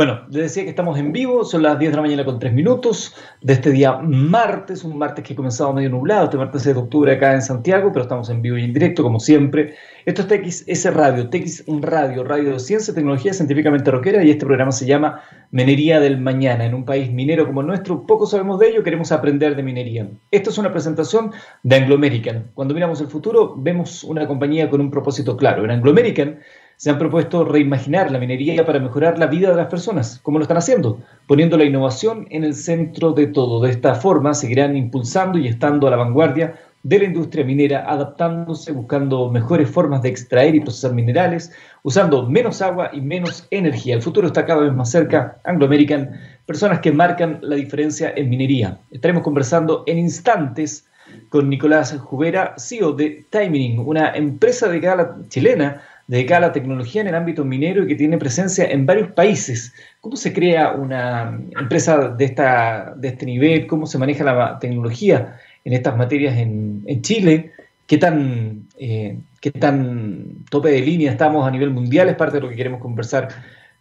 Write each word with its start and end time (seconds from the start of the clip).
Bueno, 0.00 0.20
les 0.30 0.42
decía 0.42 0.62
que 0.62 0.70
estamos 0.70 0.96
en 0.96 1.10
vivo, 1.10 1.42
son 1.42 1.64
las 1.64 1.76
10 1.76 1.90
de 1.90 1.96
la 1.96 2.02
mañana 2.02 2.24
con 2.24 2.38
3 2.38 2.52
minutos 2.52 3.16
de 3.42 3.54
este 3.54 3.72
día 3.72 3.94
martes, 3.94 4.84
un 4.84 4.96
martes 4.96 5.24
que 5.24 5.32
ha 5.32 5.36
comenzado 5.36 5.72
medio 5.72 5.90
nublado, 5.90 6.26
este 6.26 6.36
martes 6.36 6.62
de 6.62 6.72
octubre 6.72 7.10
acá 7.10 7.34
en 7.34 7.42
Santiago, 7.42 7.90
pero 7.92 8.04
estamos 8.04 8.30
en 8.30 8.40
vivo 8.40 8.56
y 8.56 8.62
en 8.62 8.72
directo 8.72 9.02
como 9.02 9.18
siempre. 9.18 9.74
Esto 10.06 10.22
es 10.22 10.28
TXS 10.28 10.94
Radio, 10.94 11.28
TX 11.28 11.64
Radio, 11.80 12.22
Radio 12.22 12.52
de 12.52 12.60
Ciencia, 12.60 12.94
Tecnología 12.94 13.32
Científicamente 13.34 13.90
Rockera 13.90 14.22
y 14.22 14.30
este 14.30 14.46
programa 14.46 14.70
se 14.70 14.86
llama 14.86 15.20
Minería 15.50 15.98
del 15.98 16.16
Mañana. 16.20 16.64
En 16.64 16.74
un 16.74 16.84
país 16.84 17.10
minero 17.10 17.44
como 17.44 17.62
el 17.62 17.66
nuestro, 17.66 18.06
poco 18.06 18.24
sabemos 18.24 18.60
de 18.60 18.68
ello, 18.68 18.84
queremos 18.84 19.10
aprender 19.10 19.56
de 19.56 19.64
minería. 19.64 20.08
Esto 20.30 20.50
es 20.50 20.58
una 20.58 20.70
presentación 20.70 21.32
de 21.64 21.74
Anglo 21.74 21.96
American. 21.96 22.52
Cuando 22.54 22.72
miramos 22.72 23.00
el 23.00 23.08
futuro, 23.08 23.56
vemos 23.58 24.04
una 24.04 24.28
compañía 24.28 24.70
con 24.70 24.80
un 24.80 24.92
propósito 24.92 25.36
claro. 25.36 25.64
En 25.64 25.72
Anglo 25.72 25.90
American 25.90 26.38
se 26.78 26.90
han 26.90 26.98
propuesto 26.98 27.44
reimaginar 27.44 28.12
la 28.12 28.20
minería 28.20 28.64
para 28.64 28.78
mejorar 28.78 29.18
la 29.18 29.26
vida 29.26 29.50
de 29.50 29.56
las 29.56 29.66
personas. 29.66 30.20
¿Cómo 30.22 30.38
lo 30.38 30.44
están 30.44 30.58
haciendo? 30.58 31.00
Poniendo 31.26 31.56
la 31.58 31.64
innovación 31.64 32.28
en 32.30 32.44
el 32.44 32.54
centro 32.54 33.12
de 33.12 33.26
todo. 33.26 33.60
De 33.60 33.70
esta 33.70 33.96
forma 33.96 34.32
seguirán 34.32 34.76
impulsando 34.76 35.38
y 35.38 35.48
estando 35.48 35.88
a 35.88 35.90
la 35.90 35.96
vanguardia 35.96 36.54
de 36.84 37.00
la 37.00 37.06
industria 37.06 37.44
minera, 37.44 37.84
adaptándose, 37.90 38.70
buscando 38.70 39.28
mejores 39.28 39.68
formas 39.68 40.02
de 40.02 40.10
extraer 40.10 40.54
y 40.54 40.60
procesar 40.60 40.94
minerales, 40.94 41.52
usando 41.82 42.24
menos 42.28 42.62
agua 42.62 42.90
y 42.92 43.00
menos 43.00 43.48
energía. 43.50 43.96
El 43.96 44.02
futuro 44.02 44.28
está 44.28 44.46
cada 44.46 44.60
vez 44.60 44.72
más 44.72 44.92
cerca. 44.92 45.40
Anglo 45.42 45.66
American, 45.66 46.12
personas 46.46 46.78
que 46.78 46.92
marcan 46.92 47.40
la 47.42 47.56
diferencia 47.56 48.12
en 48.14 48.30
minería. 48.30 48.78
Estaremos 48.92 49.24
conversando 49.24 49.82
en 49.88 49.98
instantes 49.98 50.86
con 51.28 51.50
Nicolás 51.50 51.98
Jubera, 51.98 52.54
CEO 52.56 52.92
de 52.92 53.26
Timing, 53.30 53.80
una 53.80 54.14
empresa 54.14 54.68
de 54.68 54.78
gala 54.78 55.16
chilena 55.28 55.82
dedicada 56.08 56.38
a 56.38 56.48
la 56.48 56.52
tecnología 56.52 57.02
en 57.02 57.08
el 57.08 57.14
ámbito 57.14 57.44
minero 57.44 57.84
y 57.84 57.86
que 57.86 57.94
tiene 57.94 58.16
presencia 58.18 58.64
en 58.64 58.86
varios 58.86 59.12
países. 59.12 59.74
¿Cómo 60.00 60.16
se 60.16 60.32
crea 60.32 60.72
una 60.72 61.38
empresa 61.60 62.08
de, 62.08 62.24
esta, 62.24 62.94
de 62.96 63.08
este 63.08 63.26
nivel? 63.26 63.66
¿Cómo 63.66 63.86
se 63.86 63.98
maneja 63.98 64.24
la 64.24 64.58
tecnología 64.58 65.38
en 65.64 65.74
estas 65.74 65.96
materias 65.96 66.36
en, 66.38 67.02
Chile? 67.02 67.52
¿Qué 67.86 67.98
tan, 67.98 68.68
eh, 68.78 69.18
¿Qué 69.40 69.50
tan 69.50 70.44
tope 70.50 70.70
de 70.70 70.80
línea 70.80 71.10
estamos 71.10 71.46
a 71.46 71.50
nivel 71.50 71.70
mundial? 71.70 72.08
Es 72.08 72.16
parte 72.16 72.38
de 72.38 72.40
lo 72.40 72.48
que 72.48 72.56
queremos 72.56 72.80
conversar 72.80 73.28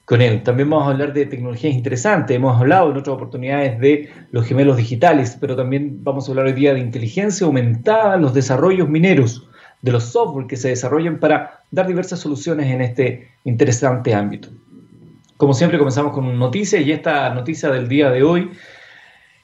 con 0.03 0.21
él. 0.21 0.43
También 0.43 0.69
vamos 0.69 0.87
a 0.87 0.91
hablar 0.91 1.13
de 1.13 1.25
tecnologías 1.27 1.73
interesantes. 1.73 2.35
Hemos 2.35 2.59
hablado 2.59 2.91
en 2.91 2.97
otras 2.97 3.15
oportunidades 3.15 3.79
de 3.79 4.09
los 4.31 4.45
gemelos 4.45 4.75
digitales, 4.75 5.37
pero 5.39 5.55
también 5.55 6.03
vamos 6.03 6.27
a 6.27 6.31
hablar 6.31 6.47
hoy 6.47 6.53
día 6.53 6.73
de 6.73 6.81
inteligencia 6.81 7.47
aumentada, 7.47 8.17
los 8.17 8.33
desarrollos 8.33 8.89
mineros 8.89 9.47
de 9.87 9.93
los 9.93 10.03
software 10.03 10.47
que 10.47 10.57
se 10.57 10.69
desarrollan 10.69 11.19
para 11.19 11.63
dar 11.71 11.87
diversas 11.87 12.19
soluciones 12.19 12.67
en 12.67 12.81
este 12.81 13.29
interesante 13.45 14.13
ámbito. 14.13 14.49
Como 15.37 15.53
siempre 15.53 15.77
comenzamos 15.77 16.13
con 16.13 16.25
una 16.25 16.35
noticia 16.35 16.79
y 16.79 16.91
esta 16.91 17.33
noticia 17.33 17.69
del 17.69 17.87
día 17.87 18.09
de 18.09 18.23
hoy 18.23 18.51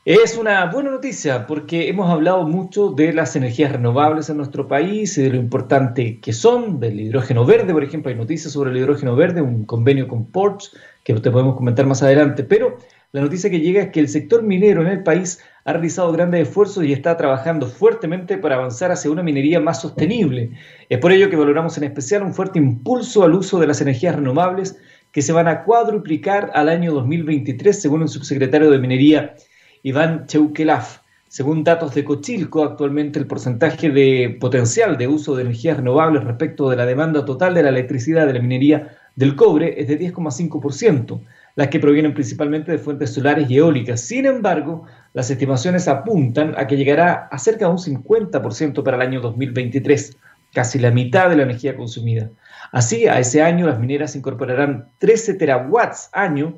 es 0.06 0.38
una 0.38 0.66
buena 0.66 0.92
noticia 0.92 1.48
porque 1.48 1.88
hemos 1.88 2.10
hablado 2.10 2.46
mucho 2.46 2.90
de 2.90 3.14
las 3.14 3.38
energías 3.38 3.72
renovables 3.72 4.30
en 4.30 4.36
nuestro 4.36 4.68
país 4.68 5.18
y 5.18 5.22
de 5.22 5.30
lo 5.30 5.38
importante 5.38 6.20
que 6.20 6.34
son, 6.34 6.82
del 6.82 7.00
hidrógeno 7.00 7.46
verde, 7.46 7.72
por 7.72 7.84
ejemplo, 7.84 8.12
hay 8.12 8.18
noticias 8.18 8.52
sobre 8.52 8.72
el 8.72 8.78
hidrógeno 8.78 9.16
verde, 9.16 9.42
un 9.42 9.64
convenio 9.64 10.10
con 10.10 10.26
Porsche 10.26 10.72
que 11.06 11.14
te 11.14 11.32
podemos 11.32 11.56
comentar 11.56 11.86
más 11.86 12.04
adelante, 12.04 12.44
pero 12.44 12.78
la 13.14 13.22
noticia 13.22 13.52
que 13.52 13.60
llega 13.60 13.84
es 13.84 13.92
que 13.92 14.00
el 14.00 14.10
sector 14.10 14.42
minero 14.42 14.82
en 14.82 14.88
el 14.88 15.04
país 15.04 15.40
ha 15.66 15.74
realizado 15.74 16.12
grandes 16.12 16.48
esfuerzos 16.48 16.84
y 16.84 16.94
está 16.94 17.16
trabajando 17.16 17.68
fuertemente 17.68 18.40
para 18.40 18.56
avanzar 18.56 18.92
hacia 18.92 19.12
una 19.12 19.22
minería 19.22 19.60
más 19.60 19.82
sostenible. 19.82 20.50
Es 20.90 20.98
por 20.98 21.12
ello 21.12 21.30
que 21.30 21.36
valoramos 21.36 21.78
en 21.78 21.84
especial 21.84 22.24
un 22.24 22.34
fuerte 22.34 22.58
impulso 22.58 23.24
al 23.24 23.36
uso 23.36 23.60
de 23.60 23.68
las 23.68 23.82
energías 23.82 24.16
renovables 24.16 24.80
que 25.12 25.22
se 25.22 25.32
van 25.32 25.48
a 25.48 25.64
cuadruplicar 25.64 26.50
al 26.56 26.70
año 26.70 26.92
2023, 26.92 27.80
según 27.80 28.02
el 28.02 28.10
subsecretario 28.10 28.72
de 28.72 28.80
Minería 28.80 29.36
Iván 29.84 30.26
Cheukelaf. 30.26 31.02
Según 31.28 31.64
datos 31.64 31.94
de 31.94 32.04
Cochilco, 32.04 32.64
actualmente 32.64 33.20
el 33.20 33.28
porcentaje 33.28 33.92
de 33.92 34.38
potencial 34.40 34.98
de 34.98 35.08
uso 35.08 35.36
de 35.36 35.44
energías 35.44 35.78
renovables 35.78 36.24
respecto 36.24 36.68
de 36.68 36.78
la 36.78 36.88
demanda 36.88 37.26
total 37.26 37.54
de 37.54 37.62
la 37.62 37.70
electricidad 37.70 38.26
de 38.26 38.34
la 38.34 38.40
minería 38.40 38.98
del 39.16 39.36
cobre 39.36 39.80
es 39.80 39.88
de 39.88 40.00
10,5% 40.00 41.22
las 41.56 41.68
que 41.68 41.80
provienen 41.80 42.14
principalmente 42.14 42.72
de 42.72 42.80
fuentes 42.80 43.14
solares 43.14 43.50
y 43.50 43.58
eólicas. 43.58 44.02
Sin 44.02 44.26
embargo, 44.26 44.86
las 45.14 45.30
estimaciones 45.30 45.88
apuntan 45.88 46.56
a 46.58 46.66
que 46.66 46.78
llegará 46.78 47.28
a 47.32 47.38
cerca 47.38 47.66
de 47.66 47.72
un 47.72 47.78
50% 47.78 48.84
para 48.84 48.98
el 48.98 49.04
año 49.04 49.22
2023, 49.22 50.18
casi 50.54 50.80
la 50.80 50.92
mitad 50.92 51.30
de 51.30 51.38
la 51.38 51.44
energía 51.44 51.76
consumida. 51.76 52.32
Así, 52.72 53.08
a 53.08 53.20
ese 53.20 53.42
año 53.44 53.68
las 53.68 53.80
mineras 53.80 54.16
incorporarán 54.16 54.90
13 54.98 55.36
terawatts 55.36 56.10
año, 56.14 56.58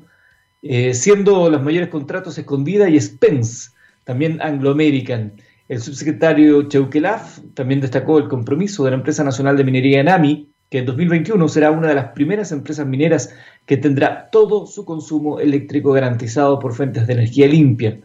eh, 0.62 0.94
siendo 0.94 1.50
los 1.50 1.62
mayores 1.62 1.88
contratos 1.88 2.38
Escondida 2.38 2.88
y 2.88 2.98
Spence, 2.98 3.70
también 4.04 4.40
Anglo 4.40 4.70
American. 4.70 5.34
El 5.68 5.80
subsecretario 5.80 6.68
Cheukelaf 6.68 7.40
también 7.54 7.80
destacó 7.80 8.18
el 8.18 8.28
compromiso 8.28 8.84
de 8.84 8.92
la 8.92 8.96
empresa 8.96 9.24
nacional 9.24 9.56
de 9.56 9.64
minería 9.64 10.00
ENAMI 10.00 10.48
que 10.70 10.78
en 10.78 10.86
2021 10.86 11.48
será 11.48 11.70
una 11.70 11.88
de 11.88 11.94
las 11.94 12.08
primeras 12.12 12.52
empresas 12.52 12.86
mineras 12.86 13.34
que 13.66 13.76
tendrá 13.76 14.30
todo 14.30 14.66
su 14.66 14.84
consumo 14.84 15.40
eléctrico 15.40 15.92
garantizado 15.92 16.58
por 16.58 16.74
fuentes 16.74 17.06
de 17.06 17.12
energía 17.12 17.46
limpia. 17.46 17.98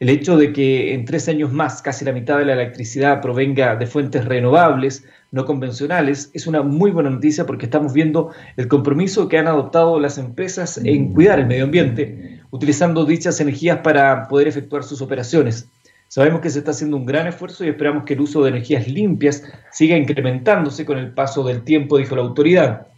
El 0.00 0.08
hecho 0.08 0.36
de 0.36 0.52
que 0.52 0.94
en 0.94 1.04
tres 1.04 1.28
años 1.28 1.52
más 1.52 1.80
casi 1.80 2.04
la 2.04 2.12
mitad 2.12 2.36
de 2.36 2.44
la 2.44 2.54
electricidad 2.54 3.20
provenga 3.20 3.76
de 3.76 3.86
fuentes 3.86 4.24
renovables, 4.24 5.04
no 5.30 5.44
convencionales, 5.44 6.30
es 6.34 6.48
una 6.48 6.62
muy 6.62 6.90
buena 6.90 7.08
noticia 7.08 7.46
porque 7.46 7.66
estamos 7.66 7.92
viendo 7.92 8.32
el 8.56 8.66
compromiso 8.66 9.28
que 9.28 9.38
han 9.38 9.46
adoptado 9.46 10.00
las 10.00 10.18
empresas 10.18 10.78
en 10.78 11.12
cuidar 11.12 11.38
el 11.38 11.46
medio 11.46 11.64
ambiente, 11.64 12.40
utilizando 12.50 13.04
dichas 13.04 13.40
energías 13.40 13.78
para 13.78 14.26
poder 14.26 14.48
efectuar 14.48 14.82
sus 14.82 15.02
operaciones. 15.02 15.68
Sabemos 16.14 16.42
que 16.42 16.50
se 16.50 16.58
está 16.58 16.72
haciendo 16.72 16.98
un 16.98 17.06
gran 17.06 17.26
esfuerzo 17.26 17.64
y 17.64 17.70
esperamos 17.70 18.04
que 18.04 18.12
el 18.12 18.20
uso 18.20 18.42
de 18.42 18.50
energías 18.50 18.86
limpias 18.86 19.44
siga 19.70 19.96
incrementándose 19.96 20.84
con 20.84 20.98
el 20.98 21.14
paso 21.14 21.42
del 21.42 21.62
tiempo, 21.62 21.96
dijo 21.96 22.14
la 22.14 22.20
autoridad. 22.20 22.88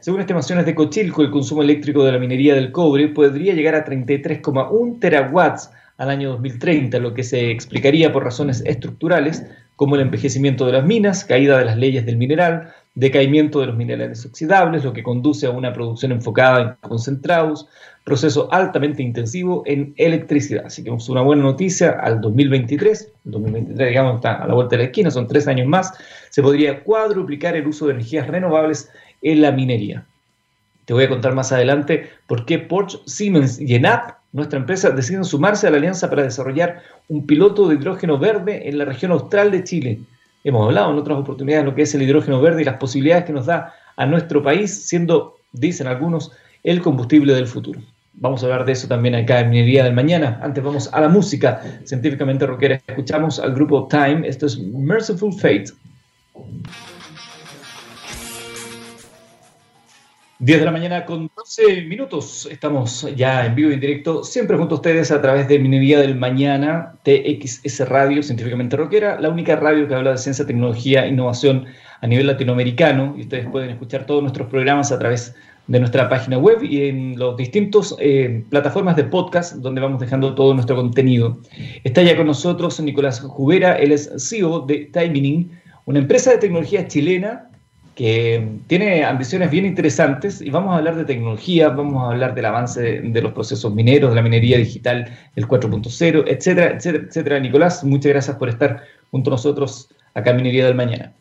Según 0.00 0.20
estimaciones 0.20 0.64
de 0.64 0.74
Cochilco, 0.74 1.20
el 1.20 1.30
consumo 1.30 1.60
eléctrico 1.60 2.02
de 2.02 2.12
la 2.12 2.18
minería 2.18 2.54
del 2.54 2.72
cobre 2.72 3.08
podría 3.08 3.52
llegar 3.52 3.74
a 3.74 3.84
33,1 3.84 4.98
terawatts 5.00 5.70
al 5.98 6.08
año 6.08 6.30
2030, 6.30 6.98
lo 6.98 7.12
que 7.12 7.24
se 7.24 7.50
explicaría 7.50 8.10
por 8.10 8.24
razones 8.24 8.62
estructurales 8.64 9.44
como 9.76 9.96
el 9.96 10.00
envejecimiento 10.00 10.64
de 10.64 10.72
las 10.72 10.84
minas, 10.86 11.26
caída 11.26 11.58
de 11.58 11.66
las 11.66 11.76
leyes 11.76 12.06
del 12.06 12.16
mineral, 12.16 12.72
decaimiento 12.94 13.60
de 13.60 13.66
los 13.66 13.76
minerales 13.76 14.24
oxidables, 14.24 14.82
lo 14.82 14.94
que 14.94 15.02
conduce 15.02 15.46
a 15.46 15.50
una 15.50 15.74
producción 15.74 16.12
enfocada 16.12 16.78
en 16.82 16.88
concentrados, 16.88 17.68
proceso 18.04 18.48
altamente 18.52 19.02
intensivo 19.02 19.62
en 19.66 19.94
electricidad. 19.96 20.66
Así 20.66 20.82
que 20.82 20.90
es 20.90 21.08
una 21.08 21.22
buena 21.22 21.42
noticia 21.42 21.90
al 22.00 22.20
2023, 22.20 23.12
el 23.24 23.30
2023 23.30 23.88
digamos 23.88 24.16
está 24.16 24.42
a 24.42 24.46
la 24.46 24.54
vuelta 24.54 24.76
de 24.76 24.82
la 24.82 24.86
esquina, 24.86 25.10
son 25.10 25.28
tres 25.28 25.46
años 25.46 25.68
más, 25.68 25.92
se 26.30 26.42
podría 26.42 26.82
cuadruplicar 26.82 27.56
el 27.56 27.66
uso 27.66 27.86
de 27.86 27.94
energías 27.94 28.26
renovables 28.26 28.90
en 29.22 29.42
la 29.42 29.52
minería. 29.52 30.04
Te 30.84 30.94
voy 30.94 31.04
a 31.04 31.08
contar 31.08 31.34
más 31.34 31.52
adelante 31.52 32.10
por 32.26 32.44
qué 32.44 32.58
Porsche, 32.58 32.98
Siemens 33.06 33.60
y 33.60 33.74
ENAP, 33.74 34.16
nuestra 34.32 34.58
empresa, 34.58 34.90
deciden 34.90 35.24
sumarse 35.24 35.66
a 35.66 35.70
la 35.70 35.76
alianza 35.76 36.10
para 36.10 36.22
desarrollar 36.22 36.82
un 37.08 37.26
piloto 37.26 37.68
de 37.68 37.76
hidrógeno 37.76 38.18
verde 38.18 38.68
en 38.68 38.78
la 38.78 38.84
región 38.84 39.12
austral 39.12 39.50
de 39.50 39.62
Chile. 39.62 40.00
Hemos 40.42 40.66
hablado 40.66 40.90
en 40.90 40.98
otras 40.98 41.18
oportunidades 41.18 41.64
de 41.64 41.70
lo 41.70 41.76
que 41.76 41.82
es 41.82 41.94
el 41.94 42.02
hidrógeno 42.02 42.40
verde 42.40 42.62
y 42.62 42.64
las 42.64 42.78
posibilidades 42.78 43.26
que 43.26 43.32
nos 43.32 43.46
da 43.46 43.74
a 43.96 44.06
nuestro 44.06 44.42
país, 44.42 44.88
siendo, 44.88 45.36
dicen 45.52 45.86
algunos, 45.86 46.32
el 46.64 46.80
combustible 46.80 47.34
del 47.34 47.46
futuro. 47.46 47.80
Vamos 48.14 48.42
a 48.42 48.46
hablar 48.46 48.64
de 48.64 48.72
eso 48.72 48.88
también 48.88 49.14
acá 49.14 49.40
en 49.40 49.50
Minería 49.50 49.84
del 49.84 49.94
Mañana. 49.94 50.38
Antes 50.42 50.62
vamos 50.62 50.92
a 50.92 51.00
la 51.00 51.08
música 51.08 51.62
científicamente 51.84 52.46
rockera. 52.46 52.80
Escuchamos 52.86 53.38
al 53.40 53.54
grupo 53.54 53.88
Time. 53.88 54.28
Esto 54.28 54.46
es 54.46 54.58
Merciful 54.58 55.32
Fate. 55.32 55.72
10 60.42 60.58
de 60.58 60.64
la 60.64 60.72
mañana 60.72 61.04
con 61.04 61.30
12 61.36 61.82
minutos. 61.82 62.48
Estamos 62.50 63.06
ya 63.14 63.46
en 63.46 63.54
vivo 63.54 63.70
y 63.70 63.74
en 63.74 63.80
directo, 63.80 64.24
siempre 64.24 64.56
junto 64.56 64.74
a 64.74 64.78
ustedes 64.78 65.12
a 65.12 65.22
través 65.22 65.46
de 65.46 65.60
Minería 65.60 66.00
del 66.00 66.16
Mañana, 66.16 66.94
TXS 67.04 67.88
Radio, 67.88 68.24
científicamente 68.24 68.76
rockera, 68.76 69.20
la 69.20 69.28
única 69.28 69.54
radio 69.54 69.86
que 69.86 69.94
habla 69.94 70.10
de 70.10 70.18
ciencia, 70.18 70.44
tecnología, 70.44 71.06
innovación 71.06 71.66
a 72.00 72.08
nivel 72.08 72.26
latinoamericano. 72.26 73.14
Y 73.16 73.20
ustedes 73.20 73.46
pueden 73.46 73.70
escuchar 73.70 74.04
todos 74.04 74.20
nuestros 74.20 74.48
programas 74.48 74.90
a 74.90 74.98
través 74.98 75.32
de 75.32 75.51
nuestra 75.66 76.08
página 76.08 76.38
web 76.38 76.62
y 76.62 76.88
en 76.88 77.18
los 77.18 77.36
distintos 77.36 77.96
eh, 77.98 78.44
plataformas 78.50 78.96
de 78.96 79.04
podcast 79.04 79.54
donde 79.56 79.80
vamos 79.80 80.00
dejando 80.00 80.34
todo 80.34 80.54
nuestro 80.54 80.76
contenido. 80.76 81.38
Está 81.84 82.02
ya 82.02 82.16
con 82.16 82.26
nosotros 82.26 82.80
Nicolás 82.80 83.20
Jubera, 83.20 83.76
él 83.76 83.92
es 83.92 84.10
CEO 84.18 84.60
de 84.60 84.90
Timing, 84.92 85.50
una 85.86 85.98
empresa 85.98 86.30
de 86.32 86.38
tecnología 86.38 86.86
chilena 86.88 87.48
que 87.94 88.48
tiene 88.68 89.04
ambiciones 89.04 89.50
bien 89.50 89.66
interesantes 89.66 90.40
y 90.40 90.50
vamos 90.50 90.72
a 90.72 90.78
hablar 90.78 90.96
de 90.96 91.04
tecnología, 91.04 91.68
vamos 91.68 92.02
a 92.02 92.12
hablar 92.12 92.34
del 92.34 92.46
avance 92.46 92.80
de, 93.02 93.22
los 93.22 93.32
procesos 93.32 93.72
mineros, 93.74 94.10
de 94.10 94.16
la 94.16 94.22
minería 94.22 94.56
digital, 94.56 95.12
el 95.36 95.46
4.0, 95.46 96.24
etcétera, 96.26 96.76
etcétera, 96.76 97.04
etcétera. 97.06 97.40
Nicolás, 97.40 97.84
muchas 97.84 98.12
gracias 98.12 98.36
por 98.36 98.48
estar 98.48 98.82
junto 99.10 99.30
a 99.30 99.32
nosotros 99.32 99.90
acá 100.14 100.30
en 100.30 100.36
Minería 100.36 100.66
del 100.66 100.74
Mañana. 100.74 101.12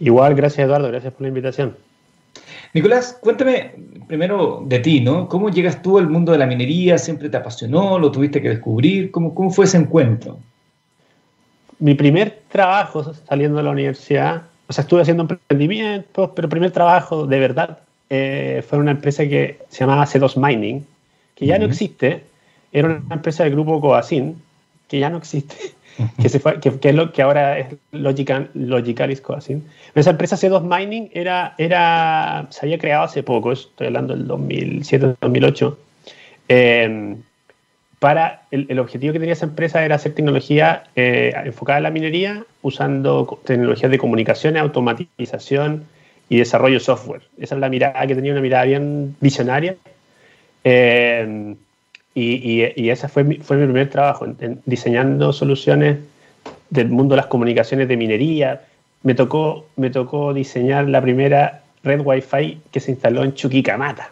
Igual, 0.00 0.34
gracias 0.34 0.64
Eduardo, 0.64 0.88
gracias 0.88 1.12
por 1.12 1.22
la 1.22 1.28
invitación. 1.28 1.76
Nicolás, 2.74 3.18
cuéntame 3.20 3.72
primero 4.06 4.62
de 4.66 4.78
ti, 4.78 5.00
¿no? 5.00 5.28
¿Cómo 5.28 5.50
llegas 5.50 5.82
tú 5.82 5.98
al 5.98 6.08
mundo 6.08 6.32
de 6.32 6.38
la 6.38 6.46
minería? 6.46 6.96
¿Siempre 6.98 7.28
te 7.28 7.36
apasionó? 7.36 7.98
¿Lo 7.98 8.10
tuviste 8.10 8.40
que 8.40 8.48
descubrir? 8.48 9.10
¿Cómo, 9.10 9.34
cómo 9.34 9.50
fue 9.50 9.66
ese 9.66 9.76
encuentro? 9.76 10.38
Mi 11.78 11.94
primer 11.94 12.42
trabajo 12.48 13.12
saliendo 13.28 13.58
de 13.58 13.64
la 13.64 13.70
universidad, 13.70 14.42
o 14.68 14.72
sea, 14.72 14.82
estuve 14.82 15.02
haciendo 15.02 15.24
emprendimientos, 15.24 16.30
pero 16.34 16.46
el 16.46 16.50
primer 16.50 16.70
trabajo 16.70 17.26
de 17.26 17.38
verdad 17.38 17.78
eh, 18.08 18.64
fue 18.66 18.78
una 18.78 18.92
empresa 18.92 19.24
que 19.24 19.58
se 19.68 19.80
llamaba 19.80 20.06
C2 20.06 20.36
Mining, 20.36 20.86
que 21.34 21.46
ya 21.46 21.58
no 21.58 21.66
existe, 21.66 22.24
era 22.72 22.88
una 22.88 23.14
empresa 23.14 23.44
del 23.44 23.52
grupo 23.52 23.80
Coasin, 23.80 24.40
que 24.88 24.98
ya 24.98 25.10
no 25.10 25.18
existe, 25.18 25.56
que, 26.20 26.28
se 26.28 26.40
fue, 26.40 26.60
que, 26.60 26.70
es 26.82 26.94
lo 26.94 27.12
que 27.12 27.22
ahora 27.22 27.58
es 27.58 27.66
Logical, 27.92 28.50
Logicalis 28.54 29.20
Coasin. 29.20 29.64
Esa 29.94 30.10
empresa 30.10 30.36
C2 30.36 30.62
Mining 30.62 31.10
era, 31.12 31.54
era, 31.58 32.46
se 32.50 32.66
había 32.66 32.78
creado 32.78 33.04
hace 33.04 33.22
poco, 33.22 33.52
estoy 33.52 33.88
hablando 33.88 34.14
del 34.14 34.26
2007-2008, 34.28 35.76
eh, 36.48 37.16
para 37.98 38.42
el, 38.50 38.66
el, 38.68 38.80
objetivo 38.80 39.12
que 39.12 39.20
tenía 39.20 39.34
esa 39.34 39.46
empresa 39.46 39.84
era 39.84 39.94
hacer 39.94 40.12
tecnología 40.12 40.84
eh, 40.96 41.32
enfocada 41.44 41.78
en 41.78 41.84
la 41.84 41.90
minería, 41.90 42.44
usando 42.60 43.40
tecnologías 43.44 43.92
de 43.92 43.98
comunicación, 43.98 44.56
automatización 44.56 45.84
y 46.28 46.38
desarrollo 46.38 46.74
de 46.74 46.80
software. 46.80 47.22
Esa 47.38 47.54
es 47.54 47.60
la 47.60 47.68
mirada 47.68 48.04
que 48.06 48.16
tenía, 48.16 48.32
una 48.32 48.40
mirada 48.40 48.64
bien 48.64 49.14
visionaria. 49.20 49.76
Eh, 50.64 51.54
y, 52.14 52.72
y, 52.76 52.90
ese 52.90 53.08
fue 53.08 53.24
mi, 53.24 53.36
fue 53.36 53.56
mi 53.56 53.64
primer 53.64 53.88
trabajo, 53.88 54.26
en, 54.26 54.60
diseñando 54.66 55.32
soluciones 55.32 55.98
del 56.70 56.88
mundo 56.88 57.14
de 57.14 57.16
las 57.18 57.26
comunicaciones 57.26 57.88
de 57.88 57.96
minería. 57.96 58.62
Me 59.02 59.14
tocó, 59.14 59.66
me 59.76 59.90
tocó 59.90 60.34
diseñar 60.34 60.88
la 60.88 61.00
primera 61.00 61.62
red 61.82 62.00
Wi-Fi 62.04 62.60
que 62.70 62.80
se 62.80 62.90
instaló 62.90 63.24
en 63.24 63.34
Chuquicamata. 63.34 64.10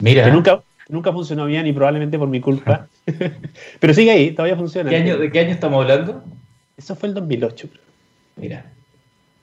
Mira. 0.00 0.24
Que 0.24 0.30
nunca, 0.30 0.62
nunca 0.88 1.12
funcionó 1.12 1.46
bien 1.46 1.66
y 1.66 1.72
probablemente 1.72 2.18
por 2.18 2.28
mi 2.28 2.40
culpa. 2.40 2.86
Pero 3.80 3.94
sigue 3.94 4.10
ahí, 4.10 4.30
todavía 4.32 4.56
funciona. 4.56 4.90
¿Qué 4.90 4.96
año, 4.96 5.18
¿De 5.18 5.30
qué 5.30 5.40
año 5.40 5.50
estamos 5.50 5.82
hablando? 5.82 6.22
Eso 6.76 6.96
fue 6.96 7.08
el 7.08 7.14
2008. 7.14 7.68
Mira. 8.36 8.64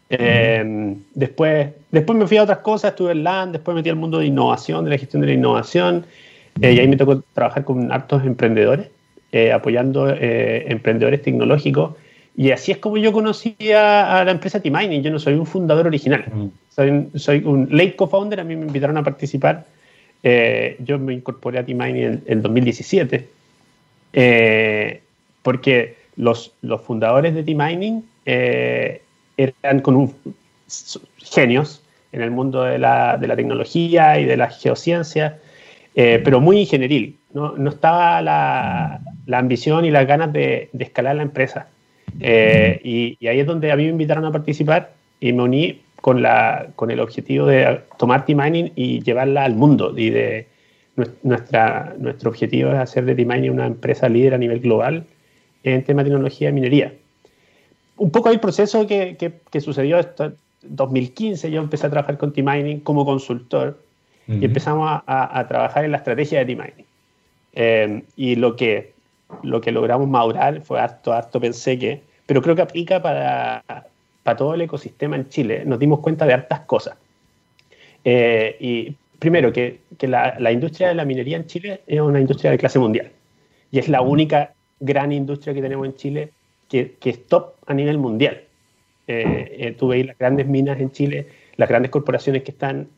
Eh, 0.09 0.95
después, 1.13 1.69
después 1.91 2.17
me 2.17 2.25
fui 2.25 2.37
a 2.37 2.43
otras 2.43 2.59
cosas, 2.59 2.91
estuve 2.91 3.11
en 3.11 3.23
LAN, 3.23 3.51
después 3.51 3.75
me 3.75 3.79
metí 3.79 3.89
al 3.89 3.95
mundo 3.95 4.17
de 4.17 4.25
innovación, 4.25 4.83
de 4.83 4.91
la 4.91 4.97
gestión 4.97 5.21
de 5.21 5.27
la 5.27 5.33
innovación. 5.33 6.05
Eh, 6.61 6.73
y 6.73 6.79
ahí 6.79 6.87
me 6.87 6.97
tocó 6.97 7.21
trabajar 7.33 7.63
con 7.63 7.91
hartos 7.91 8.25
emprendedores, 8.25 8.87
eh, 9.31 9.51
apoyando 9.51 10.09
eh, 10.09 10.65
emprendedores 10.67 11.21
tecnológicos. 11.21 11.95
Y 12.35 12.51
así 12.51 12.71
es 12.71 12.77
como 12.77 12.97
yo 12.97 13.11
conocí 13.11 13.55
a, 13.75 14.23
la 14.25 14.31
empresa 14.31 14.61
T-Mining. 14.61 15.03
Yo 15.03 15.11
no 15.11 15.19
soy 15.19 15.33
un 15.33 15.45
fundador 15.45 15.87
original, 15.87 16.25
mm. 16.33 16.47
soy, 16.69 17.09
soy, 17.15 17.43
un 17.43 17.67
late 17.71 17.95
co-founder. 17.95 18.39
A 18.39 18.43
mí 18.43 18.55
me 18.55 18.65
invitaron 18.65 18.97
a 18.97 19.03
participar. 19.03 19.65
yo 20.23 20.99
me 20.99 21.13
incorporé 21.13 21.59
a 21.59 21.65
T-Mining 21.65 22.03
en 22.03 22.23
el 22.25 22.41
2017 22.41 23.27
porque 25.41 25.95
los, 26.17 26.53
los, 26.61 26.81
fundadores 26.81 27.33
de 27.33 27.43
T-Mining 27.43 28.03
eran 28.25 29.79
con 29.81 29.95
un, 29.95 30.13
genios 31.17 31.81
en 32.11 32.21
el 32.21 32.31
mundo 32.31 32.63
de 32.63 32.79
la, 32.79 33.17
de 33.17 33.27
la 33.27 33.35
tecnología 33.35 34.19
y 34.19 34.25
de 34.25 34.37
la 34.37 34.49
geociencia 34.49 35.39
eh, 35.95 36.21
pero 36.23 36.39
muy 36.39 36.59
ingenieril. 36.59 37.17
No, 37.33 37.55
no 37.57 37.69
estaba 37.69 38.21
la, 38.21 39.01
la, 39.25 39.37
ambición 39.37 39.85
y 39.85 39.91
las 39.91 40.07
ganas 40.07 40.33
de, 40.33 40.69
de 40.71 40.83
escalar 40.83 41.15
la 41.15 41.23
empresa. 41.23 41.67
Eh, 42.19 42.79
y, 42.83 43.17
y, 43.19 43.27
ahí 43.27 43.39
es 43.39 43.45
donde 43.45 43.71
a 43.71 43.75
mí 43.75 43.83
me 43.83 43.89
invitaron 43.89 44.25
a 44.25 44.31
participar 44.31 44.93
y 45.19 45.31
me 45.33 45.43
uní 45.43 45.81
con, 46.01 46.21
la, 46.21 46.67
con 46.75 46.89
el 46.89 46.99
objetivo 46.99 47.45
de 47.45 47.81
tomar 47.97 48.25
T-Mining 48.25 48.71
y 48.75 49.01
llevarla 49.03 49.43
al 49.43 49.55
mundo. 49.55 49.93
Y 49.95 50.09
de, 50.09 50.47
nuestra, 51.23 51.95
nuestro 51.97 52.29
objetivo 52.29 52.71
es 52.71 52.77
hacer 52.77 53.05
de 53.05 53.15
T-Mining 53.15 53.51
una 53.51 53.67
empresa 53.67 54.09
líder 54.09 54.33
a 54.33 54.37
nivel 54.37 54.59
global 54.59 55.05
en 55.63 55.83
tema 55.83 56.03
de 56.03 56.09
tecnología 56.09 56.49
y 56.49 56.53
minería. 56.53 56.93
Un 57.97 58.11
poco 58.11 58.29
el 58.29 58.39
proceso 58.39 58.87
que, 58.87 59.17
que, 59.17 59.33
que 59.51 59.61
sucedió 59.61 59.99
en 59.99 60.35
2015, 60.63 61.51
yo 61.51 61.61
empecé 61.61 61.87
a 61.87 61.89
trabajar 61.89 62.17
con 62.17 62.33
T-Mining 62.33 62.79
como 62.81 63.05
consultor 63.05 63.81
y 64.29 64.45
empezamos 64.45 65.01
a, 65.07 65.45
trabajar 65.47 65.85
en 65.85 65.91
la 65.91 65.97
estrategia 65.97 66.39
de 66.39 66.45
T-Mining. 66.45 66.85
Eh, 67.53 68.03
y 68.15 68.35
lo 68.35 68.55
que, 68.55 68.93
lo 69.41 69.59
que 69.59 69.71
logramos 69.71 70.07
madurar 70.07 70.61
fue 70.61 70.79
harto, 70.79 71.13
harto 71.13 71.39
pensé 71.39 71.79
que, 71.79 72.01
pero 72.27 72.39
creo 72.43 72.55
que 72.55 72.61
aplica 72.61 73.01
para, 73.01 73.63
para 74.21 74.37
todo 74.37 74.53
el 74.53 74.61
ecosistema 74.61 75.15
en 75.15 75.29
Chile. 75.29 75.63
Nos 75.65 75.79
dimos 75.79 76.01
cuenta 76.01 76.27
de 76.27 76.33
hartas 76.33 76.59
cosas. 76.61 76.95
Eh, 78.03 78.55
y 78.59 78.95
primero, 79.17 79.51
que, 79.51 79.79
que 79.97 80.07
la, 80.07 80.35
la, 80.37 80.51
industria 80.51 80.89
de 80.89 80.95
la 80.95 81.05
minería 81.05 81.37
en 81.37 81.47
Chile 81.47 81.81
es 81.87 81.99
una 81.99 82.19
industria 82.19 82.51
de 82.51 82.59
clase 82.59 82.77
mundial. 82.77 83.11
Y 83.71 83.79
es 83.79 83.89
la 83.89 84.01
única 84.01 84.53
gran 84.79 85.11
industria 85.11 85.55
que 85.55 85.61
tenemos 85.61 85.87
en 85.87 85.95
Chile 85.95 86.29
que, 86.69 86.93
que 86.99 87.09
es 87.09 87.25
top 87.25 87.55
a 87.65 87.73
nivel 87.73 87.97
mundial. 87.97 88.43
Eh, 89.07 89.75
tú 89.79 89.87
veis 89.87 90.05
las 90.05 90.19
grandes 90.19 90.45
minas 90.45 90.79
en 90.79 90.91
Chile, 90.91 91.25
las 91.57 91.67
grandes 91.67 91.89
corporaciones 91.89 92.43
que 92.43 92.51
están 92.51 92.89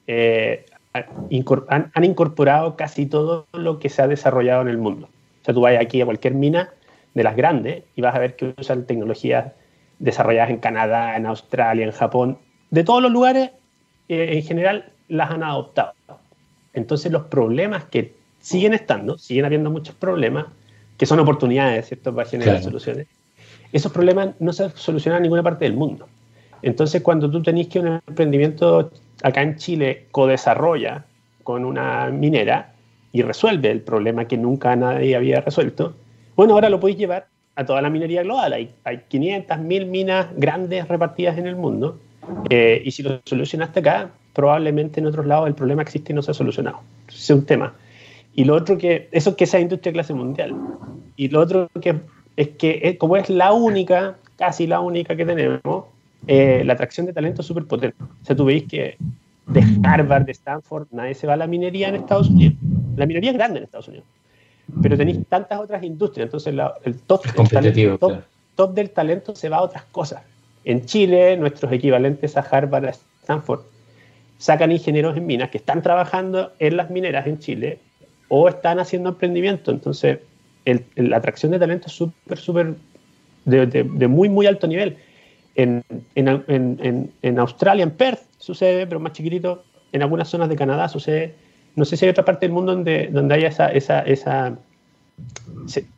han, 0.94 2.04
incorporado 2.04 2.76
casi 2.76 3.06
todo 3.06 3.48
lo 3.54 3.80
que 3.80 3.90
se 3.90 4.02
ha 4.02 4.08
desarrollado 4.08 4.62
en 4.62 4.68
el 4.68 4.78
mundo. 4.78 5.08
O 5.42 5.46
sea, 5.46 5.54
tú 5.54 5.62
vas 5.62 5.76
aquí 5.80 6.02
a 6.02 6.06
cualquier 6.06 6.34
mina 6.34 6.70
de 7.14 7.24
las 7.24 7.36
grandes 7.36 7.84
y 7.96 8.02
vas 8.02 8.16
a 8.16 8.20
ver 8.20 8.36
que 8.36 8.54
usan 8.58 8.86
tecnologías 8.86 9.54
desarrolladas 10.00 10.50
en 10.50 10.58
Canadá, 10.58 11.16
en 11.16 11.26
Australia, 11.26 11.86
en 11.86 11.92
Japón. 11.92 12.38
De 12.70 12.84
todos 12.84 13.02
los 13.02 13.12
lugares, 13.12 13.52
eh, 14.10 14.30
en 14.34 14.44
general, 14.44 14.92
las 15.08 15.32
han 15.32 15.44
adoptado. 15.44 15.94
Entonces, 16.74 17.12
los 17.12 17.24
problemas 17.24 17.86
que 17.86 18.16
siguen 18.40 18.74
estando, 18.74 19.18
siguen 19.18 19.46
habiendo 19.46 19.70
muchos 19.70 19.96
problemas, 19.96 20.46
que 20.98 21.06
son 21.06 21.20
oportunidades, 21.20 21.88
¿cierto?, 21.88 22.14
para 22.14 22.30
generar 22.30 22.62
soluciones. 22.62 23.08
Esos 23.72 23.92
problemas 23.92 24.30
no 24.40 24.54
se 24.54 24.70
solucionan 24.72 25.18
en 25.18 25.24
ninguna 25.24 25.44
parte 25.44 25.66
del 25.66 25.74
mundo. 25.74 26.08
Entonces, 26.62 27.02
cuando 27.02 27.30
tú 27.30 27.42
tenés 27.42 27.68
que 27.68 27.80
un 27.80 27.88
emprendimiento 28.08 28.92
acá 29.24 29.42
en 29.42 29.56
Chile 29.58 30.08
co-desarrolla 30.12 31.06
con 31.44 31.66
una 31.66 32.10
minera 32.10 32.74
y 33.12 33.22
resuelve 33.22 33.72
el 33.72 33.82
problema 33.82 34.26
que 34.26 34.38
nunca 34.38 34.76
nadie 34.76 35.16
había 35.16 35.42
resuelto, 35.42 35.96
bueno, 36.36 36.54
ahora 36.54 36.70
lo 36.70 36.80
podéis 36.80 36.98
llevar 36.98 37.28
a 37.56 37.66
toda 37.66 37.82
la 37.82 37.90
minería 37.90 38.24
global. 38.24 38.54
Hay, 38.54 38.74
hay 38.84 39.02
500, 39.08 39.60
1000 39.60 39.86
minas 39.88 40.28
grandes 40.38 40.88
repartidas 40.88 41.38
en 41.38 41.48
el 41.48 41.56
mundo 41.56 42.00
eh, 42.50 42.82
y 42.84 42.92
si 42.92 43.04
lo 43.04 43.20
solucionaste 43.26 43.82
acá, 43.82 44.12
probablemente 44.34 45.00
en 45.00 45.08
otros 45.08 45.26
lados 45.26 45.48
el 45.48 45.56
problema 45.56 45.82
existe 45.82 46.14
y 46.14 46.16
no 46.16 46.22
se 46.22 46.32
ha 46.32 46.34
solucionado. 46.34 46.80
Ese 47.08 47.18
es 47.18 47.30
un 47.32 47.46
tema. 47.46 47.74
Y 48.34 48.46
lo 48.46 48.56
otro 48.56 48.78
que, 48.78 49.10
eso 49.12 49.36
que 49.36 49.44
esa 49.44 49.60
industria 49.60 49.92
de 49.92 49.94
clase 49.94 50.14
mundial. 50.14 50.56
Y 51.18 51.28
lo 51.28 51.42
otro 51.42 51.70
que 51.82 51.96
es 52.38 52.50
que 52.50 52.80
eh, 52.84 52.98
como 52.98 53.18
es 53.18 53.30
la 53.30 53.52
única, 53.52 54.16
casi 54.38 54.68
la 54.68 54.80
única 54.80 55.16
que 55.16 55.26
tenemos, 55.26 55.86
eh, 56.28 56.64
la 56.66 56.74
atracción 56.74 57.06
de 57.06 57.14
talento 57.14 57.42
es 57.42 57.48
súper 57.48 57.66
potente. 57.66 57.98
O 58.04 58.26
sea, 58.26 58.36
tú 58.36 58.46
veis 58.46 58.64
que 58.68 58.98
de 59.48 59.64
Harvard, 59.84 60.26
de 60.26 60.32
Stanford, 60.32 60.88
nadie 60.92 61.14
se 61.14 61.28
va 61.28 61.34
a 61.34 61.38
la 61.38 61.48
minería 61.48 61.90
en 61.90 61.96
Estados 61.96 62.30
Unidos. 62.30 62.56
La 62.96 63.06
minería 63.06 63.32
es 63.32 63.38
grande 63.38 63.58
en 63.60 63.64
Estados 63.66 63.88
Unidos. 63.88 64.06
Pero 64.82 64.96
tenéis 64.96 65.20
tantas 65.28 65.60
otras 65.60 65.84
industrias, 65.84 66.28
entonces 66.28 66.54
el, 66.84 67.00
top, 67.02 67.24
top, 68.56 68.74
del 68.74 68.92
talento 68.92 69.36
se 69.36 69.50
va 69.50 69.58
a 69.58 69.62
otras 69.64 69.84
cosas. 69.86 70.22
En 70.64 70.86
Chile, 70.86 71.36
nuestros 71.36 71.72
equivalentes 71.74 72.38
a 72.38 72.42
Harvard, 72.42 72.86
a 72.86 72.94
Stanford, 73.22 73.62
sacan 74.38 74.72
ingenieros 74.72 75.18
en 75.18 75.26
minas 75.26 75.50
que 75.50 75.58
están 75.58 75.82
trabajando 75.82 76.54
en 76.60 76.78
las 76.78 76.90
mineras 76.90 77.28
en 77.28 77.40
Chile 77.40 77.80
o 78.30 78.48
están 78.48 78.80
haciendo 78.80 79.10
emprendimiento. 79.10 79.72
Entonces, 79.72 80.20
la 80.96 81.18
atracción 81.18 81.52
de 81.52 81.60
talento 81.60 81.88
es 81.88 81.94
súper, 81.94 82.38
súper 82.38 82.76
de 83.46 84.08
muy, 84.08 84.30
muy 84.30 84.46
alto 84.46 84.68
nivel. 84.68 84.98
En, 85.56 85.84
en, 86.16 87.12
en, 87.22 87.40
Australia, 87.40 87.84
en 87.84 87.92
Perth, 87.92 88.22
sucede, 88.38 88.88
pero 88.88 89.00
más 89.00 89.14
chiquitito. 89.14 89.64
En 89.92 90.02
algunas 90.02 90.30
zonas 90.30 90.50
de 90.50 90.56
Canadá 90.56 90.88
sucede. 90.88 91.36
No 91.76 91.86
sé 91.86 91.98
si 91.98 92.06
hay 92.06 92.12
otra 92.12 92.26
parte 92.26 92.46
del 92.46 92.54
mundo 92.54 92.74
donde, 92.74 93.08
donde 93.08 93.36
haya 93.36 93.48
esa, 93.48 93.68
esa, 93.72 94.02
esa 94.02 94.58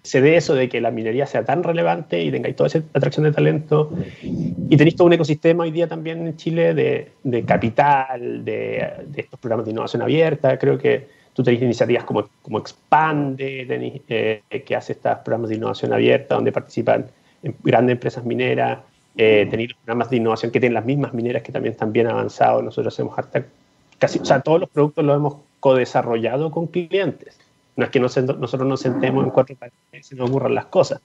se, 0.03 0.21
dé 0.21 0.35
eso 0.35 0.53
de 0.55 0.69
que 0.69 0.81
la 0.81 0.91
minería 0.91 1.25
sea 1.25 1.43
tan 1.45 1.63
relevante 1.63 2.21
y 2.21 2.31
tengáis 2.31 2.55
toda 2.55 2.67
esa 2.67 2.83
atracción 2.93 3.23
de 3.25 3.31
talento. 3.31 3.91
Y 4.21 4.75
tenéis 4.77 4.95
todo 4.95 5.07
un 5.07 5.13
ecosistema 5.13 5.63
hoy 5.63 5.71
día 5.71 5.87
también 5.87 6.27
en 6.27 6.35
Chile 6.35 6.73
de, 6.73 7.11
de 7.23 7.43
capital, 7.43 8.43
de, 8.43 8.91
de, 9.07 9.21
estos 9.21 9.39
programas 9.39 9.65
de 9.65 9.71
innovación 9.71 10.01
abierta. 10.01 10.57
Creo 10.57 10.77
que 10.77 11.07
tú 11.33 11.43
tenéis 11.43 11.63
iniciativas 11.63 12.03
como, 12.03 12.29
como 12.41 12.59
Expande, 12.59 13.67
eh, 14.07 14.63
que 14.65 14.75
hace 14.75 14.93
estos 14.93 15.17
programas 15.19 15.49
de 15.49 15.55
innovación 15.55 15.93
abierta 15.93 16.35
donde 16.35 16.51
participan 16.51 17.07
grandes 17.63 17.93
empresas 17.93 18.23
mineras. 18.23 18.79
Eh, 19.15 19.47
tener 19.49 19.75
programas 19.75 20.09
de 20.09 20.17
innovación 20.17 20.51
que 20.51 20.59
tienen 20.59 20.73
las 20.73 20.85
mismas 20.85 21.13
mineras 21.13 21.43
que 21.43 21.51
también 21.51 21.73
están 21.73 21.93
bien 21.93 22.07
avanzados. 22.07 22.63
Nosotros 22.63 22.93
hacemos 22.93 23.17
harta, 23.17 23.45
casi, 23.99 24.19
o 24.19 24.25
sea, 24.25 24.41
todos 24.41 24.59
los 24.59 24.69
productos 24.69 25.05
los 25.05 25.15
hemos 25.15 25.35
co-desarrollado 25.59 26.49
con 26.49 26.67
clientes. 26.67 27.37
No 27.75 27.85
es 27.85 27.91
que 27.91 27.99
nosotros 27.99 28.67
nos 28.67 28.79
sentemos 28.79 29.23
en 29.23 29.31
cuatro 29.31 29.55
paredes 29.55 30.11
y 30.11 30.15
nos 30.15 30.29
ocurran 30.29 30.55
las 30.55 30.65
cosas. 30.65 30.99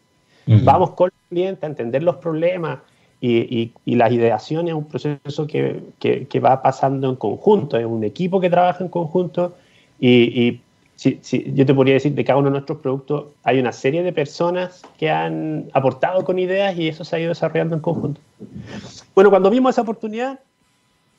Vamos 0.46 0.92
con 0.92 1.08
el 1.08 1.28
cliente 1.28 1.66
a 1.66 1.68
entender 1.68 2.02
los 2.02 2.16
problemas 2.16 2.78
Y, 3.20 3.72
y, 3.84 3.94
la 3.96 4.08
ideación 4.10 4.68
es 4.68 4.74
un 4.74 4.84
proceso 4.84 5.46
que, 5.46 5.82
que, 5.98 6.40
va 6.40 6.62
pasando 6.62 7.10
en 7.10 7.16
conjunto, 7.16 7.76
es 7.76 7.84
un 7.84 8.04
equipo 8.04 8.40
que 8.40 8.48
trabaja 8.48 8.84
en 8.84 8.88
conjunto 8.88 9.56
y, 9.98 10.10
y 10.40 10.60
si, 10.98 11.52
yo 11.54 11.64
te 11.64 11.74
podría 11.74 11.94
decir 11.94 12.12
de 12.12 12.24
cada 12.24 12.40
uno 12.40 12.48
de 12.48 12.52
nuestros 12.52 12.78
productos 12.78 13.26
hay 13.44 13.60
una 13.60 13.70
serie 13.70 14.02
de 14.02 14.12
personas 14.12 14.82
que 14.98 15.08
han 15.08 15.70
aportado 15.72 16.24
con 16.24 16.38
ideas 16.38 16.76
y 16.76 16.88
eso 16.88 17.04
se 17.04 17.14
ha 17.14 17.20
ido 17.20 17.28
desarrollando 17.28 17.76
en 17.76 17.80
conjunto. 17.80 18.20
Bueno, 19.14 19.30
cuando 19.30 19.48
vimos 19.48 19.74
esa 19.74 19.82
oportunidad, 19.82 20.40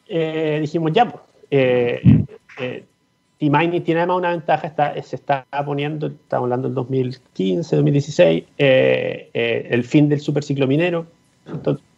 eh, 0.09 0.57
dijimos 0.59 0.91
ya, 0.91 1.05
pues, 1.09 1.23
eh, 1.49 2.01
eh, 2.59 2.83
T-Mining 3.39 3.83
tiene 3.83 4.01
además 4.01 4.17
una 4.17 4.31
ventaja, 4.31 4.67
está, 4.67 5.01
se 5.01 5.15
está 5.15 5.45
poniendo, 5.65 6.07
estamos 6.07 6.43
hablando 6.43 6.67
del 6.67 6.75
2015, 6.75 7.75
2016, 7.77 8.43
eh, 8.57 9.29
eh, 9.33 9.67
el 9.71 9.85
fin 9.85 10.09
del 10.09 10.19
superciclo 10.19 10.67
minero. 10.67 11.07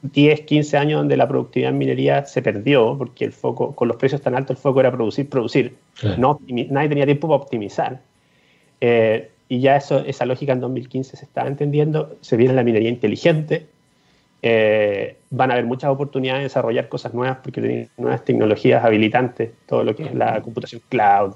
10, 0.01 0.41
15 0.41 0.77
años 0.77 0.99
donde 0.99 1.17
la 1.17 1.27
productividad 1.27 1.71
en 1.71 1.77
minería 1.77 2.25
se 2.25 2.41
perdió, 2.41 2.95
porque 2.97 3.25
el 3.25 3.33
foco, 3.33 3.75
con 3.75 3.87
los 3.87 3.97
precios 3.97 4.21
tan 4.21 4.35
altos, 4.35 4.57
el 4.57 4.61
foco 4.61 4.79
era 4.79 4.91
producir, 4.91 5.29
producir. 5.29 5.75
No, 6.17 6.39
nadie 6.47 6.89
tenía 6.89 7.05
tiempo 7.05 7.27
para 7.27 7.41
optimizar. 7.41 8.01
Eh, 8.79 9.29
y 9.47 9.59
ya 9.59 9.75
eso, 9.75 9.99
esa 9.99 10.25
lógica 10.25 10.53
en 10.53 10.61
2015 10.61 11.17
se 11.17 11.25
estaba 11.25 11.47
entendiendo, 11.47 12.15
se 12.21 12.37
viene 12.37 12.53
la 12.53 12.63
minería 12.63 12.89
inteligente, 12.89 13.67
eh, 14.41 15.17
van 15.29 15.51
a 15.51 15.53
haber 15.53 15.65
muchas 15.65 15.91
oportunidades 15.91 16.39
de 16.39 16.43
desarrollar 16.45 16.89
cosas 16.89 17.13
nuevas 17.13 17.37
porque 17.43 17.61
tienen 17.61 17.89
nuevas 17.97 18.25
tecnologías 18.25 18.83
habilitantes, 18.83 19.51
todo 19.67 19.83
lo 19.83 19.95
que 19.95 20.03
es 20.05 20.15
la 20.15 20.41
computación 20.41 20.81
cloud, 20.89 21.33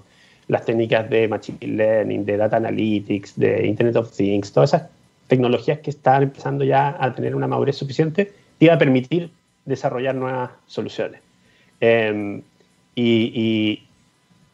las 0.47 0.65
técnicas 0.65 1.09
de 1.09 1.27
machine 1.27 1.57
learning, 1.61 2.25
de 2.25 2.37
data 2.37 2.57
analytics, 2.57 3.37
de 3.37 3.67
Internet 3.67 3.95
of 3.97 4.15
Things, 4.15 4.51
todas 4.51 4.73
esas 4.73 4.89
tecnologías 5.27 5.79
que 5.79 5.89
están 5.89 6.23
empezando 6.23 6.63
ya 6.63 6.95
a 6.99 7.13
tener 7.13 7.35
una 7.35 7.47
madurez 7.47 7.77
suficiente, 7.77 8.33
te 8.57 8.65
iba 8.65 8.73
a 8.73 8.77
permitir 8.77 9.31
desarrollar 9.65 10.15
nuevas 10.15 10.51
soluciones. 10.67 11.21
Em, 11.79 12.41
y, 12.95 13.81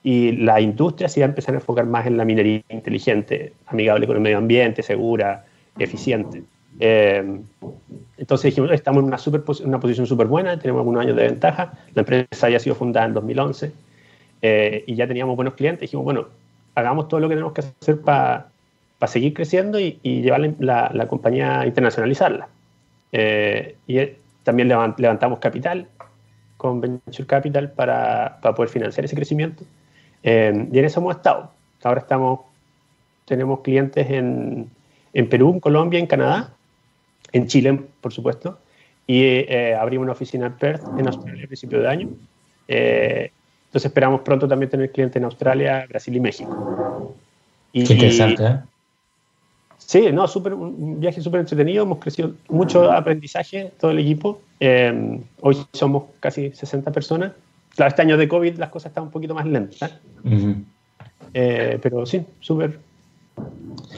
la 0.03 0.59
industria 0.59 1.07
se 1.07 1.19
iba 1.19 1.27
a 1.27 1.29
empezar 1.29 1.53
a 1.53 1.59
enfocar 1.59 1.85
más 1.85 2.07
en 2.07 2.17
la 2.17 2.25
minería 2.25 2.63
inteligente, 2.69 3.53
amigable 3.67 4.07
con 4.07 4.15
el 4.15 4.21
medio 4.21 4.39
ambiente, 4.39 4.81
segura, 4.81 5.45
eficiente. 5.77 6.41
Eh, 6.79 7.39
entonces 8.17 8.43
dijimos, 8.49 8.71
estamos 8.71 9.01
en 9.01 9.07
una, 9.07 9.19
super, 9.19 9.43
una 9.63 9.79
posición 9.79 10.07
súper 10.07 10.25
buena, 10.25 10.57
tenemos 10.57 10.79
algunos 10.79 11.03
años 11.03 11.15
de 11.15 11.23
ventaja, 11.23 11.73
la 11.93 12.01
empresa 12.01 12.49
ya 12.49 12.57
ha 12.57 12.59
sido 12.59 12.75
fundada 12.75 13.05
en 13.05 13.13
2011 13.13 13.71
eh, 14.41 14.83
y 14.87 14.95
ya 14.95 15.07
teníamos 15.07 15.35
buenos 15.35 15.53
clientes, 15.53 15.81
dijimos, 15.81 16.03
bueno, 16.03 16.27
hagamos 16.73 17.07
todo 17.07 17.19
lo 17.19 17.29
que 17.29 17.35
tenemos 17.35 17.53
que 17.53 17.61
hacer 17.61 18.01
para 18.01 18.49
seguir 19.07 19.33
creciendo 19.33 19.79
y, 19.79 19.99
llevar 20.03 20.53
la, 20.59 21.07
compañía 21.07 21.61
a 21.61 21.67
internacionalizarla. 21.67 22.47
Eh, 23.11 23.75
y 23.87 23.99
también 24.43 24.67
levantamos 24.67 25.39
capital 25.39 25.87
con 26.57 26.81
Venture 26.81 27.25
Capital 27.25 27.71
para, 27.71 28.39
para 28.41 28.55
poder 28.55 28.69
financiar 28.69 29.05
ese 29.05 29.15
crecimiento. 29.15 29.63
y 30.23 30.29
en 30.29 30.85
eso 30.85 30.99
hemos 30.99 31.15
estado. 31.15 31.51
Ahora 31.83 32.01
estamos, 32.01 32.41
tenemos 33.25 33.61
clientes 33.61 34.09
en, 34.09 34.69
en 35.13 35.29
Perú, 35.29 35.53
en 35.53 35.59
Colombia, 35.59 35.99
en 35.99 36.07
Canadá 36.07 36.53
en 37.31 37.47
Chile, 37.47 37.79
por 38.01 38.13
supuesto, 38.13 38.59
y 39.07 39.23
eh, 39.23 39.75
abrimos 39.75 40.03
una 40.03 40.13
oficina 40.13 40.47
en 40.47 40.53
Perth 40.53 40.83
en 40.97 41.07
Australia 41.07 41.43
a 41.43 41.47
principio 41.47 41.79
de 41.79 41.87
año. 41.87 42.09
Eh, 42.67 43.31
entonces 43.65 43.89
esperamos 43.89 44.21
pronto 44.21 44.47
también 44.47 44.69
tener 44.69 44.91
clientes 44.91 45.17
en 45.17 45.25
Australia, 45.25 45.85
Brasil 45.87 46.15
y 46.15 46.19
México. 46.19 47.15
Qué 47.73 47.79
interesante, 47.79 48.43
¿eh? 48.43 48.59
Sí, 49.91 50.09
no, 50.13 50.25
super, 50.25 50.53
un 50.53 51.01
viaje 51.01 51.19
súper 51.19 51.41
entretenido, 51.41 51.83
hemos 51.83 51.97
crecido 51.97 52.31
mucho 52.47 52.89
aprendizaje, 52.89 53.73
todo 53.77 53.91
el 53.91 53.99
equipo. 53.99 54.41
Eh, 54.61 55.19
hoy 55.41 55.57
somos 55.73 56.03
casi 56.21 56.49
60 56.49 56.93
personas. 56.93 57.33
Claro, 57.75 57.89
este 57.89 58.01
año 58.01 58.15
de 58.15 58.25
COVID 58.29 58.55
las 58.55 58.69
cosas 58.69 58.91
están 58.91 59.03
un 59.03 59.11
poquito 59.11 59.35
más 59.35 59.45
lentas. 59.45 59.99
pero 61.33 62.05
sí, 62.05 62.25
súper. 62.39 62.79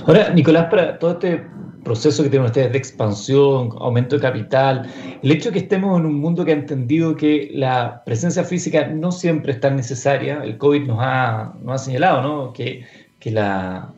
Ahora, 0.07 0.33
Nicolás, 0.33 0.65
para 0.71 0.97
todo 0.97 1.11
este 1.11 1.43
proceso 1.83 2.23
que 2.23 2.29
tienen 2.29 2.47
ustedes 2.47 2.71
de 2.71 2.77
expansión, 2.79 3.69
aumento 3.79 4.15
de 4.15 4.21
capital, 4.23 4.89
el 5.21 5.31
hecho 5.31 5.49
de 5.49 5.53
que 5.53 5.59
estemos 5.59 5.99
en 5.99 6.07
un 6.07 6.15
mundo 6.15 6.43
que 6.43 6.53
ha 6.53 6.55
entendido 6.55 7.15
que 7.15 7.51
la 7.53 8.01
presencia 8.03 8.43
física 8.43 8.87
no 8.87 9.11
siempre 9.11 9.51
es 9.51 9.59
tan 9.59 9.75
necesaria, 9.75 10.43
el 10.43 10.57
COVID 10.57 10.87
nos 10.87 10.97
ha, 11.01 11.53
nos 11.61 11.81
ha 11.81 11.85
señalado 11.85 12.23
¿no? 12.23 12.51
que, 12.51 12.83
que 13.19 13.29
la, 13.29 13.93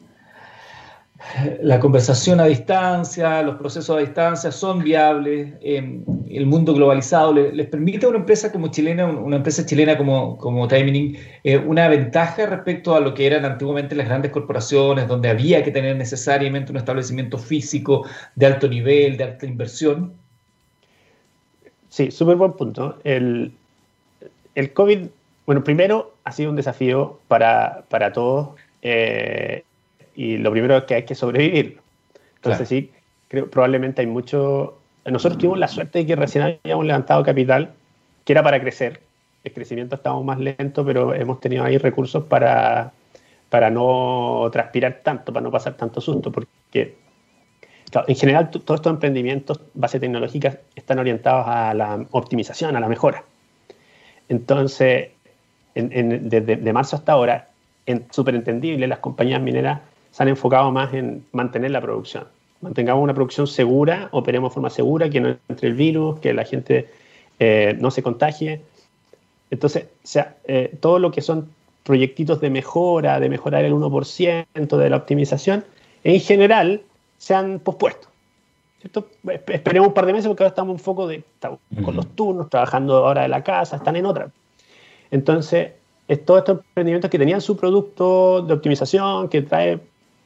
la 1.62 1.80
conversación 1.80 2.40
a 2.40 2.46
distancia, 2.46 3.42
los 3.42 3.56
procesos 3.56 3.98
a 3.98 4.00
distancia 4.00 4.52
son 4.52 4.84
viables, 4.84 5.54
el 5.62 6.46
mundo 6.46 6.74
globalizado 6.74 7.34
les, 7.34 7.68
permite 7.68 8.06
a 8.06 8.10
una 8.10 8.20
empresa 8.20 8.52
como 8.52 8.70
chilena, 8.70 9.06
una 9.06 9.38
empresa 9.38 9.66
chilena 9.66 9.98
como, 9.98 10.38
como 10.38 10.68
Timing, 10.68 11.18
eh, 11.44 11.58
una 11.58 11.88
ventaja 11.88 12.46
respecto 12.46 12.96
a 12.96 13.00
lo 13.00 13.14
que 13.14 13.28
eran 13.28 13.44
antiguamente 13.44 13.96
las 13.96 14.08
grandes 14.08 14.32
corporaciones, 14.32 15.08
donde 15.08 15.30
había 15.30 15.64
que 15.64 15.72
tener 15.72 15.96
necesariamente 15.96 16.72
un 16.72 16.78
establecimiento 16.78 17.38
físico 17.38 18.06
de 18.36 18.46
alto 18.46 18.68
nivel, 18.68 19.18
de 19.18 19.24
alta 19.24 19.46
inversión. 19.46 20.14
Sí, 21.90 22.12
súper 22.12 22.36
buen 22.36 22.54
punto. 22.54 22.98
El, 23.04 23.52
el 24.54 24.74
COVID, 24.74 25.08
bueno, 25.46 25.64
primero 25.64 26.14
ha 26.24 26.32
sido 26.32 26.50
un 26.50 26.56
desafío 26.56 27.20
para, 27.28 27.84
para 27.90 28.14
todos. 28.14 28.50
Eh, 28.82 29.64
y 30.16 30.38
lo 30.38 30.52
primero 30.52 30.78
es 30.78 30.84
que 30.86 30.96
hay 30.96 31.04
que 31.04 31.16
sobrevivir. 31.16 31.80
Entonces 32.38 32.68
sí, 32.68 32.92
creo, 33.28 33.50
probablemente 33.50 34.02
hay 34.02 34.08
mucho... 34.08 34.80
Nosotros 35.06 35.38
tuvimos 35.38 35.60
la 35.60 35.68
suerte 35.68 36.00
de 36.00 36.06
que 36.06 36.16
recién 36.16 36.60
habíamos 36.64 36.86
levantado 36.86 37.24
capital, 37.24 37.74
que 38.24 38.34
era 38.34 38.42
para 38.42 38.60
crecer. 38.60 39.02
El 39.44 39.54
crecimiento 39.54 39.96
estaba 39.96 40.20
más 40.22 40.40
lento, 40.40 40.84
pero 40.84 41.14
hemos 41.14 41.40
tenido 41.40 41.64
ahí 41.64 41.78
recursos 41.78 42.24
para, 42.24 42.92
para 43.50 43.70
no 43.70 44.50
transpirar 44.52 45.02
tanto, 45.04 45.32
para 45.32 45.44
no 45.44 45.52
pasar 45.52 45.76
tanto 45.76 46.02
susto, 46.02 46.32
porque 46.32 46.96
en 48.08 48.16
general 48.16 48.50
todos 48.50 48.80
estos 48.80 48.92
emprendimientos, 48.92 49.60
base 49.74 50.00
tecnológicas, 50.00 50.58
están 50.76 50.98
orientados 50.98 51.46
a 51.48 51.74
la 51.74 52.06
optimización, 52.12 52.76
a 52.76 52.80
la 52.80 52.88
mejora. 52.88 53.24
Entonces, 54.28 55.10
desde 55.76 56.42
de 56.42 56.74
marzo 56.74 56.96
hasta 56.96 57.12
ahora, 57.12 57.50
súper 58.10 58.34
entendible, 58.36 58.88
las 58.88 59.00
compañías 59.00 59.42
mineras 59.42 59.82
se 60.16 60.24
han 60.24 60.30
enfocado 60.30 60.72
más 60.72 60.94
en 60.94 61.26
mantener 61.34 61.72
la 61.72 61.82
producción. 61.82 62.24
Mantengamos 62.62 63.04
una 63.04 63.14
producción 63.14 63.48
segura, 63.48 64.08
operemos 64.14 64.50
de 64.50 64.54
forma 64.54 64.70
segura, 64.70 65.10
que 65.10 65.20
no 65.20 65.36
entre 65.50 65.68
el 65.68 65.74
virus, 65.74 66.22
que 66.22 66.34
la 66.34 66.46
gente 66.46 66.90
eh, 67.38 67.76
no 67.82 67.92
se 67.92 68.02
contagie. 68.02 68.62
Entonces, 69.52 69.88
sea, 70.04 70.38
eh, 70.46 70.74
todo 70.80 71.00
lo 71.00 71.12
que 71.12 71.20
son 71.20 71.50
proyectitos 71.84 72.40
de 72.40 72.50
mejora, 72.50 73.20
de 73.20 73.28
mejorar 73.28 73.66
el 73.66 73.74
1% 73.74 74.78
de 74.78 74.90
la 74.90 74.96
optimización, 74.96 75.66
en 76.06 76.22
general 76.22 76.84
se 77.18 77.36
han 77.36 77.60
pospuesto. 77.60 78.08
¿cierto? 78.80 79.10
Esperemos 79.50 79.90
un 79.90 79.94
par 79.94 80.06
de 80.06 80.14
meses 80.14 80.30
porque 80.30 80.44
ahora 80.44 80.52
estamos 80.52 80.76
en 80.76 80.80
foco 80.80 81.08
de, 81.08 81.26
con 81.84 81.94
los 81.94 82.08
turnos, 82.16 82.50
trabajando 82.50 83.06
ahora 83.06 83.24
de 83.24 83.28
la 83.28 83.44
casa, 83.44 83.76
están 83.76 83.98
en 83.98 84.06
otra. 84.06 84.30
Entonces, 85.12 85.74
todos 86.24 86.40
estos 86.40 86.60
emprendimientos 86.70 87.12
que 87.12 87.20
tenían 87.20 87.42
su 87.42 87.58
producto 87.58 88.44
de 88.44 88.54
optimización, 88.54 89.28
que 89.28 89.42
trae 89.42 89.78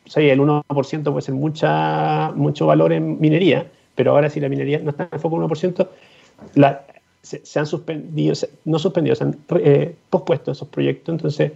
sí, 0.10 0.30
el 0.30 0.40
1% 0.40 1.04
puede 1.04 1.22
ser 1.22 1.36
mucha, 1.36 2.32
mucho 2.32 2.66
valor 2.66 2.92
en 2.94 3.20
minería, 3.20 3.72
pero 3.96 4.12
ahora 4.12 4.30
si 4.30 4.40
la 4.40 4.50
minería 4.50 4.80
no 4.80 4.90
está 4.90 5.04
en 5.04 5.10
el 5.14 5.20
foco 5.20 5.38
1%, 5.38 5.88
la, 6.56 6.86
se, 7.22 7.60
han 7.60 7.66
suspendido, 7.66 8.34
no 8.66 8.80
suspendido, 8.80 9.16
se 9.16 9.24
han 9.24 9.38
eh, 9.60 9.96
pospuesto 10.10 10.52
esos 10.52 10.68
proyectos, 10.68 11.14
entonces 11.14 11.52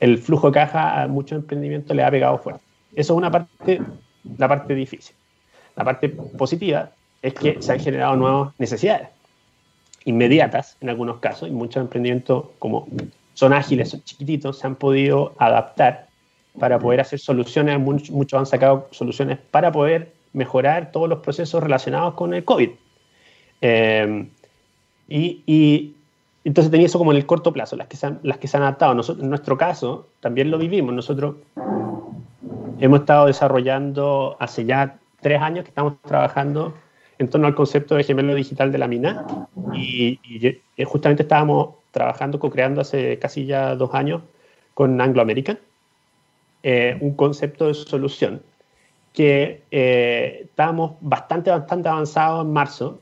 el 0.00 0.18
flujo 0.18 0.48
de 0.48 0.54
caja 0.54 1.02
a 1.02 1.08
muchos 1.08 1.38
emprendimientos 1.38 1.94
le 1.96 2.02
ha 2.02 2.10
pegado 2.10 2.38
fuerte. 2.38 2.62
Eso 2.94 3.14
es 3.14 3.16
una 3.16 3.30
parte, 3.30 3.80
la 4.38 4.48
parte 4.48 4.74
difícil. 4.74 5.14
La 5.76 5.84
parte 5.84 6.08
positiva 6.08 6.90
es 7.22 7.34
que 7.34 7.62
se 7.62 7.72
han 7.72 7.80
generado 7.80 8.16
nuevas 8.16 8.52
necesidades 8.58 9.08
inmediatas 10.04 10.76
en 10.80 10.90
algunos 10.90 11.18
casos 11.18 11.48
y 11.48 11.52
muchos 11.52 11.80
emprendimientos 11.80 12.46
como 12.58 12.86
son 13.34 13.52
ágiles, 13.52 13.90
son 13.90 14.02
chiquititos, 14.02 14.58
se 14.58 14.66
han 14.66 14.76
podido 14.76 15.34
adaptar 15.38 16.03
para 16.58 16.78
poder 16.78 17.00
hacer 17.00 17.18
soluciones, 17.18 17.78
muchos 17.78 18.38
han 18.38 18.46
sacado 18.46 18.88
soluciones 18.90 19.38
para 19.50 19.72
poder 19.72 20.12
mejorar 20.32 20.92
todos 20.92 21.08
los 21.08 21.20
procesos 21.20 21.62
relacionados 21.62 22.14
con 22.14 22.34
el 22.34 22.44
COVID. 22.44 22.70
Eh, 23.60 24.28
y, 25.08 25.94
entonces 26.44 26.70
tenía 26.70 26.86
eso 26.86 26.98
como 26.98 27.12
en 27.12 27.16
el 27.16 27.26
corto 27.26 27.52
plazo, 27.52 27.74
las 27.76 27.88
que 27.88 27.96
se 27.96 28.06
han, 28.06 28.20
las 28.22 28.38
que 28.38 28.48
se 28.48 28.56
han 28.56 28.64
adaptado. 28.64 28.94
Nosotros, 28.94 29.24
en 29.24 29.30
nuestro 29.30 29.56
caso, 29.56 30.08
también 30.20 30.50
lo 30.50 30.58
vivimos. 30.58 30.94
Nosotros 30.94 31.36
hemos 32.78 33.00
estado 33.00 33.26
desarrollando 33.26 34.36
hace 34.38 34.66
ya 34.66 34.98
tres 35.22 35.40
años 35.40 35.64
que 35.64 35.70
estamos 35.70 35.94
trabajando 36.02 36.74
en 37.18 37.30
torno 37.30 37.46
al 37.46 37.54
concepto 37.54 37.94
de 37.94 38.04
gemelo 38.04 38.34
digital 38.34 38.70
de 38.72 38.78
la 38.78 38.88
mina 38.88 39.24
y, 39.72 40.20
y 40.76 40.84
justamente 40.84 41.22
estábamos 41.22 41.76
trabajando, 41.92 42.38
co-creando 42.38 42.82
hace 42.82 43.18
casi 43.18 43.46
ya 43.46 43.74
dos 43.74 43.94
años 43.94 44.20
con 44.74 45.00
Anglo 45.00 45.22
American 45.22 45.58
eh, 46.66 46.96
un 47.00 47.12
concepto 47.12 47.66
de 47.66 47.74
solución 47.74 48.40
que 49.12 49.60
eh, 49.70 50.40
estábamos 50.44 50.92
bastante, 51.02 51.50
bastante 51.50 51.90
avanzados 51.90 52.46
en 52.46 52.52
marzo 52.54 53.00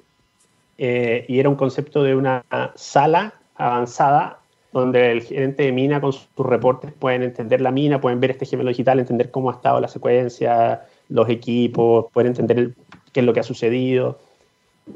eh, 0.79 1.25
y 1.29 1.39
era 1.39 1.49
un 1.49 1.55
concepto 1.55 2.03
de 2.03 2.17
una 2.17 2.45
sala 2.75 3.35
avanzada 3.55 4.41
donde 4.73 5.13
el 5.13 5.23
gerente 5.23 5.63
de 5.63 5.71
mina 5.71 6.01
con 6.01 6.13
sus 6.13 6.27
reportes 6.39 6.93
pueden 6.93 7.23
entender 7.23 7.61
la 7.61 7.71
mina, 7.71 8.01
pueden 8.01 8.19
ver 8.19 8.33
este 8.33 8.47
gemelo 8.47 8.71
digital, 8.71 8.99
entender 8.99 9.31
cómo 9.31 9.51
ha 9.51 9.55
estado 9.55 9.81
la 9.81 9.87
secuencia, 9.87 10.83
los 11.09 11.29
equipos, 11.29 12.07
pueden 12.13 12.33
entender 12.33 12.73
qué 13.13 13.21
es 13.21 13.27
lo 13.27 13.33
que 13.33 13.41
ha 13.41 13.45
sucedido. 13.45 14.19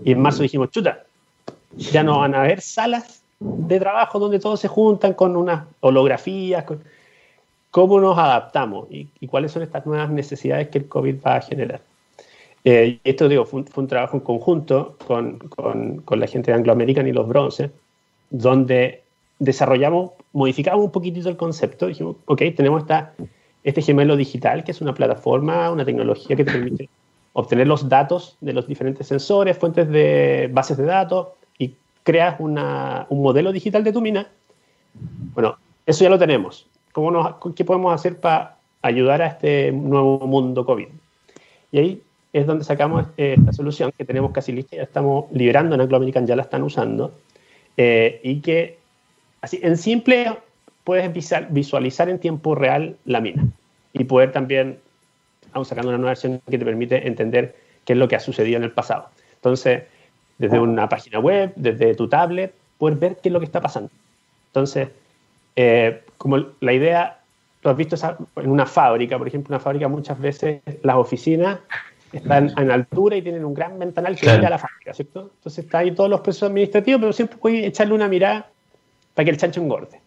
Y 0.04 0.10
en 0.10 0.20
marzo 0.20 0.42
dijimos, 0.42 0.70
chuta, 0.70 1.04
ya 1.76 2.02
no 2.02 2.18
van 2.18 2.34
a 2.34 2.40
haber 2.40 2.62
salas 2.62 3.22
de 3.38 3.78
trabajo 3.78 4.18
donde 4.18 4.40
todos 4.40 4.58
se 4.58 4.66
juntan 4.66 5.14
con 5.14 5.36
unas 5.36 5.66
holografías. 5.78 6.64
¿Cómo 7.76 8.00
nos 8.00 8.16
adaptamos 8.16 8.86
y, 8.90 9.06
cuáles 9.26 9.52
son 9.52 9.62
estas 9.62 9.84
nuevas 9.84 10.08
necesidades 10.08 10.68
que 10.68 10.78
el 10.78 10.88
COVID 10.88 11.16
va 11.20 11.36
a 11.36 11.40
generar? 11.42 11.82
Eh, 12.64 13.00
esto 13.04 13.28
digo, 13.28 13.44
fue 13.44 13.64
un, 13.76 13.86
trabajo 13.86 14.16
en 14.16 14.22
conjunto 14.22 14.96
con, 15.06 15.38
con, 15.40 15.98
con, 15.98 16.18
la 16.18 16.26
gente 16.26 16.50
de 16.50 16.56
Anglo 16.56 16.72
American 16.72 17.06
y 17.06 17.12
los 17.12 17.28
Bronces, 17.28 17.70
donde 18.30 19.02
desarrollamos, 19.38 20.12
modificamos 20.32 20.86
un 20.86 20.90
poquitito 20.90 21.28
el 21.28 21.36
concepto. 21.36 21.88
Dijimos, 21.88 22.16
ok, 22.24 22.44
tenemos 22.56 22.80
esta, 22.80 23.12
este 23.62 23.82
gemelo 23.82 24.16
digital, 24.16 24.64
que 24.64 24.70
es 24.70 24.80
una 24.80 24.94
plataforma, 24.94 25.70
una 25.70 25.84
tecnología 25.84 26.34
que 26.34 26.46
te 26.46 26.52
permite 26.52 26.88
obtener 27.34 27.66
los 27.66 27.90
datos 27.90 28.38
de 28.40 28.54
los 28.54 28.66
diferentes 28.66 29.06
sensores, 29.06 29.58
fuentes 29.58 29.86
de 29.90 30.48
bases 30.50 30.78
de 30.78 30.84
datos, 30.84 31.28
creas 32.04 32.36
una, 32.38 33.06
un 33.10 33.20
modelo 33.20 33.52
digital 33.52 33.84
de 33.84 33.92
tu 33.92 34.00
mina. 34.00 34.30
Bueno, 35.34 35.58
eso 35.84 36.04
ya 36.04 36.08
lo 36.08 36.18
tenemos. 36.18 36.66
¿Cómo 36.96 37.10
nos, 37.10 37.34
¿Qué 37.54 37.62
podemos 37.62 37.92
hacer 37.92 38.20
para 38.20 38.56
ayudar 38.80 39.20
a 39.20 39.26
este 39.26 39.70
nuevo 39.70 40.18
mundo 40.26 40.64
COVID? 40.64 40.88
Y 41.70 41.78
ahí 41.78 42.02
es 42.32 42.46
donde 42.46 42.64
sacamos 42.64 43.04
esta 43.18 43.52
solución 43.52 43.92
que 43.98 44.06
tenemos 44.06 44.30
casi 44.30 44.50
lista, 44.52 44.76
ya 44.76 44.84
estamos 44.84 45.26
liberando 45.30 45.74
en 45.74 45.82
Anglo 45.82 45.98
American, 45.98 46.26
ya 46.26 46.34
la 46.36 46.44
están 46.44 46.62
usando, 46.62 47.12
eh, 47.76 48.18
y 48.24 48.40
que 48.40 48.78
así 49.42 49.60
en 49.62 49.76
simple 49.76 50.38
puedes 50.84 51.12
visualizar 51.50 52.08
en 52.08 52.18
tiempo 52.18 52.54
real 52.54 52.96
la 53.04 53.20
mina 53.20 53.46
y 53.92 54.04
poder 54.04 54.32
también, 54.32 54.78
vamos 55.52 55.68
sacando 55.68 55.90
una 55.90 55.98
nueva 55.98 56.12
versión 56.12 56.40
que 56.48 56.56
te 56.56 56.64
permite 56.64 57.06
entender 57.06 57.56
qué 57.84 57.92
es 57.92 57.98
lo 57.98 58.08
que 58.08 58.16
ha 58.16 58.20
sucedido 58.20 58.56
en 58.56 58.64
el 58.64 58.72
pasado. 58.72 59.10
Entonces, 59.34 59.82
desde 60.38 60.58
una 60.58 60.88
página 60.88 61.18
web, 61.18 61.52
desde 61.56 61.94
tu 61.94 62.08
tablet, 62.08 62.54
poder 62.78 62.96
ver 62.96 63.16
qué 63.22 63.28
es 63.28 63.34
lo 63.34 63.40
que 63.40 63.44
está 63.44 63.60
pasando. 63.60 63.90
Entonces, 64.48 64.88
eh, 65.56 66.00
como 66.16 66.38
la 66.60 66.72
idea, 66.72 67.20
lo 67.62 67.70
has 67.70 67.76
visto 67.76 67.96
en 68.36 68.50
una 68.50 68.66
fábrica, 68.66 69.18
por 69.18 69.28
ejemplo, 69.28 69.54
una 69.54 69.60
fábrica 69.60 69.88
muchas 69.88 70.18
veces 70.18 70.62
las 70.82 70.96
oficinas 70.96 71.58
están 72.12 72.52
en 72.56 72.70
altura 72.70 73.16
y 73.16 73.22
tienen 73.22 73.44
un 73.44 73.52
gran 73.52 73.78
ventanal 73.78 74.16
que 74.16 74.26
mira 74.30 74.46
a 74.46 74.50
la 74.50 74.58
fábrica, 74.58 74.94
¿cierto? 74.94 75.30
Entonces 75.36 75.64
está 75.64 75.78
ahí 75.78 75.90
todos 75.92 76.08
los 76.08 76.20
procesos 76.20 76.48
administrativos, 76.48 77.00
pero 77.00 77.12
siempre 77.12 77.36
puedes 77.38 77.66
echarle 77.66 77.94
una 77.94 78.08
mirada 78.08 78.48
para 79.14 79.24
que 79.24 79.30
el 79.30 79.36
chancho 79.36 79.60
engorde. 79.60 80.00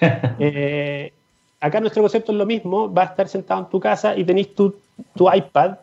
eh, 0.38 1.12
acá 1.60 1.80
nuestro 1.80 2.02
concepto 2.02 2.32
es 2.32 2.38
lo 2.38 2.46
mismo, 2.46 2.88
vas 2.88 3.08
a 3.08 3.10
estar 3.10 3.28
sentado 3.28 3.60
en 3.60 3.68
tu 3.68 3.80
casa 3.80 4.16
y 4.16 4.24
tenéis 4.24 4.54
tu, 4.54 4.74
tu 5.14 5.32
iPad 5.32 5.76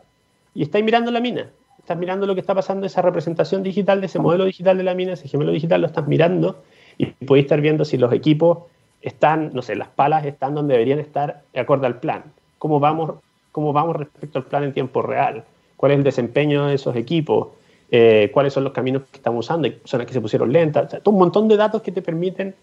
y 0.54 0.62
estáis 0.62 0.84
mirando 0.84 1.10
la 1.10 1.20
mina 1.20 1.48
estás 1.82 1.98
mirando 1.98 2.26
lo 2.26 2.34
que 2.34 2.40
está 2.40 2.54
pasando, 2.54 2.86
esa 2.86 3.02
representación 3.02 3.62
digital 3.62 4.00
de 4.00 4.06
ese 4.06 4.20
modelo 4.20 4.44
digital 4.44 4.78
de 4.78 4.84
la 4.84 4.94
mina, 4.94 5.14
ese 5.14 5.28
gemelo 5.28 5.50
digital 5.50 5.80
lo 5.80 5.88
estás 5.88 6.06
mirando 6.06 6.62
y 6.96 7.06
puedes 7.06 7.44
estar 7.44 7.60
viendo 7.60 7.84
si 7.84 7.98
los 7.98 8.12
equipos 8.12 8.58
están, 9.02 9.50
no 9.52 9.62
sé, 9.62 9.74
las 9.74 9.88
palas 9.88 10.24
están 10.24 10.54
donde 10.54 10.74
deberían 10.74 11.00
estar 11.00 11.42
de 11.52 11.60
acuerdo 11.60 11.86
al 11.86 12.00
plan. 12.00 12.24
¿Cómo 12.58 12.80
vamos, 12.80 13.14
cómo 13.50 13.72
vamos 13.72 13.96
respecto 13.96 14.38
al 14.38 14.44
plan 14.44 14.64
en 14.64 14.72
tiempo 14.72 15.02
real? 15.02 15.44
¿Cuál 15.76 15.92
es 15.92 15.98
el 15.98 16.04
desempeño 16.04 16.66
de 16.66 16.74
esos 16.74 16.94
equipos? 16.96 17.48
Eh, 17.90 18.30
¿Cuáles 18.32 18.52
son 18.52 18.64
los 18.64 18.72
caminos 18.72 19.02
que 19.10 19.18
estamos 19.18 19.44
usando? 19.44 19.68
¿Son 19.84 19.98
las 19.98 20.06
que 20.06 20.14
se 20.14 20.20
pusieron 20.20 20.52
lentas? 20.52 20.96
un 21.04 21.18
montón 21.18 21.48
de 21.48 21.56
datos 21.56 21.82
que 21.82 21.92
te 21.92 22.00
permiten 22.00 22.54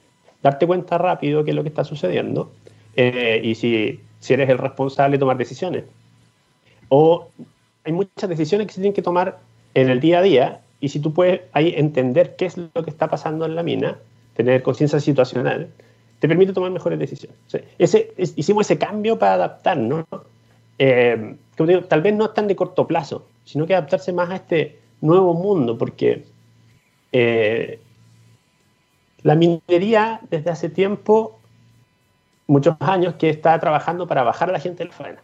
darte 0.42 0.66
cuenta 0.66 0.98
rápido 0.98 1.44
qué 1.44 1.52
es 1.52 1.56
lo 1.56 1.64
que 1.64 1.70
está 1.70 1.84
sucediendo 1.84 2.52
eh, 2.96 3.42
y 3.44 3.56
si, 3.56 4.00
si 4.20 4.34
eres 4.34 4.50
el 4.50 4.58
responsable 4.58 5.18
de 5.18 5.20
tomar 5.20 5.38
decisiones. 5.38 5.84
O 6.88 7.28
hay 7.84 7.94
muchas 7.94 8.30
decisiones 8.30 8.68
que 8.68 8.74
se 8.74 8.82
tienen 8.82 8.94
que 8.94 9.02
tomar 9.02 9.40
en 9.74 9.90
el 9.90 10.00
día 10.00 10.20
a 10.20 10.22
día 10.22 10.62
y 10.80 10.90
si 10.90 11.00
tú 11.00 11.14
puedes 11.14 11.42
ahí 11.52 11.74
entender 11.76 12.36
qué 12.36 12.46
es 12.46 12.58
lo 12.58 12.84
que 12.84 12.90
está 12.90 13.10
pasando 13.10 13.46
en 13.46 13.56
la 13.56 13.64
mina, 13.64 13.98
tener 14.36 14.64
conciencia 14.64 15.00
situacional, 15.00 15.70
te 16.20 16.28
permite 16.28 16.54
tomar 16.54 16.72
mejores 16.72 17.00
decisiones. 17.00 17.38
hicimos 18.36 18.66
ese 18.66 18.78
cambio 18.78 19.18
para 19.18 19.34
adaptarnos. 19.34 20.06
Eh, 20.78 21.36
tal 21.56 22.02
vez 22.02 22.14
no 22.14 22.26
es 22.26 22.34
tan 22.34 22.48
de 22.48 22.56
corto 22.56 22.88
plazo, 22.88 23.26
sino 23.46 23.66
que 23.66 23.74
adaptarse 23.74 24.14
más 24.14 24.30
a 24.30 24.36
este 24.36 24.80
nuevo 25.02 25.34
mundo, 25.34 25.78
porque 25.78 26.26
eh, 27.12 27.80
la 29.24 29.36
minería 29.36 30.22
desde 30.30 30.52
hace 30.52 30.70
tiempo, 30.70 31.40
muchos 32.48 32.76
años, 32.80 33.16
que 33.16 33.30
está 33.30 33.58
trabajando 33.60 34.08
para 34.08 34.24
bajar 34.24 34.50
a 34.50 34.54
la 34.54 34.60
gente 34.60 34.84
de 34.84 34.90
la 34.90 34.96
faena. 34.96 35.24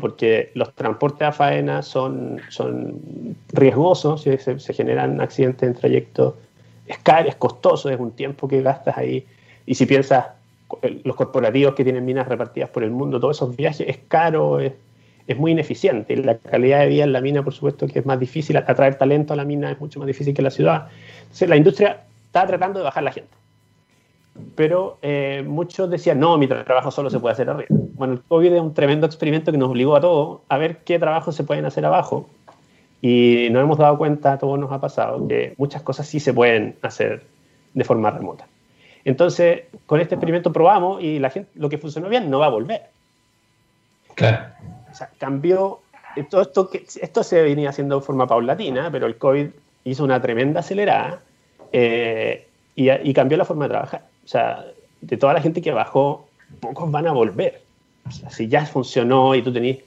Porque 0.00 0.50
los 0.54 0.74
transportes 0.74 1.28
a 1.28 1.32
faena 1.32 1.82
son, 1.82 2.40
son 2.48 3.36
riesgosos, 3.52 4.22
se, 4.22 4.58
se 4.58 4.74
generan 4.74 5.20
accidentes 5.20 5.68
en 5.68 5.74
trayecto, 5.74 6.36
es 6.86 6.98
caro, 6.98 7.28
es 7.28 7.36
costoso, 7.36 7.88
es 7.88 8.00
un 8.00 8.10
tiempo 8.12 8.48
que 8.48 8.60
gastas 8.60 8.98
ahí. 8.98 9.24
Y 9.68 9.74
si 9.74 9.86
piensas, 9.86 10.26
los 11.04 11.16
corporativos 11.16 11.74
que 11.74 11.84
tienen 11.84 12.04
minas 12.04 12.26
repartidas 12.28 12.70
por 12.70 12.84
el 12.84 12.90
mundo, 12.90 13.20
todos 13.20 13.36
esos 13.36 13.54
viajes, 13.54 13.86
es 13.88 13.98
caro, 14.08 14.60
es, 14.60 14.72
es 15.26 15.36
muy 15.36 15.52
ineficiente. 15.52 16.16
La 16.16 16.38
calidad 16.38 16.80
de 16.80 16.86
vida 16.86 17.04
en 17.04 17.12
la 17.12 17.20
mina, 17.20 17.42
por 17.42 17.52
supuesto, 17.52 17.86
que 17.86 17.98
es 17.98 18.06
más 18.06 18.18
difícil, 18.18 18.56
atraer 18.56 18.96
talento 18.96 19.34
a 19.34 19.36
la 19.36 19.44
mina 19.44 19.70
es 19.70 19.78
mucho 19.78 19.98
más 19.98 20.06
difícil 20.06 20.34
que 20.34 20.40
en 20.40 20.44
la 20.44 20.50
ciudad. 20.50 20.88
Entonces, 21.22 21.48
la 21.48 21.56
industria 21.56 22.00
está 22.26 22.46
tratando 22.46 22.78
de 22.78 22.84
bajar 22.84 23.02
la 23.02 23.12
gente 23.12 23.38
pero 24.54 24.98
eh, 25.02 25.44
muchos 25.46 25.90
decían, 25.90 26.20
no, 26.20 26.38
mi 26.38 26.46
trabajo 26.46 26.90
solo 26.90 27.10
se 27.10 27.18
puede 27.18 27.32
hacer 27.32 27.50
arriba. 27.50 27.68
Bueno, 27.70 28.14
el 28.14 28.22
COVID 28.22 28.52
es 28.52 28.60
un 28.60 28.74
tremendo 28.74 29.06
experimento 29.06 29.52
que 29.52 29.58
nos 29.58 29.70
obligó 29.70 29.96
a 29.96 30.00
todos 30.00 30.40
a 30.48 30.58
ver 30.58 30.78
qué 30.78 30.98
trabajos 30.98 31.34
se 31.34 31.44
pueden 31.44 31.64
hacer 31.64 31.84
abajo. 31.84 32.28
Y 33.00 33.48
nos 33.50 33.62
hemos 33.62 33.78
dado 33.78 33.96
cuenta, 33.98 34.34
a 34.34 34.38
todos 34.38 34.58
nos 34.58 34.72
ha 34.72 34.80
pasado, 34.80 35.26
que 35.28 35.54
muchas 35.56 35.82
cosas 35.82 36.06
sí 36.06 36.20
se 36.20 36.32
pueden 36.32 36.76
hacer 36.82 37.24
de 37.74 37.84
forma 37.84 38.10
remota. 38.10 38.46
Entonces, 39.08 39.62
con 39.86 40.02
este 40.02 40.16
experimento 40.16 40.52
probamos 40.52 41.02
y 41.02 41.18
la 41.18 41.30
gente, 41.30 41.48
lo 41.54 41.70
que 41.70 41.78
funcionó 41.78 42.10
bien 42.10 42.28
no 42.28 42.40
va 42.40 42.46
a 42.46 42.50
volver. 42.50 42.82
Claro. 44.14 44.48
O 44.92 44.94
sea, 44.94 45.08
cambió, 45.16 45.80
todo 46.28 46.42
esto, 46.42 46.68
esto 47.00 47.22
se 47.22 47.40
venía 47.40 47.70
haciendo 47.70 48.00
de 48.00 48.02
forma 48.04 48.26
paulatina, 48.26 48.90
pero 48.92 49.06
el 49.06 49.16
COVID 49.16 49.46
hizo 49.84 50.04
una 50.04 50.20
tremenda 50.20 50.60
acelerada 50.60 51.22
eh, 51.72 52.48
y, 52.76 52.90
y 52.90 53.14
cambió 53.14 53.38
la 53.38 53.46
forma 53.46 53.64
de 53.64 53.70
trabajar. 53.70 54.02
O 54.26 54.28
sea, 54.28 54.66
de 55.00 55.16
toda 55.16 55.32
la 55.32 55.40
gente 55.40 55.62
que 55.62 55.72
bajó, 55.72 56.28
pocos 56.60 56.90
van 56.90 57.06
a 57.06 57.12
volver. 57.12 57.62
O 58.06 58.10
sea, 58.10 58.28
si 58.28 58.46
ya 58.46 58.66
funcionó 58.66 59.34
y 59.34 59.40
tú 59.40 59.50
tenés 59.50 59.78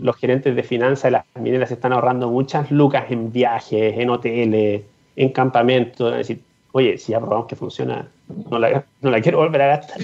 los 0.00 0.16
gerentes 0.16 0.56
de 0.56 0.64
finanzas 0.64 1.04
de 1.04 1.10
las 1.12 1.24
mineras 1.38 1.70
están 1.70 1.92
ahorrando 1.92 2.30
muchas 2.30 2.72
lucas 2.72 3.04
en 3.10 3.30
viajes, 3.30 3.96
en 3.96 4.10
hoteles, 4.10 4.82
en 5.14 5.28
campamentos. 5.28 6.10
Es 6.10 6.18
decir, 6.18 6.40
oye, 6.72 6.98
si 6.98 7.12
ya 7.12 7.20
probamos 7.20 7.46
que 7.46 7.56
funciona, 7.56 8.08
no 8.50 8.58
la, 8.58 8.84
no 9.00 9.10
la 9.10 9.20
quiero 9.20 9.38
volver 9.38 9.62
a 9.62 9.66
gastar. 9.66 9.98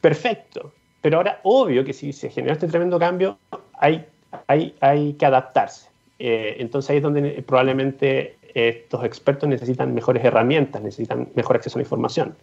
Perfecto. 0.00 0.72
Pero 1.02 1.18
ahora, 1.18 1.40
obvio 1.44 1.84
que 1.84 1.92
si 1.92 2.12
se 2.12 2.30
generó 2.30 2.54
este 2.54 2.68
tremendo 2.68 2.98
cambio, 2.98 3.38
hay, 3.74 4.04
hay, 4.46 4.74
hay 4.80 5.12
que 5.14 5.26
adaptarse. 5.26 5.88
Eh, 6.18 6.56
entonces 6.58 6.90
ahí 6.90 6.96
es 6.96 7.02
donde 7.02 7.44
probablemente 7.46 8.36
estos 8.54 9.04
expertos 9.04 9.48
necesitan 9.48 9.94
mejores 9.94 10.24
herramientas, 10.24 10.82
necesitan 10.82 11.28
mejor 11.34 11.56
acceso 11.56 11.78
a 11.78 11.80
la 11.80 11.84
información. 11.84 12.34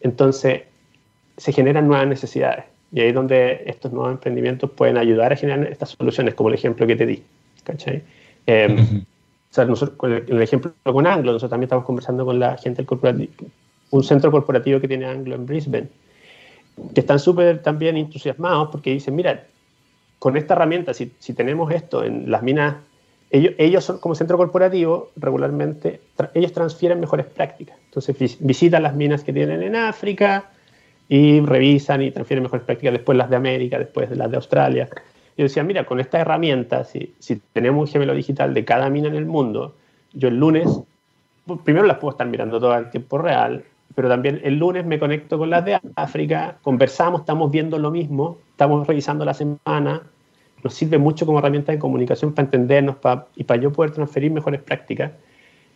Entonces, 0.00 0.62
se 1.36 1.52
generan 1.52 1.86
nuevas 1.86 2.06
necesidades 2.06 2.64
y 2.92 3.00
ahí 3.00 3.08
es 3.08 3.14
donde 3.14 3.62
estos 3.66 3.92
nuevos 3.92 4.12
emprendimientos 4.12 4.70
pueden 4.70 4.96
ayudar 4.96 5.32
a 5.32 5.36
generar 5.36 5.70
estas 5.70 5.90
soluciones, 5.90 6.34
como 6.34 6.48
el 6.48 6.54
ejemplo 6.54 6.86
que 6.86 6.96
te 6.96 7.06
di. 7.06 7.22
¿cachai? 7.66 8.02
Em, 8.46 9.04
o 9.50 9.54
sea, 9.54 9.64
nosotros, 9.64 9.96
el 10.28 10.42
ejemplo 10.42 10.72
con 10.82 11.06
Anglo, 11.06 11.32
nosotros 11.32 11.50
también 11.50 11.66
estamos 11.66 11.84
conversando 11.84 12.24
con 12.24 12.38
la 12.38 12.56
gente 12.58 12.78
del 12.78 12.86
corporativo, 12.86 13.32
un 13.90 14.04
centro 14.04 14.30
corporativo 14.30 14.80
que 14.80 14.88
tiene 14.88 15.06
Anglo 15.06 15.34
en 15.34 15.46
Brisbane, 15.46 15.88
que 16.94 17.00
están 17.00 17.18
súper 17.18 17.62
también 17.62 17.96
entusiasmados 17.96 18.68
porque 18.70 18.90
dicen, 18.90 19.14
mira, 19.14 19.46
con 20.18 20.36
esta 20.36 20.54
herramienta, 20.54 20.92
si, 20.92 21.12
si 21.18 21.32
tenemos 21.34 21.72
esto 21.72 22.04
en 22.04 22.30
las 22.30 22.42
minas 22.42 22.76
ellos, 23.30 23.84
son, 23.84 23.98
como 23.98 24.14
centro 24.14 24.36
corporativo, 24.36 25.10
regularmente, 25.16 26.00
ellos 26.34 26.52
transfieren 26.52 27.00
mejores 27.00 27.26
prácticas. 27.26 27.76
Entonces 27.86 28.38
visitan 28.40 28.82
las 28.82 28.94
minas 28.94 29.24
que 29.24 29.32
tienen 29.32 29.62
en 29.62 29.74
África 29.74 30.50
y 31.08 31.40
revisan 31.40 32.02
y 32.02 32.10
transfieren 32.10 32.44
mejores 32.44 32.64
prácticas, 32.64 32.92
después 32.92 33.18
las 33.18 33.30
de 33.30 33.36
América, 33.36 33.78
después 33.78 34.10
las 34.16 34.30
de 34.30 34.36
Australia. 34.36 34.88
Yo 35.36 35.44
decía, 35.44 35.62
mira, 35.62 35.84
con 35.84 36.00
esta 36.00 36.18
herramienta, 36.18 36.84
si, 36.84 37.14
si 37.18 37.36
tenemos 37.52 37.88
un 37.88 37.92
gemelo 37.92 38.14
digital 38.14 38.54
de 38.54 38.64
cada 38.64 38.88
mina 38.88 39.08
en 39.08 39.16
el 39.16 39.26
mundo, 39.26 39.74
yo 40.12 40.28
el 40.28 40.38
lunes, 40.38 40.80
primero 41.64 41.86
las 41.86 41.98
puedo 41.98 42.12
estar 42.12 42.26
mirando 42.26 42.58
todo 42.58 42.76
en 42.76 42.90
tiempo 42.90 43.18
real, 43.18 43.64
pero 43.94 44.08
también 44.08 44.40
el 44.44 44.58
lunes 44.58 44.84
me 44.86 44.98
conecto 44.98 45.38
con 45.38 45.50
las 45.50 45.64
de 45.64 45.80
África, 45.94 46.58
conversamos, 46.62 47.20
estamos 47.20 47.50
viendo 47.50 47.78
lo 47.78 47.90
mismo, 47.90 48.38
estamos 48.50 48.86
revisando 48.86 49.24
la 49.24 49.34
semana, 49.34 50.02
nos 50.62 50.74
sirve 50.74 50.98
mucho 50.98 51.26
como 51.26 51.38
herramienta 51.38 51.72
de 51.72 51.78
comunicación 51.78 52.32
para 52.32 52.46
entendernos 52.46 52.96
y 53.36 53.44
para 53.44 53.60
yo 53.60 53.72
poder 53.72 53.92
transferir 53.92 54.30
mejores 54.32 54.62
prácticas. 54.62 55.12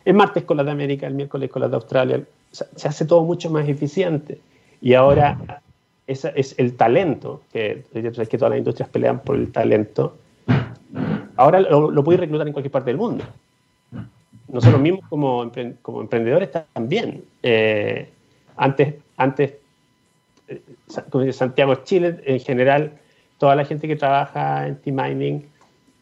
El 0.05 0.14
martes 0.14 0.44
con 0.44 0.57
las 0.57 0.66
de 0.66 0.73
América, 0.73 1.07
el 1.07 1.14
miércoles 1.14 1.51
con 1.51 1.61
las 1.61 1.70
de 1.70 1.77
Australia, 1.77 2.23
se 2.51 2.88
hace 2.88 3.05
todo 3.05 3.23
mucho 3.25 3.51
más 3.51 3.68
eficiente. 3.68 4.40
Y 4.81 4.94
ahora 4.94 5.62
es 6.11 6.55
el 6.59 6.77
talento, 6.77 7.42
que, 7.53 7.85
que 7.92 8.38
todas 8.38 8.51
las 8.51 8.59
industrias 8.59 8.88
pelean 8.88 9.20
por 9.20 9.37
el 9.37 9.51
talento, 9.53 10.16
ahora 11.37 11.61
lo, 11.61 11.90
lo 11.90 12.05
puedes 12.05 12.20
reclutar 12.20 12.46
en 12.46 12.53
cualquier 12.53 12.73
parte 12.73 12.90
del 12.90 12.99
mundo. 12.99 13.25
Nosotros 14.49 14.81
mismos 14.81 15.03
como, 15.09 15.51
como 15.83 16.01
emprendedores 16.01 16.51
también. 16.73 17.23
Eh, 17.42 18.09
antes, 18.57 18.94
antes 19.16 19.55
eh, 20.49 21.33
Santiago, 21.33 21.77
Chile, 21.85 22.20
en 22.25 22.40
general, 22.40 22.92
toda 23.38 23.55
la 23.55 23.64
gente 23.64 23.87
que 23.87 23.94
trabaja 23.94 24.66
en 24.66 24.77
T-Mining 24.77 25.46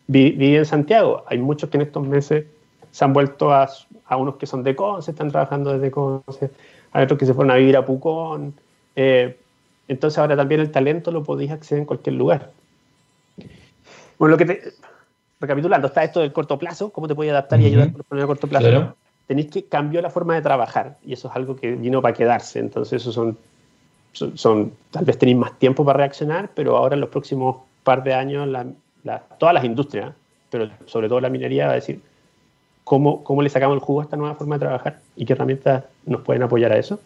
vive 0.07 0.57
en 0.57 0.64
Santiago. 0.64 1.25
Hay 1.29 1.37
muchos 1.37 1.68
que 1.68 1.77
en 1.77 1.83
estos 1.83 2.07
meses 2.07 2.47
se 2.90 3.05
han 3.05 3.12
vuelto 3.12 3.53
a, 3.53 3.68
a 4.07 4.16
unos 4.16 4.37
que 4.37 4.47
son 4.47 4.62
de 4.62 4.75
Conce, 4.75 5.11
están 5.11 5.31
trabajando 5.31 5.75
desde 5.75 5.90
Conce, 5.90 6.51
hay 6.92 7.05
otros 7.05 7.18
que 7.18 7.27
se 7.27 7.35
fueron 7.35 7.51
a 7.51 7.57
vivir 7.57 7.77
a 7.77 7.85
Pucón. 7.85 8.55
Eh, 8.97 9.37
entonces 9.88 10.18
ahora 10.18 10.37
también 10.37 10.61
el 10.61 10.70
talento 10.70 11.11
lo 11.11 11.24
podéis 11.24 11.51
acceder 11.51 11.81
en 11.81 11.87
cualquier 11.87 12.14
lugar. 12.14 12.53
Bueno, 14.18 14.33
lo 14.33 14.37
que 14.37 14.44
te, 14.44 14.62
recapitulando, 15.40 15.88
está 15.88 16.05
esto 16.05 16.20
del 16.20 16.33
corto 16.33 16.59
plazo, 16.59 16.90
cómo 16.90 17.09
te 17.09 17.14
puedes 17.14 17.33
adaptar 17.33 17.61
y 17.61 17.66
ayudar 17.66 17.92
por 17.92 18.18
el 18.18 18.27
corto 18.27 18.46
plazo. 18.46 18.94
Tenéis 19.27 19.51
que 19.51 19.64
cambiar 19.64 20.03
la 20.03 20.11
forma 20.11 20.35
de 20.35 20.42
trabajar 20.42 20.96
y 21.05 21.12
eso 21.12 21.29
es 21.29 21.37
algo 21.37 21.55
que 21.55 21.72
vino 21.72 22.01
para 22.01 22.14
quedarse. 22.14 22.59
Entonces, 22.59 23.03
eso 23.03 23.12
son, 23.12 23.37
son, 24.12 24.72
tal 24.90 25.05
vez 25.05 25.18
tenéis 25.18 25.37
más 25.37 25.59
tiempo 25.59 25.85
para 25.85 25.98
reaccionar, 25.98 26.51
pero 26.55 26.77
ahora 26.77 26.94
en 26.94 27.01
los 27.01 27.11
próximos 27.11 27.57
par 27.85 28.03
de 28.03 28.14
años, 28.14 28.48
todas 29.38 29.55
las 29.55 29.64
industrias, 29.64 30.12
pero 30.51 30.68
sobre 30.87 31.09
todo 31.09 31.20
la 31.20 31.29
minería, 31.29 31.66
va 31.66 31.72
a 31.72 31.77
decir 31.77 32.01
cómo, 32.85 33.22
cómo 33.22 33.42
le 33.42 33.51
sacamos 33.51 33.74
el 33.74 33.81
jugo 33.81 34.01
a 34.01 34.05
esta 34.05 34.16
nueva 34.16 34.35
forma 34.35 34.57
de 34.57 34.61
trabajar 34.61 35.01
y 35.14 35.27
qué 35.27 35.35
herramientas 35.35 35.85
nos 36.07 36.22
pueden 36.22 36.42
apoyar 36.42 36.72
a 36.72 36.79
eso. 36.79 36.98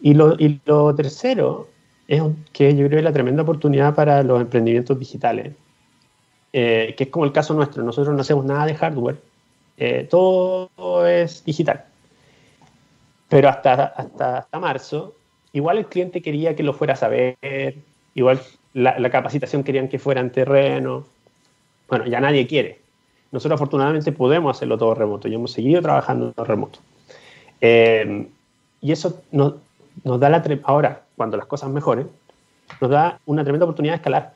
Y 0.00 0.14
lo, 0.14 0.34
y 0.38 0.60
lo 0.64 0.94
tercero 0.94 1.68
es 2.06 2.22
que 2.52 2.70
yo 2.72 2.86
creo 2.86 2.90
que 2.90 2.96
es 2.98 3.04
la 3.04 3.12
tremenda 3.12 3.42
oportunidad 3.42 3.94
para 3.94 4.22
los 4.22 4.40
emprendimientos 4.40 4.98
digitales 4.98 5.52
eh, 6.58 6.94
que 6.96 7.04
es 7.04 7.10
como 7.10 7.26
el 7.26 7.32
caso 7.32 7.52
nuestro, 7.52 7.82
nosotros 7.82 8.14
no 8.14 8.22
hacemos 8.22 8.46
nada 8.46 8.64
de 8.64 8.74
hardware, 8.74 9.18
eh, 9.76 10.06
todo 10.08 11.06
es 11.06 11.44
digital. 11.44 11.84
Pero 13.28 13.50
hasta, 13.50 13.88
hasta, 13.88 14.38
hasta, 14.38 14.58
marzo, 14.58 15.14
igual 15.52 15.76
el 15.76 15.84
cliente 15.84 16.22
quería 16.22 16.56
que 16.56 16.62
lo 16.62 16.72
fuera 16.72 16.94
a 16.94 16.96
saber, 16.96 17.36
igual 18.14 18.40
la, 18.72 19.10
capacitación 19.10 19.64
querían 19.64 19.88
que 19.88 19.98
fuera 19.98 20.22
en 20.22 20.30
terreno. 20.30 21.04
Bueno, 21.90 22.06
ya 22.06 22.20
nadie 22.20 22.46
quiere. 22.46 22.80
Nosotros 23.32 23.58
afortunadamente 23.58 24.12
podemos 24.12 24.56
hacerlo 24.56 24.78
todo 24.78 24.94
remoto 24.94 25.28
y 25.28 25.34
hemos 25.34 25.52
seguido 25.52 25.82
trabajando 25.82 26.32
remoto. 26.38 26.78
Eh, 27.60 28.28
y 28.80 28.92
eso 28.92 29.20
nos, 29.30 29.56
nos 30.04 30.20
da 30.20 30.28
la... 30.28 30.42
Ahora, 30.64 31.02
cuando 31.16 31.36
las 31.36 31.46
cosas 31.46 31.70
mejoren, 31.70 32.08
nos 32.80 32.90
da 32.90 33.20
una 33.26 33.42
tremenda 33.42 33.64
oportunidad 33.64 33.94
de 33.94 33.96
escalar. 33.96 34.34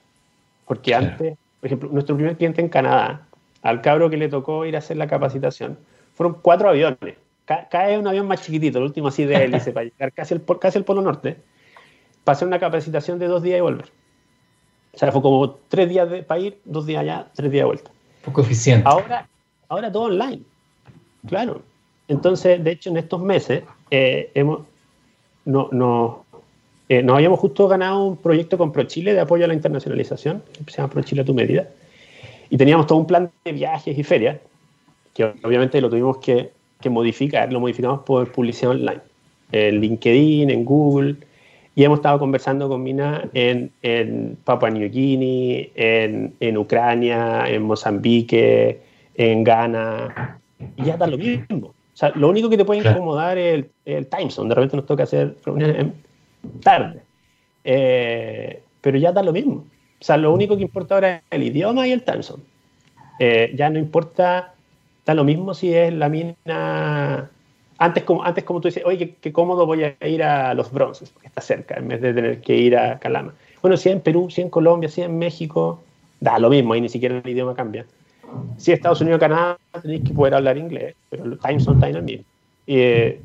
Porque 0.66 0.94
antes 0.94 1.36
por 1.60 1.66
ejemplo, 1.66 1.90
nuestro 1.92 2.16
primer 2.16 2.36
cliente 2.36 2.62
en 2.62 2.68
Canadá, 2.68 3.26
al 3.62 3.82
cabro 3.82 4.08
que 4.08 4.16
le 4.16 4.28
tocó 4.28 4.64
ir 4.64 4.74
a 4.74 4.78
hacer 4.78 4.96
la 4.96 5.06
capacitación, 5.06 5.78
fueron 6.14 6.38
cuatro 6.40 6.70
aviones. 6.70 7.16
cae 7.44 7.98
un 7.98 8.06
avión 8.06 8.26
más 8.26 8.42
chiquitito, 8.42 8.78
el 8.78 8.84
último 8.84 9.08
así 9.08 9.24
de 9.24 9.44
hélice, 9.44 9.72
para 9.74 9.84
llegar 9.84 10.12
casi 10.12 10.34
al, 10.34 10.42
casi 10.58 10.78
el 10.78 10.84
Polo 10.84 11.02
Norte, 11.02 11.36
para 12.24 12.34
hacer 12.34 12.48
una 12.48 12.58
capacitación 12.58 13.18
de 13.18 13.26
dos 13.26 13.42
días 13.42 13.58
y 13.58 13.60
volver. 13.60 13.86
O 14.92 14.98
sea, 14.98 15.12
fue 15.12 15.22
como 15.22 15.50
tres 15.68 15.88
días 15.88 16.10
de, 16.10 16.22
para 16.22 16.40
ir, 16.40 16.60
dos 16.64 16.86
días 16.86 17.02
allá, 17.02 17.26
tres 17.34 17.50
días 17.50 17.62
de 17.62 17.66
vuelta. 17.66 17.90
Poco 18.24 18.40
eficiente. 18.40 18.88
Ahora, 18.88 19.28
ahora 19.68 19.92
todo 19.92 20.04
online. 20.04 20.42
Claro. 21.28 21.62
Entonces, 22.08 22.64
de 22.64 22.70
hecho, 22.72 22.90
en 22.90 22.96
estos 22.96 23.20
meses 23.20 23.62
eh, 23.90 24.30
hemos, 24.34 24.62
no, 25.44 25.68
no, 25.72 26.24
eh, 26.90 27.04
nos 27.04 27.14
habíamos 27.14 27.38
justo 27.38 27.68
ganado 27.68 28.04
un 28.04 28.16
proyecto 28.16 28.58
con 28.58 28.72
ProChile 28.72 29.14
de 29.14 29.20
apoyo 29.20 29.44
a 29.44 29.48
la 29.48 29.54
internacionalización, 29.54 30.42
que 30.66 30.72
se 30.72 30.78
llama 30.78 30.90
ProChile 30.90 31.22
a 31.22 31.24
tu 31.24 31.32
medida, 31.32 31.68
y 32.50 32.56
teníamos 32.56 32.88
todo 32.88 32.98
un 32.98 33.06
plan 33.06 33.30
de 33.44 33.52
viajes 33.52 33.96
y 33.96 34.02
ferias, 34.02 34.38
que 35.14 35.32
obviamente 35.44 35.80
lo 35.80 35.88
tuvimos 35.88 36.18
que, 36.18 36.50
modificar, 36.90 37.52
lo 37.52 37.60
modificamos 37.60 38.00
por 38.00 38.32
publicidad 38.32 38.72
online, 38.72 39.00
en 39.52 39.80
LinkedIn, 39.80 40.50
en 40.50 40.64
Google, 40.64 41.14
y 41.76 41.84
hemos 41.84 42.00
estado 42.00 42.18
conversando 42.18 42.68
con 42.68 42.82
Mina 42.82 43.28
en, 43.34 43.70
en 43.82 44.36
Papua 44.42 44.70
New 44.70 44.90
Guinea, 44.90 45.68
en, 45.76 46.58
Ucrania, 46.58 47.44
en 47.46 47.62
Mozambique, 47.62 48.80
en 49.14 49.44
Ghana, 49.44 50.40
y 50.76 50.86
ya 50.86 50.94
está 50.94 51.06
lo 51.06 51.18
mismo. 51.18 51.72
Sea, 52.00 52.12
lo 52.14 52.30
único 52.30 52.48
que 52.48 52.56
te 52.56 52.64
puede 52.64 52.80
incomodar 52.80 53.36
es 53.36 53.54
el, 53.54 53.70
el 53.84 54.06
time 54.06 54.30
zone. 54.30 54.48
De 54.48 54.54
repente 54.54 54.74
nos 54.74 54.86
toca 54.86 55.02
hacer 55.02 55.36
reuniones 55.44 55.88
tarde. 56.62 57.02
Eh, 57.62 58.62
pero 58.80 58.96
ya 58.96 59.12
da 59.12 59.22
lo 59.22 59.34
mismo. 59.34 59.66
O 60.00 60.04
sea, 60.04 60.16
lo 60.16 60.32
único 60.32 60.56
que 60.56 60.62
importa 60.62 60.94
ahora 60.94 61.16
es 61.16 61.22
el 61.30 61.42
idioma 61.42 61.86
y 61.86 61.92
el 61.92 62.02
time 62.02 62.20
eh, 63.18 63.52
ya 63.54 63.68
no 63.68 63.78
importa, 63.78 64.54
da 65.04 65.12
lo 65.12 65.24
mismo 65.24 65.52
si 65.52 65.74
es 65.74 65.92
la 65.92 66.08
mina. 66.08 67.28
Antes 67.76 68.04
como, 68.04 68.24
antes, 68.24 68.44
como 68.44 68.62
tú 68.62 68.68
dices, 68.68 68.82
oye, 68.86 69.16
qué, 69.20 69.30
cómodo 69.30 69.66
voy 69.66 69.84
a 69.84 70.08
ir 70.08 70.22
a 70.22 70.54
los 70.54 70.72
bronces, 70.72 71.10
porque 71.10 71.28
está 71.28 71.42
cerca, 71.42 71.74
en 71.74 71.88
vez 71.88 72.00
de 72.00 72.14
tener 72.14 72.40
que 72.40 72.56
ir 72.56 72.78
a 72.78 72.98
Calama. 72.98 73.34
Bueno, 73.60 73.76
si 73.76 73.90
es 73.90 73.96
en 73.96 74.00
Perú, 74.00 74.30
si 74.30 74.40
es 74.40 74.46
en 74.46 74.50
Colombia, 74.50 74.88
si 74.88 75.02
es 75.02 75.06
en 75.06 75.18
México, 75.18 75.82
da 76.18 76.38
lo 76.38 76.48
mismo, 76.48 76.72
ahí 76.72 76.80
ni 76.80 76.88
siquiera 76.88 77.18
el 77.22 77.28
idioma 77.28 77.54
cambia. 77.54 77.84
Si 78.56 78.72
es 78.72 78.78
Estados 78.78 79.00
Unidos 79.00 79.18
o 79.18 79.20
Canadá, 79.20 79.58
tenéis 79.82 80.04
que 80.04 80.12
poder 80.12 80.34
hablar 80.34 80.58
inglés, 80.58 80.94
pero 81.08 81.24
el 81.24 81.38
time 81.38 81.88
en 81.88 81.96
el 81.96 82.02
mismo. 82.02 82.24
Eh, 82.66 83.20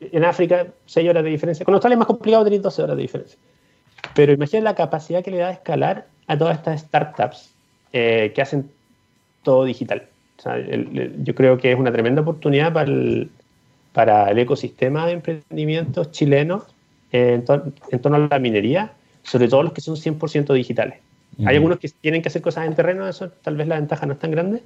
en 0.00 0.24
África, 0.24 0.66
6 0.86 1.10
horas 1.10 1.24
de 1.24 1.30
diferencia. 1.30 1.64
Con 1.64 1.74
Australia 1.74 1.94
es 1.94 1.98
más 1.98 2.06
complicado 2.06 2.44
tener 2.44 2.60
12 2.60 2.82
horas 2.82 2.96
de 2.96 3.02
diferencia. 3.02 3.38
Pero 4.14 4.32
imagina 4.32 4.62
la 4.62 4.74
capacidad 4.74 5.22
que 5.22 5.30
le 5.30 5.38
da 5.38 5.48
de 5.48 5.54
escalar 5.54 6.06
a 6.26 6.38
todas 6.38 6.56
estas 6.56 6.80
startups 6.80 7.54
eh, 7.92 8.32
que 8.34 8.42
hacen 8.42 8.70
todo 9.42 9.64
digital. 9.64 10.06
yo 11.18 11.34
creo 11.34 11.58
que 11.58 11.72
es 11.72 11.78
una 11.78 11.92
tremenda 11.92 12.22
oportunidad 12.22 12.72
para 12.72 12.90
el, 12.90 13.30
para 13.92 14.30
el 14.30 14.38
ecosistema 14.38 15.06
de 15.06 15.12
emprendimientos 15.12 16.10
chilenos 16.12 16.64
en, 17.12 17.44
torno 17.44 18.16
a 18.16 18.28
la 18.28 18.38
minería, 18.38 18.92
sobre 19.22 19.48
todo 19.48 19.64
los 19.64 19.72
que 19.72 19.80
son 19.80 19.96
100% 19.96 20.52
digitales. 20.54 20.98
Hay 21.46 21.56
algunos 21.56 21.78
que 21.78 21.88
tienen 21.88 22.22
que 22.22 22.28
hacer 22.28 22.42
cosas 22.42 22.66
en 22.66 22.74
terreno, 22.74 23.08
eso 23.08 23.30
tal 23.42 23.56
vez 23.56 23.66
la 23.66 23.76
ventaja 23.76 24.06
no 24.06 24.14
es 24.14 24.18
tan 24.18 24.30
grande, 24.30 24.62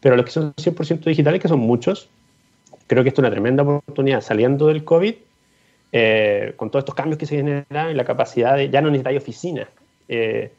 pero 0.00 0.16
los 0.16 0.24
que 0.24 0.32
son 0.32 0.54
100% 0.54 1.04
digitales, 1.04 1.40
que 1.40 1.48
son 1.48 1.60
muchos, 1.60 2.08
creo 2.86 3.02
que 3.02 3.10
esto 3.10 3.20
es 3.20 3.24
una 3.24 3.30
tremenda 3.30 3.62
oportunidad 3.62 4.20
saliendo 4.20 4.66
del 4.66 4.84
COVID, 4.84 5.14
eh, 5.92 6.54
con 6.56 6.70
todos 6.70 6.82
estos 6.82 6.94
cambios 6.94 7.18
que 7.18 7.26
se 7.26 7.36
generan 7.36 7.90
y 7.90 7.94
la 7.94 8.04
capacidad 8.04 8.56
de, 8.56 8.70
ya 8.70 8.80
no 8.80 8.88
necesitáis 8.88 9.18
oficina. 9.18 9.68
Eh, 10.08 10.50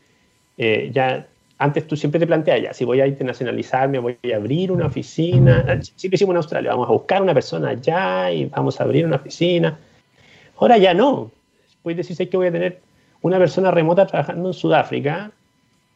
eh, 0.57 0.91
ya 0.93 1.27
antes 1.57 1.87
tú 1.87 1.95
siempre 1.95 2.19
te 2.19 2.27
planteas, 2.27 2.61
ya, 2.61 2.73
si 2.73 2.85
voy 2.85 3.01
a 3.01 3.07
internacionalizarme, 3.07 3.99
voy 3.99 4.17
a 4.31 4.35
abrir 4.35 4.71
una 4.71 4.87
oficina. 4.87 5.79
Sí 5.95 6.09
lo 6.09 6.15
hicimos 6.15 6.33
en 6.33 6.37
Australia, 6.37 6.71
vamos 6.71 6.89
a 6.89 6.91
buscar 6.91 7.21
una 7.21 7.33
persona 7.33 7.69
allá 7.69 8.31
y 8.31 8.45
vamos 8.45 8.79
a 8.79 8.83
abrir 8.83 9.05
una 9.05 9.15
oficina. 9.15 9.79
Ahora 10.57 10.77
ya 10.77 10.93
no. 10.93 11.31
Puedes 11.81 12.07
decir 12.07 12.29
que 12.29 12.37
voy 12.37 12.47
a 12.47 12.51
tener 12.51 12.79
una 13.23 13.39
persona 13.39 13.71
remota 13.71 14.05
trabajando 14.05 14.49
en 14.49 14.53
Sudáfrica, 14.53 15.31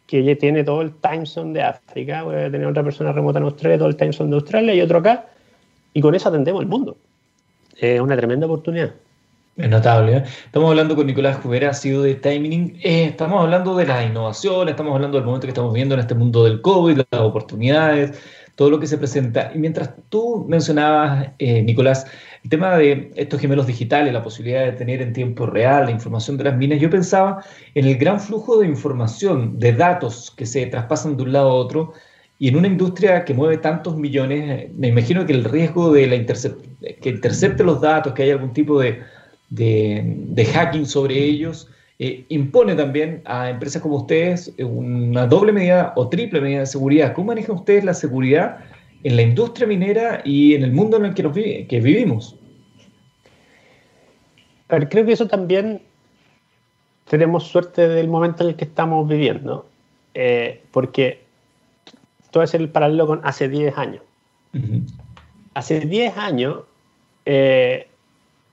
que 0.07 0.23
ya 0.23 0.35
tiene 0.35 0.63
todo 0.63 0.81
el 0.81 0.93
time 0.93 1.25
zone 1.25 1.53
de 1.53 1.61
África, 1.61 2.23
voy 2.23 2.35
a 2.35 2.49
tener 2.49 2.65
otra 2.65 2.83
persona 2.83 3.11
remota 3.11 3.37
en 3.37 3.45
Australia, 3.45 3.77
todo 3.77 3.89
el 3.89 3.95
time 3.95 4.13
zone 4.13 4.31
de 4.31 4.35
Australia 4.37 4.73
y 4.73 4.81
otro 4.81 4.97
acá 4.97 5.27
y 5.97 6.01
con 6.01 6.13
eso 6.13 6.29
atendemos 6.29 6.61
el 6.61 6.67
mundo. 6.67 6.95
Es 7.75 7.99
una 7.99 8.15
tremenda 8.15 8.45
oportunidad. 8.45 8.93
Es 9.55 9.67
notable. 9.67 10.17
¿eh? 10.17 10.23
Estamos 10.45 10.69
hablando 10.69 10.95
con 10.95 11.07
Nicolás 11.07 11.37
Jubera, 11.37 11.73
sido 11.73 12.03
de 12.03 12.13
Timing. 12.13 12.79
Eh, 12.83 13.05
estamos 13.05 13.41
hablando 13.41 13.75
de 13.75 13.87
la 13.87 14.05
innovación, 14.05 14.69
estamos 14.69 14.93
hablando 14.93 15.17
del 15.17 15.25
momento 15.25 15.47
que 15.47 15.51
estamos 15.51 15.73
viviendo 15.73 15.95
en 15.95 16.01
este 16.01 16.13
mundo 16.13 16.43
del 16.43 16.61
COVID, 16.61 17.01
las 17.09 17.21
oportunidades, 17.21 18.21
todo 18.53 18.69
lo 18.69 18.79
que 18.79 18.85
se 18.85 18.99
presenta. 18.99 19.51
Y 19.55 19.57
mientras 19.57 19.89
tú 20.09 20.45
mencionabas, 20.47 21.29
eh, 21.39 21.63
Nicolás, 21.63 22.05
el 22.47 22.49
tema 22.49 22.77
de 22.77 23.11
estos 23.15 23.41
gemelos 23.41 23.67
digitales, 23.67 24.13
la 24.13 24.23
posibilidad 24.23 24.63
de 24.63 24.71
tener 24.71 25.01
en 25.01 25.11
tiempo 25.11 25.45
real 25.45 25.83
la 25.83 25.91
información 25.91 26.37
de 26.37 26.45
las 26.45 26.55
minas, 26.55 26.79
yo 26.79 26.89
pensaba 26.89 27.43
en 27.75 27.83
el 27.85 27.97
gran 27.97 28.21
flujo 28.21 28.57
de 28.57 28.67
información, 28.67 29.59
de 29.59 29.73
datos 29.73 30.31
que 30.31 30.45
se 30.45 30.65
traspasan 30.67 31.17
de 31.17 31.23
un 31.23 31.33
lado 31.33 31.49
a 31.49 31.53
otro 31.55 31.91
y 32.39 32.47
en 32.47 32.55
una 32.55 32.67
industria 32.67 33.25
que 33.25 33.33
mueve 33.33 33.57
tantos 33.57 33.97
millones, 33.97 34.69
me 34.77 34.87
imagino 34.87 35.25
que 35.25 35.33
el 35.33 35.43
riesgo 35.43 35.91
de 35.91 36.07
la 36.07 36.15
que 36.15 37.09
intercepte 37.09 37.65
los 37.65 37.81
datos, 37.81 38.13
que 38.13 38.23
haya 38.23 38.35
algún 38.35 38.53
tipo 38.53 38.79
de, 38.79 39.03
hacking 40.53 40.85
sobre 40.85 41.21
ellos, 41.21 41.67
eh, 41.99 42.23
impone 42.29 42.75
también 42.75 43.23
a 43.25 43.49
empresas 43.49 43.81
como 43.81 43.97
ustedes 43.97 44.53
una 44.57 45.27
doble 45.27 45.51
medida 45.51 45.91
o 45.97 46.07
triple 46.07 46.39
medida 46.39 46.61
de 46.61 46.65
seguridad. 46.65 47.11
¿Cómo 47.11 47.27
manejan 47.27 47.57
ustedes 47.57 47.83
la 47.83 47.93
seguridad 47.93 48.59
en 49.03 49.17
la 49.17 49.23
industria 49.23 49.67
minera 49.67 50.21
y 50.23 50.53
en 50.53 50.63
el 50.63 50.71
mundo 50.71 50.95
en 50.95 51.05
el 51.05 51.13
que, 51.13 51.23
nos 51.23 51.33
que 51.33 51.81
vivimos? 51.83 52.36
Creo 54.67 55.05
que 55.05 55.13
eso 55.13 55.27
también 55.27 55.81
tenemos 57.09 57.45
suerte 57.47 57.87
del 57.87 58.07
momento 58.07 58.43
en 58.43 58.49
el 58.49 58.55
que 58.55 58.65
estamos 58.65 59.07
viviendo. 59.07 59.67
eh, 60.13 60.63
porque 60.71 61.21
todo 62.31 62.43
es 62.43 62.53
el 62.55 62.69
paralelo 62.69 63.05
con 63.05 63.21
hace 63.23 63.47
10 63.47 63.77
años. 63.77 64.01
Hace 65.53 65.81
10 65.81 66.17
años, 66.17 66.61
eh, 67.25 67.87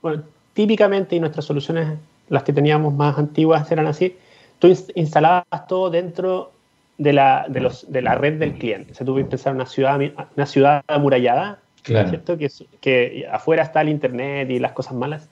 bueno, 0.01 0.23
típicamente, 0.53 1.15
y 1.15 1.19
nuestras 1.19 1.45
soluciones, 1.45 1.97
las 2.29 2.43
que 2.43 2.53
teníamos 2.53 2.93
más 2.93 3.17
antiguas, 3.17 3.71
eran 3.71 3.87
así, 3.87 4.15
tú 4.59 4.67
instalabas 4.93 5.67
todo 5.67 5.89
dentro 5.89 6.51
de 6.99 7.13
la, 7.13 7.47
de, 7.49 7.61
los, 7.61 7.91
de 7.91 8.01
la 8.03 8.15
red 8.15 8.39
del 8.39 8.53
cliente. 8.53 8.91
O 8.91 8.95
sea, 8.95 9.05
tú 9.05 9.15
pensar 9.27 9.55
una 9.55 9.65
ciudad, 9.65 9.99
una 10.35 10.45
ciudad 10.45 10.83
amurallada, 10.87 11.59
¿cierto? 11.83 12.37
Que, 12.37 12.49
que 12.79 13.27
afuera 13.31 13.63
está 13.63 13.81
el 13.81 13.89
Internet 13.89 14.49
y 14.51 14.59
las 14.59 14.73
cosas 14.73 14.93
malas. 14.93 15.29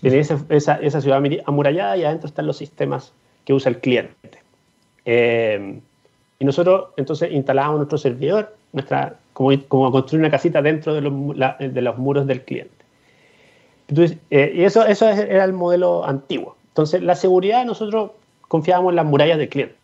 Tienes 0.00 0.30
esa, 0.48 0.76
esa, 0.76 1.00
ciudad 1.00 1.22
amurallada 1.44 1.96
y 1.96 2.04
adentro 2.04 2.26
están 2.26 2.46
los 2.46 2.56
sistemas 2.56 3.12
que 3.44 3.52
usa 3.52 3.70
el 3.70 3.78
cliente. 3.78 4.38
Eh, 5.04 5.80
y 6.38 6.44
nosotros 6.44 6.88
entonces 6.96 7.30
instalábamos 7.32 7.78
nuestro 7.78 7.98
servidor, 7.98 8.56
nuestra, 8.72 9.16
como, 9.34 9.50
como 9.68 9.92
construir 9.92 10.20
una 10.20 10.30
casita 10.30 10.62
dentro 10.62 10.94
de 10.94 11.02
los, 11.02 11.98
muros 11.98 12.26
del 12.26 12.42
cliente. 12.42 12.72
Eh, 14.30 14.52
y 14.54 14.62
eso, 14.62 14.86
eso 14.86 15.08
era 15.08 15.44
el 15.44 15.52
modelo 15.52 16.04
antiguo. 16.04 16.56
Entonces, 16.68 17.02
la 17.02 17.14
seguridad 17.14 17.64
nosotros 17.66 18.12
confiábamos 18.48 18.92
en 18.92 18.96
las 18.96 19.06
murallas 19.06 19.36
del 19.36 19.48
cliente. 19.48 19.74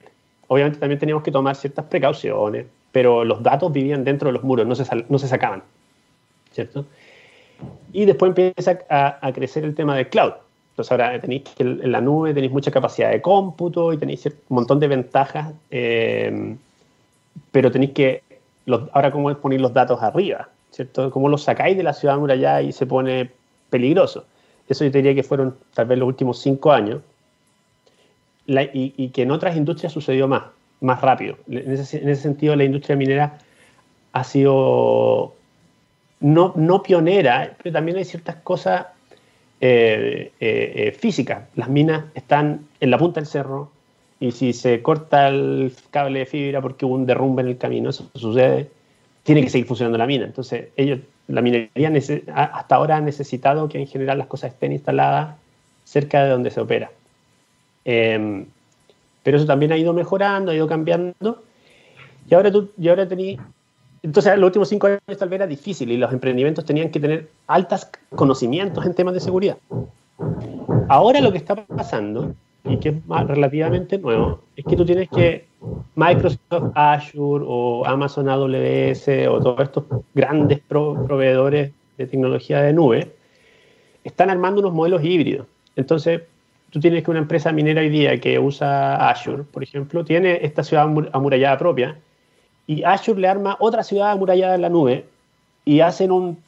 Obviamente 0.49 0.79
también 0.79 0.99
teníamos 0.99 1.25
que 1.25 1.33
tomar 1.33 1.57
ciertas 1.57 1.85
precauciones, 1.87 2.67
pero 2.93 3.25
los 3.25 3.43
datos 3.43 3.73
vivían 3.73 4.05
dentro 4.05 4.29
de 4.29 4.33
los 4.33 4.45
muros, 4.45 4.67
no 4.67 4.75
se, 4.75 4.85
no 5.09 5.19
se 5.19 5.29
sacaban. 5.29 5.63
¿Cierto? 6.53 6.87
Y 7.93 8.05
después 8.05 8.31
empieza 8.31 8.79
a, 8.89 9.33
crecer 9.33 9.65
el 9.65 9.75
tema 9.75 9.97
del 9.97 10.09
cloud. 10.09 10.33
Entonces 10.71 10.93
ahora 10.93 11.19
tenéis 11.21 11.43
que 11.57 11.63
en 11.63 11.91
la 11.91 12.01
nube 12.01 12.35
tenéis 12.35 12.53
mucha 12.53 12.71
capacidad 12.71 13.11
de 13.11 13.23
cómputo 13.23 13.93
y 13.93 13.97
tenéis 13.97 14.27
un 14.27 14.35
montón 14.49 14.79
de 14.79 14.89
ventajas, 14.89 15.55
eh, 15.71 16.55
pero 17.51 17.71
tenéis 17.71 17.93
que, 17.93 18.23
ahora 18.93 19.11
cómo 19.11 19.31
es 19.31 19.37
poner 19.39 19.61
los 19.61 19.73
datos 19.73 20.03
arriba, 20.03 20.51
¿cierto? 20.71 21.11
¿Cómo 21.11 21.31
los 21.31 21.45
sacáis 21.45 21.77
de 21.77 21.83
la 21.83 21.95
ciudad 21.95 22.19
muralla 22.19 22.61
y 22.61 22.73
se 22.73 22.85
pone 22.85 23.31
peligroso? 23.71 24.27
Eso 24.69 24.85
yo 24.85 24.91
diría 24.91 25.15
que 25.15 25.23
fueron 25.23 25.57
tal 25.73 25.87
vez 25.87 25.99
los 25.99 26.09
últimos 26.09 26.41
cinco 26.41 26.73
años 26.73 27.01
y, 28.47 29.09
que 29.09 29.23
en 29.23 29.31
otras 29.31 29.57
industrias 29.57 29.93
sucedió 29.93 30.29
más, 30.29 30.43
más 30.81 31.01
rápido. 31.01 31.37
En 31.49 31.73
ese 31.73 32.17
sentido 32.17 32.55
la 32.55 32.65
industria 32.65 32.97
minera 32.97 33.39
ha 34.13 34.25
sido 34.25 35.36
no, 36.21 36.53
no 36.57 36.83
pionera, 36.83 37.57
pero 37.63 37.73
también 37.73 37.97
hay 37.99 38.05
ciertas 38.05 38.37
cosas 38.37 38.87
eh, 39.61 40.33
eh, 40.41 40.73
eh, 40.77 40.93
físicas. 40.93 41.45
Las 41.55 41.69
minas 41.69 42.05
están 42.15 42.67
en 42.81 42.91
la 42.91 42.99
punta 42.99 43.21
del 43.21 43.27
cerro 43.27 43.71
y 44.21 44.33
si 44.33 44.53
se 44.53 44.83
corta 44.83 45.29
el 45.29 45.73
cable 45.91 46.21
de 46.21 46.27
fibra 46.27 46.61
porque 46.61 46.85
hubo 46.85 46.95
un 46.95 47.07
derrumbe 47.07 47.43
en 47.43 47.49
el 47.49 47.59
camino, 47.59 47.91
eso 47.91 48.11
sucede, 48.15 48.71
tiene 49.23 49.43
que 49.43 49.51
seguir 49.51 49.67
funcionando 49.67 49.99
la 49.99 50.07
mina. 50.07 50.25
Entonces, 50.25 50.69
ellos, 50.77 51.01
la 51.29 51.43
minería 51.43 51.93
hasta 52.35 52.75
ahora 52.75 52.97
ha 52.97 53.01
necesitado 53.01 53.69
que 53.69 53.79
en 53.79 53.87
general 53.87 54.19
las 54.19 54.27
cosas 54.27 54.53
estén 54.53 54.73
instaladas 54.73 55.37
cerca 55.85 56.25
de 56.25 56.31
donde 56.31 56.51
se 56.51 56.61
opera. 56.61 56.91
Em, 57.85 58.47
pero 59.23 59.37
eso 59.37 59.47
también 59.47 59.73
ha 59.73 59.77
ido 59.77 59.93
mejorando, 59.93 60.51
ha 60.51 60.55
ido 60.55 60.67
cambiando. 60.67 61.43
Y 62.29 62.35
ahora 62.35 62.51
tú, 62.51 62.71
y 62.79 62.89
ahora 62.89 63.09
tení, 63.09 63.39
entonces, 64.03 64.37
los 64.39 64.47
últimos 64.47 64.69
cinco 64.69 64.87
años 64.87 65.01
tal 65.19 65.29
vez 65.29 65.39
era 65.39 65.47
difícil 65.47 65.91
y 65.91 65.97
los 65.97 66.13
emprendimientos 66.13 66.65
tenían 66.65 66.91
que 66.91 67.01
tener 67.01 67.29
altos 67.47 67.89
conocimientos 68.11 68.85
en 68.87 68.95
temas 68.95 69.15
de 69.15 69.21
seguridad. 69.21 69.57
Ahora 70.89 71.21
lo 71.21 71.33
que 71.33 71.39
está 71.39 71.57
pasando, 71.67 72.35
y 72.65 72.79
que 72.79 72.89
es 72.91 72.95
relativamente 73.27 73.99
nuevo, 73.99 74.41
es 74.57 74.65
que 74.65 74.77
tú 74.77 74.85
tienes 74.85 75.09
que 75.09 75.47
Microsoft 75.95 76.73
Azure 76.75 77.45
o 77.47 77.85
Amazon 77.87 78.29
AWS 78.29 79.09
o 79.29 79.41
todos 79.41 79.61
estos 79.61 79.85
grandes 80.15 80.61
proveedores 80.61 81.73
de 81.97 82.07
tecnología 82.07 82.61
de 82.61 82.73
nube 82.73 83.13
están 84.05 84.31
armando 84.31 84.61
unos 84.61 84.73
modelos 84.73 85.03
híbridos. 85.03 85.47
Entonces, 85.75 86.23
tú 86.71 86.81
tienes 86.81 87.03
que 87.03 87.11
una 87.11 87.21
empresa 87.21 87.53
minera 87.53 87.81
hoy 87.81 87.89
día 87.89 88.19
que 88.21 88.39
usa 88.39 89.09
Azure, 89.09 89.45
por 89.45 89.63
ejemplo, 89.63 90.05
tiene 90.05 90.41
esta 90.43 90.63
ciudad 90.63 90.85
amurallada 91.13 91.59
propia 91.59 91.97
y 92.67 92.83
Azure 92.83 93.21
le 93.21 93.29
arma 93.29 93.57
otra 93.61 93.83
ciudad 93.83 94.11
amurallada 94.11 94.55
en 94.55 94.63
la 94.63 94.69
nube 94.69 95.07
y 95.65 95.81
hacen 95.81 96.11
un, 96.11 96.39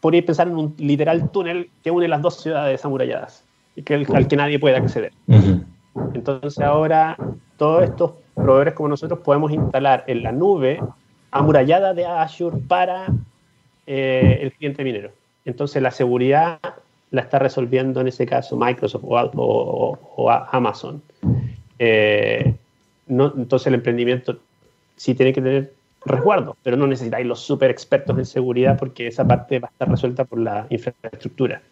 podríais 0.00 0.24
pensar 0.24 0.48
en 0.48 0.56
un 0.56 0.74
literal 0.78 1.30
túnel 1.30 1.70
que 1.82 1.90
une 1.90 2.08
las 2.08 2.22
dos 2.22 2.40
ciudades 2.40 2.84
amuralladas, 2.84 3.44
y 3.76 3.82
que 3.82 3.94
al 3.94 4.28
que 4.28 4.36
nadie 4.36 4.58
puede 4.58 4.76
acceder. 4.76 5.12
Entonces 6.14 6.58
ahora 6.60 7.16
todos 7.56 7.84
estos 7.84 8.12
proveedores 8.34 8.74
como 8.74 8.88
nosotros 8.88 9.20
podemos 9.20 9.52
instalar 9.52 10.04
en 10.06 10.22
la 10.22 10.32
nube 10.32 10.80
amurallada 11.30 11.94
de 11.94 12.06
Azure 12.06 12.58
para 12.68 13.06
eh, 13.86 14.38
el 14.40 14.52
cliente 14.52 14.84
minero. 14.84 15.10
Entonces 15.44 15.82
la 15.82 15.90
seguridad 15.90 16.58
la 17.10 17.20
está 17.20 17.38
resolviendo 17.38 18.00
en 18.00 18.08
ese 18.08 18.26
caso 18.26 18.56
Microsoft 18.56 19.04
o, 19.06 20.30
Amazon. 20.50 21.02
Eh, 21.78 22.54
no, 23.06 23.32
entonces 23.36 23.66
el 23.68 23.74
emprendimiento 23.74 24.38
sí 24.96 25.14
tiene 25.14 25.32
que 25.32 25.40
tener 25.40 25.74
resguardo, 26.04 26.56
pero 26.62 26.76
no 26.76 26.86
necesitáis 26.86 27.26
los 27.26 27.40
super 27.40 27.70
expertos 27.70 28.18
en 28.18 28.26
seguridad 28.26 28.78
porque 28.78 29.06
esa 29.06 29.26
parte 29.26 29.58
va 29.58 29.68
a 29.68 29.70
estar 29.70 29.88
resuelta 29.88 30.24
por 30.24 30.38
la 30.40 30.66
infraestructura. 30.70 31.62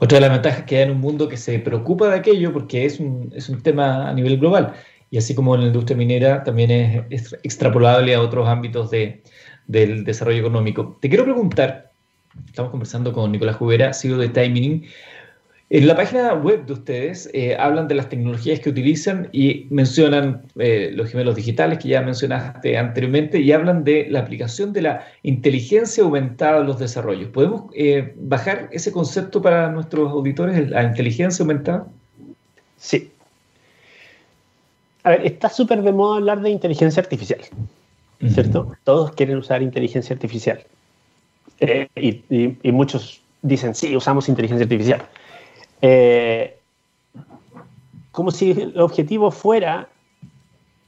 Otra 0.00 0.16
de 0.16 0.22
las 0.22 0.30
ventajas 0.30 0.60
es 0.60 0.64
que 0.66 0.76
hay 0.76 0.82
en 0.82 0.90
un 0.90 1.00
mundo 1.00 1.28
que 1.28 1.36
se 1.36 1.58
preocupa 1.60 2.08
de 2.08 2.16
aquello 2.16 2.52
porque 2.52 2.84
es 2.84 2.98
un, 2.98 3.32
es 3.34 3.48
un 3.48 3.62
tema 3.62 4.08
a 4.08 4.12
nivel 4.12 4.38
global 4.38 4.74
y 5.12 5.18
así 5.18 5.34
como 5.34 5.54
en 5.54 5.60
la 5.60 5.66
industria 5.68 5.96
minera 5.96 6.42
también 6.42 7.06
es, 7.10 7.34
extrapolable 7.42 8.14
a 8.14 8.20
otros 8.20 8.48
ámbitos 8.48 8.90
de, 8.90 9.22
del 9.66 10.04
desarrollo 10.04 10.40
económico. 10.40 10.98
Te 11.00 11.08
quiero 11.08 11.24
preguntar, 11.24 11.92
estamos 12.46 12.70
conversando 12.70 13.12
con 13.12 13.30
Nicolás 13.30 13.56
Jubera, 13.56 13.92
CEO 13.92 14.16
de 14.16 14.30
Timing, 14.30 14.86
en 15.74 15.86
la 15.86 15.96
página 15.96 16.34
web 16.34 16.66
de 16.66 16.74
ustedes 16.74 17.30
eh, 17.32 17.56
hablan 17.58 17.88
de 17.88 17.94
las 17.94 18.10
tecnologías 18.10 18.60
que 18.60 18.68
utilizan 18.68 19.30
y 19.32 19.68
mencionan 19.70 20.42
eh, 20.58 20.90
los 20.92 21.10
gemelos 21.10 21.34
digitales 21.34 21.78
que 21.78 21.88
ya 21.88 22.02
mencionaste 22.02 22.76
anteriormente 22.76 23.40
y 23.40 23.52
hablan 23.52 23.82
de 23.82 24.06
la 24.10 24.20
aplicación 24.20 24.74
de 24.74 24.82
la 24.82 25.06
inteligencia 25.22 26.04
aumentada 26.04 26.60
en 26.60 26.66
los 26.66 26.78
desarrollos. 26.78 27.30
¿Podemos 27.30 27.70
eh, 27.74 28.12
bajar 28.18 28.68
ese 28.70 28.92
concepto 28.92 29.40
para 29.40 29.70
nuestros 29.70 30.12
auditores, 30.12 30.68
la 30.68 30.82
inteligencia 30.82 31.42
aumentada? 31.42 31.86
Sí. 32.76 33.10
A 35.04 35.10
ver, 35.12 35.24
está 35.24 35.48
súper 35.48 35.80
de 35.80 35.92
moda 35.92 36.18
hablar 36.18 36.42
de 36.42 36.50
inteligencia 36.50 37.02
artificial, 37.02 37.40
¿cierto? 38.28 38.76
Todos 38.84 39.12
quieren 39.12 39.38
usar 39.38 39.62
inteligencia 39.62 40.12
artificial. 40.12 40.62
y 41.96 42.72
muchos 42.72 43.22
dicen, 43.40 43.74
sí, 43.74 43.96
usamos 43.96 44.28
inteligencia 44.28 44.64
artificial 44.64 45.02
eh, 45.82 46.56
como 48.12 48.30
si 48.30 48.52
el 48.52 48.80
objetivo 48.80 49.30
fuera 49.30 49.88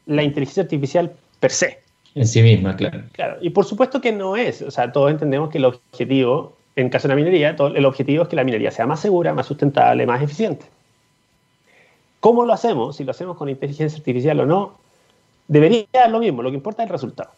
la 0.07 0.23
inteligencia 0.23 0.63
artificial 0.63 1.13
per 1.41 1.51
se. 1.51 1.81
En 2.15 2.27
sí 2.27 2.43
misma, 2.43 2.77
claro. 2.77 3.03
Claro, 3.13 3.39
y 3.41 3.51
por 3.51 3.65
supuesto 3.65 4.01
que 4.01 4.13
no 4.13 4.37
es. 4.37 4.63
O 4.63 4.71
sea, 4.71 4.93
todos 4.93 5.11
entendemos 5.11 5.51
que 5.51 5.59
el 5.59 5.65
objetivo, 5.65 6.57
en 6.77 6.89
caso 6.89 7.09
de 7.09 7.15
la 7.15 7.17
minería, 7.17 7.57
el 7.59 7.85
objetivo 7.85 8.23
es 8.23 8.29
que 8.29 8.37
la 8.37 8.45
minería 8.45 8.71
sea 8.71 8.87
más 8.87 9.01
segura, 9.01 9.35
más 9.35 9.47
sustentable, 9.47 10.07
más 10.07 10.23
eficiente. 10.23 10.67
¿Cómo 12.21 12.45
lo 12.45 12.53
hacemos? 12.53 12.97
Si 12.97 13.05
lo 13.05 13.11
hacemos 13.11 13.37
con 13.37 13.49
inteligencia 13.49 13.99
artificial 13.99 14.39
o 14.41 14.47
no, 14.47 14.79
debería 15.49 15.87
ser 15.93 16.11
lo 16.11 16.21
mismo. 16.21 16.43
Lo 16.43 16.51
que 16.51 16.57
importa 16.57 16.83
es 16.83 16.87
el 16.87 16.93
resultado, 16.93 17.31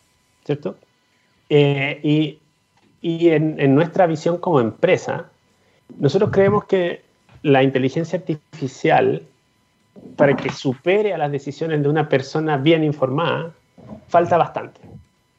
¿cierto? 0.45 0.77
Eh, 1.49 2.01
y, 2.03 2.39
y 3.01 3.31
en, 3.31 3.59
en 3.59 3.75
nuestra 3.75 4.07
visión 4.07 4.37
como 4.39 4.61
empresa, 4.61 5.31
nosotros 5.99 6.31
creemos 6.31 6.67
que 6.67 7.06
la 7.47 7.63
inteligencia 7.63 8.19
artificial, 8.19 9.23
para 10.17 10.35
que 10.35 10.51
supere 10.51 11.15
a 11.15 11.19
las 11.19 11.31
decisiones 11.31 11.81
de 11.81 11.89
una 11.89 12.09
persona 12.09 12.57
bien 12.57 12.83
informada, 12.83 13.53
falta 14.09 14.37
bastante. 14.37 14.81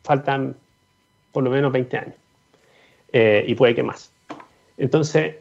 Faltan 0.04 0.56
por 1.34 1.44
lo 1.44 1.50
menos 1.50 1.70
20 1.74 1.98
años. 1.98 2.16
Eh, 3.12 3.44
y 3.46 3.56
puede 3.56 3.76
que 3.76 3.84
más. 3.84 4.14
Entonces, 4.78 5.36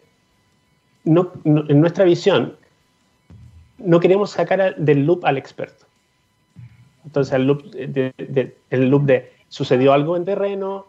en 1.05 1.81
nuestra 1.81 2.05
visión, 2.05 2.57
no 3.79 4.00
queremos 4.00 4.31
sacar 4.31 4.74
del 4.74 5.07
loop 5.07 5.24
al 5.24 5.38
experto. 5.38 5.87
Entonces, 7.05 7.33
el 7.33 7.46
loop 7.46 7.62
el 8.70 8.90
loop 8.90 9.05
de 9.05 9.33
sucedió 9.48 9.92
algo 9.92 10.16
en 10.16 10.24
terreno, 10.24 10.87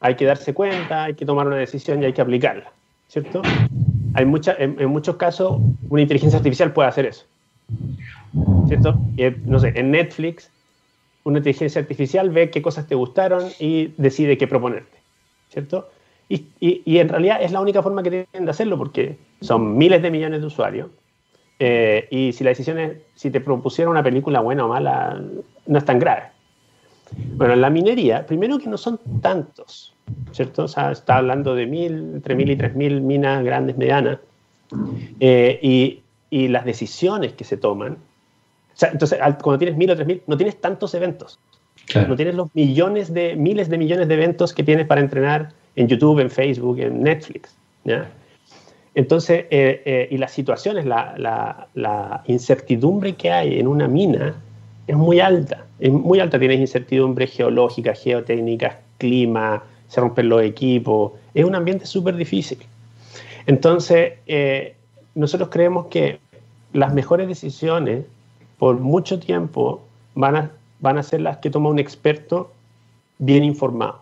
hay 0.00 0.14
que 0.14 0.26
darse 0.26 0.52
cuenta, 0.52 1.04
hay 1.04 1.14
que 1.14 1.24
tomar 1.24 1.46
una 1.46 1.56
decisión 1.56 2.02
y 2.02 2.04
hay 2.04 2.12
que 2.12 2.20
aplicarla, 2.20 2.70
¿cierto? 3.08 3.40
Hay 4.16 4.24
mucha, 4.24 4.56
en, 4.58 4.86
muchos 4.86 5.16
casos 5.16 5.60
una 5.88 6.02
inteligencia 6.02 6.38
artificial 6.38 6.72
puede 6.72 6.88
hacer 6.88 7.06
eso. 7.06 7.24
¿Cierto? 8.68 8.98
no 9.44 9.58
sé, 9.58 9.72
en 9.76 9.90
Netflix 9.90 10.50
una 11.24 11.38
inteligencia 11.38 11.80
artificial 11.80 12.30
ve 12.30 12.50
qué 12.50 12.62
cosas 12.62 12.86
te 12.86 12.94
gustaron 12.94 13.44
y 13.58 13.92
decide 13.96 14.38
qué 14.38 14.46
proponerte. 14.46 14.98
¿Cierto? 15.50 15.88
Y, 16.28 16.46
y, 16.60 16.98
en 16.98 17.08
realidad 17.08 17.40
es 17.40 17.52
la 17.52 17.60
única 17.60 17.82
forma 17.82 18.02
que 18.02 18.10
tienen 18.10 18.44
de 18.44 18.50
hacerlo 18.50 18.78
porque 18.78 19.16
son 19.40 19.76
miles 19.76 20.02
de 20.02 20.10
millones 20.10 20.40
de 20.40 20.46
usuarios 20.46 20.88
Eh, 21.58 22.08
y 22.10 22.32
si 22.32 22.44
la 22.44 22.50
decisión 22.50 22.78
es, 22.78 22.98
si 23.14 23.30
te 23.30 23.40
propusiera 23.40 23.90
una 23.90 24.02
película 24.02 24.40
buena 24.40 24.66
o 24.66 24.68
mala, 24.68 25.20
no 25.66 25.78
es 25.78 25.84
tan 25.84 25.98
grave. 25.98 26.24
Bueno, 27.36 27.54
en 27.54 27.60
la 27.60 27.70
minería, 27.70 28.26
primero 28.26 28.58
que 28.58 28.68
no 28.68 28.76
son 28.76 28.98
tantos, 29.22 29.95
¿cierto? 30.32 30.64
O 30.64 30.68
sea, 30.68 30.92
está 30.92 31.16
hablando 31.16 31.54
de 31.54 31.66
mil, 31.66 31.92
entre 32.14 32.34
mil 32.34 32.50
y 32.50 32.56
tres 32.56 32.74
mil 32.74 33.00
minas 33.00 33.44
grandes, 33.44 33.76
medianas, 33.76 34.18
eh, 35.20 35.58
y, 35.62 36.00
y, 36.30 36.48
las 36.48 36.64
decisiones 36.64 37.32
que 37.32 37.44
se 37.44 37.56
toman. 37.56 37.92
O 37.94 38.78
sea, 38.78 38.90
entonces, 38.90 39.18
cuando 39.42 39.58
tienes 39.58 39.76
mil 39.76 39.90
o 39.90 39.94
tres 39.94 40.06
mil, 40.06 40.22
no 40.26 40.36
tienes 40.36 40.60
tantos 40.60 40.94
eventos. 40.94 41.38
No 42.08 42.16
tienes 42.16 42.34
los 42.34 42.52
millones 42.54 43.14
de, 43.14 43.36
miles 43.36 43.68
de 43.68 43.78
millones 43.78 44.08
de 44.08 44.14
eventos 44.14 44.52
que 44.52 44.64
tienes 44.64 44.86
para 44.86 45.00
entrenar 45.00 45.52
en 45.76 45.86
YouTube, 45.86 46.18
en 46.18 46.30
Facebook, 46.30 46.80
en 46.80 47.02
Netflix. 47.02 47.54
¿ya? 47.84 48.10
Entonces, 48.94 49.44
eh, 49.50 49.82
eh, 49.84 50.08
y 50.10 50.18
las 50.18 50.32
situaciones, 50.32 50.84
la, 50.84 51.14
la, 51.16 51.68
la, 51.74 52.22
incertidumbre 52.26 53.14
que 53.14 53.30
hay 53.30 53.60
en 53.60 53.68
una 53.68 53.86
mina 53.86 54.34
es 54.86 54.96
muy 54.96 55.20
alta. 55.20 55.66
Es 55.78 55.92
muy 55.92 56.18
alta. 56.18 56.38
Tienes 56.38 56.58
incertidumbre 56.58 57.26
geológica, 57.26 57.94
geotécnica, 57.94 58.80
clima, 58.98 59.62
se 59.88 60.00
rompen 60.00 60.28
los 60.28 60.42
equipos. 60.42 61.12
Es 61.34 61.44
un 61.44 61.54
ambiente 61.54 61.86
súper 61.86 62.16
difícil. 62.16 62.58
Entonces, 63.46 64.14
eh, 64.26 64.74
nosotros 65.14 65.48
creemos 65.50 65.86
que 65.86 66.18
las 66.72 66.92
mejores 66.92 67.28
decisiones 67.28 68.04
por 68.58 68.78
mucho 68.80 69.18
tiempo 69.18 69.82
van 70.14 70.36
a, 70.36 70.50
van 70.80 70.98
a 70.98 71.02
ser 71.02 71.20
las 71.20 71.38
que 71.38 71.50
toma 71.50 71.70
un 71.70 71.78
experto 71.78 72.52
bien 73.18 73.44
informado. 73.44 74.00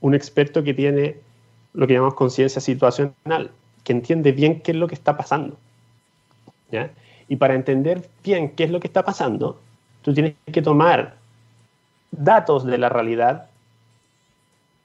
Un 0.00 0.14
experto 0.14 0.62
que 0.62 0.74
tiene 0.74 1.16
lo 1.72 1.86
que 1.86 1.94
llamamos 1.94 2.14
conciencia 2.14 2.60
situacional, 2.60 3.50
que 3.84 3.92
entiende 3.92 4.32
bien 4.32 4.60
qué 4.60 4.72
es 4.72 4.76
lo 4.76 4.88
que 4.88 4.94
está 4.94 5.16
pasando. 5.16 5.56
Y 7.28 7.36
para 7.36 7.54
entender 7.54 8.08
bien 8.24 8.50
qué 8.50 8.64
es 8.64 8.70
lo 8.70 8.80
que 8.80 8.86
está 8.86 9.04
pasando, 9.04 9.60
tú 10.02 10.12
tienes 10.12 10.34
que 10.52 10.62
tomar 10.62 11.16
datos 12.10 12.64
de 12.64 12.78
la 12.78 12.88
realidad 12.88 13.48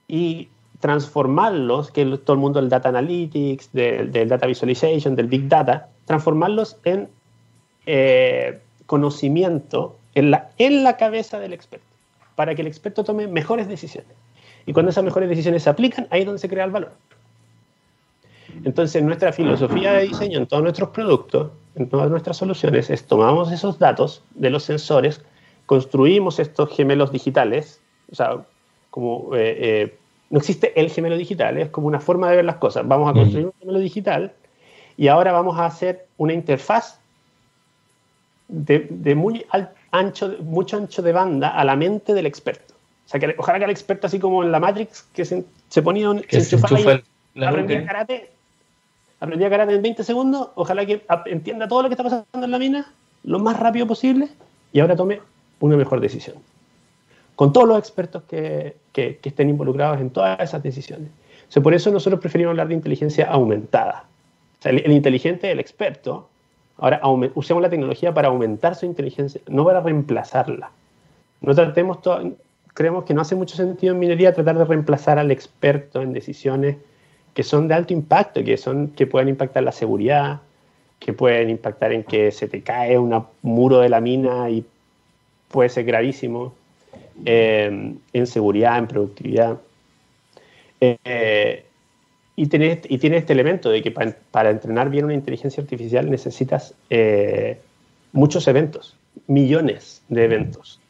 y 0.08 0.48
transformarlos, 0.80 1.90
que 1.90 2.04
todo 2.04 2.34
el 2.34 2.40
mundo 2.40 2.60
del 2.60 2.68
data 2.68 2.88
analytics, 2.88 3.70
del, 3.72 4.28
data 4.28 4.46
visualization, 4.46 5.14
del 5.14 5.26
big 5.26 5.48
data, 5.48 5.88
transformarlos 6.06 6.76
en 6.84 7.08
eh, 7.86 8.60
conocimiento 8.86 9.96
en 10.14 10.30
la, 10.30 10.50
en 10.58 10.82
la 10.82 10.96
cabeza 10.96 11.38
del 11.38 11.52
experto, 11.52 11.86
para 12.34 12.54
que 12.54 12.62
el 12.62 12.68
experto 12.68 13.04
tome 13.04 13.26
mejores 13.26 13.68
decisiones. 13.68 14.10
Y 14.66 14.72
cuando 14.72 14.90
esas 14.90 15.04
mejores 15.04 15.28
decisiones 15.28 15.62
se 15.62 15.70
aplican, 15.70 16.06
ahí 16.10 16.20
es 16.20 16.26
donde 16.26 16.40
se 16.40 16.48
crea 16.48 16.64
el 16.64 16.70
valor. 16.70 16.92
Entonces, 18.64 19.02
nuestra 19.02 19.32
filosofía 19.32 19.92
de 19.92 20.08
diseño 20.08 20.38
en 20.38 20.46
todos 20.46 20.62
nuestros 20.62 20.90
productos, 20.90 21.52
en 21.74 21.88
todas 21.88 22.10
nuestras 22.10 22.36
soluciones, 22.36 22.90
es 22.90 23.06
tomamos 23.06 23.52
esos 23.52 23.78
datos 23.78 24.22
de 24.34 24.50
los 24.50 24.64
sensores, 24.64 25.22
construimos 25.66 26.38
estos 26.38 26.74
gemelos 26.74 27.12
digitales, 27.12 27.80
o 28.10 28.14
sea, 28.14 28.44
como 28.98 29.36
eh, 29.36 29.56
eh, 29.60 29.98
no 30.30 30.38
existe 30.40 30.72
el 30.78 30.90
gemelo 30.90 31.16
digital, 31.16 31.56
es 31.56 31.68
como 31.68 31.86
una 31.86 32.00
forma 32.00 32.28
de 32.28 32.36
ver 32.36 32.44
las 32.44 32.56
cosas. 32.56 32.86
Vamos 32.88 33.08
a 33.08 33.12
construir 33.12 33.46
un 33.46 33.52
gemelo 33.60 33.78
digital 33.78 34.32
y 34.96 35.06
ahora 35.06 35.30
vamos 35.30 35.56
a 35.56 35.66
hacer 35.66 36.06
una 36.16 36.32
interfaz 36.32 36.98
de, 38.48 39.14
muy 39.14 39.46
ancho, 39.92 40.34
mucho 40.40 40.78
ancho 40.78 41.00
de 41.00 41.12
banda 41.12 41.50
a 41.50 41.64
la 41.64 41.76
mente 41.76 42.12
del 42.12 42.26
experto. 42.26 42.74
O 43.06 43.08
sea, 43.08 43.20
que 43.20 43.36
ojalá 43.38 43.60
que 43.60 43.66
el 43.66 43.70
experto, 43.70 44.08
así 44.08 44.18
como 44.18 44.42
en 44.42 44.50
la 44.50 44.58
Matrix, 44.58 45.02
que 45.14 45.24
se, 45.24 45.82
ponía 45.82 46.10
un, 46.10 46.24
se, 46.28 46.38
enchufa 46.38 47.00
aprendía 47.40 47.86
karate, 47.86 48.30
aprendía 49.20 49.48
karate 49.48 49.74
en 49.76 49.82
20 49.82 50.02
segundos, 50.02 50.48
ojalá 50.56 50.84
que 50.84 51.06
entienda 51.26 51.68
todo 51.68 51.82
lo 51.82 51.88
que 51.88 51.92
está 51.92 52.02
pasando 52.02 52.26
en 52.34 52.50
la 52.50 52.58
mina 52.58 52.92
lo 53.22 53.38
más 53.38 53.60
rápido 53.60 53.86
posible 53.86 54.28
y 54.72 54.80
ahora 54.80 54.96
tome 54.96 55.20
una 55.60 55.76
mejor 55.76 56.00
decisión 56.00 56.34
con 57.38 57.52
todos 57.52 57.68
los 57.68 57.78
expertos 57.78 58.24
que, 58.24 58.74
que, 58.92 59.20
estén 59.22 59.48
involucrados 59.48 60.00
en 60.00 60.10
todas 60.10 60.40
esas 60.40 60.60
decisiones. 60.60 61.08
O 61.56 61.62
por 61.62 61.72
eso 61.72 61.88
nosotros 61.92 62.20
preferimos 62.20 62.50
hablar 62.50 62.66
de 62.66 62.74
inteligencia 62.74 63.26
aumentada. 63.26 64.06
O 64.64 64.68
el, 64.68 64.90
inteligente, 64.90 65.48
el 65.48 65.60
experto, 65.60 66.28
ahora 66.78 67.00
usemos 67.36 67.62
la 67.62 67.70
tecnología 67.70 68.12
para 68.12 68.26
aumentar 68.26 68.74
su 68.74 68.86
inteligencia, 68.86 69.40
no 69.46 69.64
para 69.64 69.78
reemplazarla. 69.78 70.72
No 71.40 71.54
tratemos 71.54 72.02
todo, 72.02 72.32
creemos 72.74 73.04
que 73.04 73.14
no 73.14 73.20
hace 73.20 73.36
mucho 73.36 73.54
sentido 73.54 73.94
en 73.94 74.00
minería 74.00 74.34
tratar 74.34 74.58
de 74.58 74.64
reemplazar 74.64 75.20
al 75.20 75.30
experto 75.30 76.02
en 76.02 76.12
decisiones 76.12 76.76
que 77.34 77.44
son 77.44 77.68
de 77.68 77.74
alto 77.74 77.92
impacto, 77.92 78.42
que, 78.42 78.56
son, 78.56 78.88
que 78.88 79.06
pueden 79.06 79.28
impactar 79.28 79.62
la 79.62 79.70
seguridad, 79.70 80.40
que 80.98 81.12
pueden 81.12 81.50
impactar 81.50 81.92
en 81.92 82.02
que 82.02 82.32
se 82.32 82.48
te 82.48 82.64
cae 82.64 82.98
un 82.98 83.24
muro 83.42 83.78
de 83.78 83.90
la 83.90 84.00
mina 84.00 84.50
y 84.50 84.66
puede 85.46 85.68
ser 85.68 85.84
gravísimo. 85.84 86.57
Eh, 87.24 87.94
en 88.12 88.26
seguridad, 88.26 88.78
en 88.78 88.86
productividad. 88.86 89.58
Eh, 90.80 91.64
y, 92.36 92.46
tiene, 92.46 92.80
y 92.88 92.98
tiene 92.98 93.16
este 93.16 93.32
elemento 93.32 93.70
de 93.70 93.82
que 93.82 93.90
para, 93.90 94.50
entrenar 94.50 94.90
bien 94.90 95.04
una 95.04 95.14
inteligencia 95.14 95.62
artificial 95.62 96.10
necesitas 96.10 96.74
eh, 96.90 97.58
muchos 98.12 98.46
eventos, 98.46 98.96
millones 99.26 100.02
de 100.08 100.24
eventos. 100.24 100.80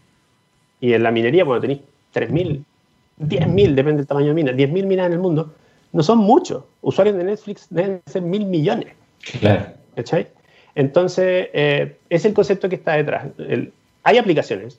Y 0.80 0.92
en 0.92 1.02
la 1.02 1.10
minería, 1.10 1.44
cuando 1.44 1.62
tenéis 1.62 1.80
3.000, 2.14 2.62
10.000, 3.20 3.74
depende 3.74 3.98
del 3.98 4.06
tamaño 4.06 4.28
de 4.28 4.34
mina, 4.34 4.52
10.000 4.52 4.86
minas 4.86 5.06
en 5.06 5.12
el 5.14 5.18
mundo, 5.18 5.54
no 5.92 6.02
son 6.02 6.18
muchos. 6.18 6.64
Usuarios 6.82 7.16
de 7.16 7.24
Netflix 7.24 7.66
deben 7.70 8.02
ser 8.06 8.22
mil 8.22 8.44
millones. 8.44 8.92
Claro. 9.40 9.72
Entonces, 10.74 11.48
es 11.52 12.24
el 12.24 12.34
concepto 12.34 12.68
que 12.68 12.76
está 12.76 12.92
detrás. 12.92 13.26
hay 14.04 14.18
aplicaciones, 14.18 14.78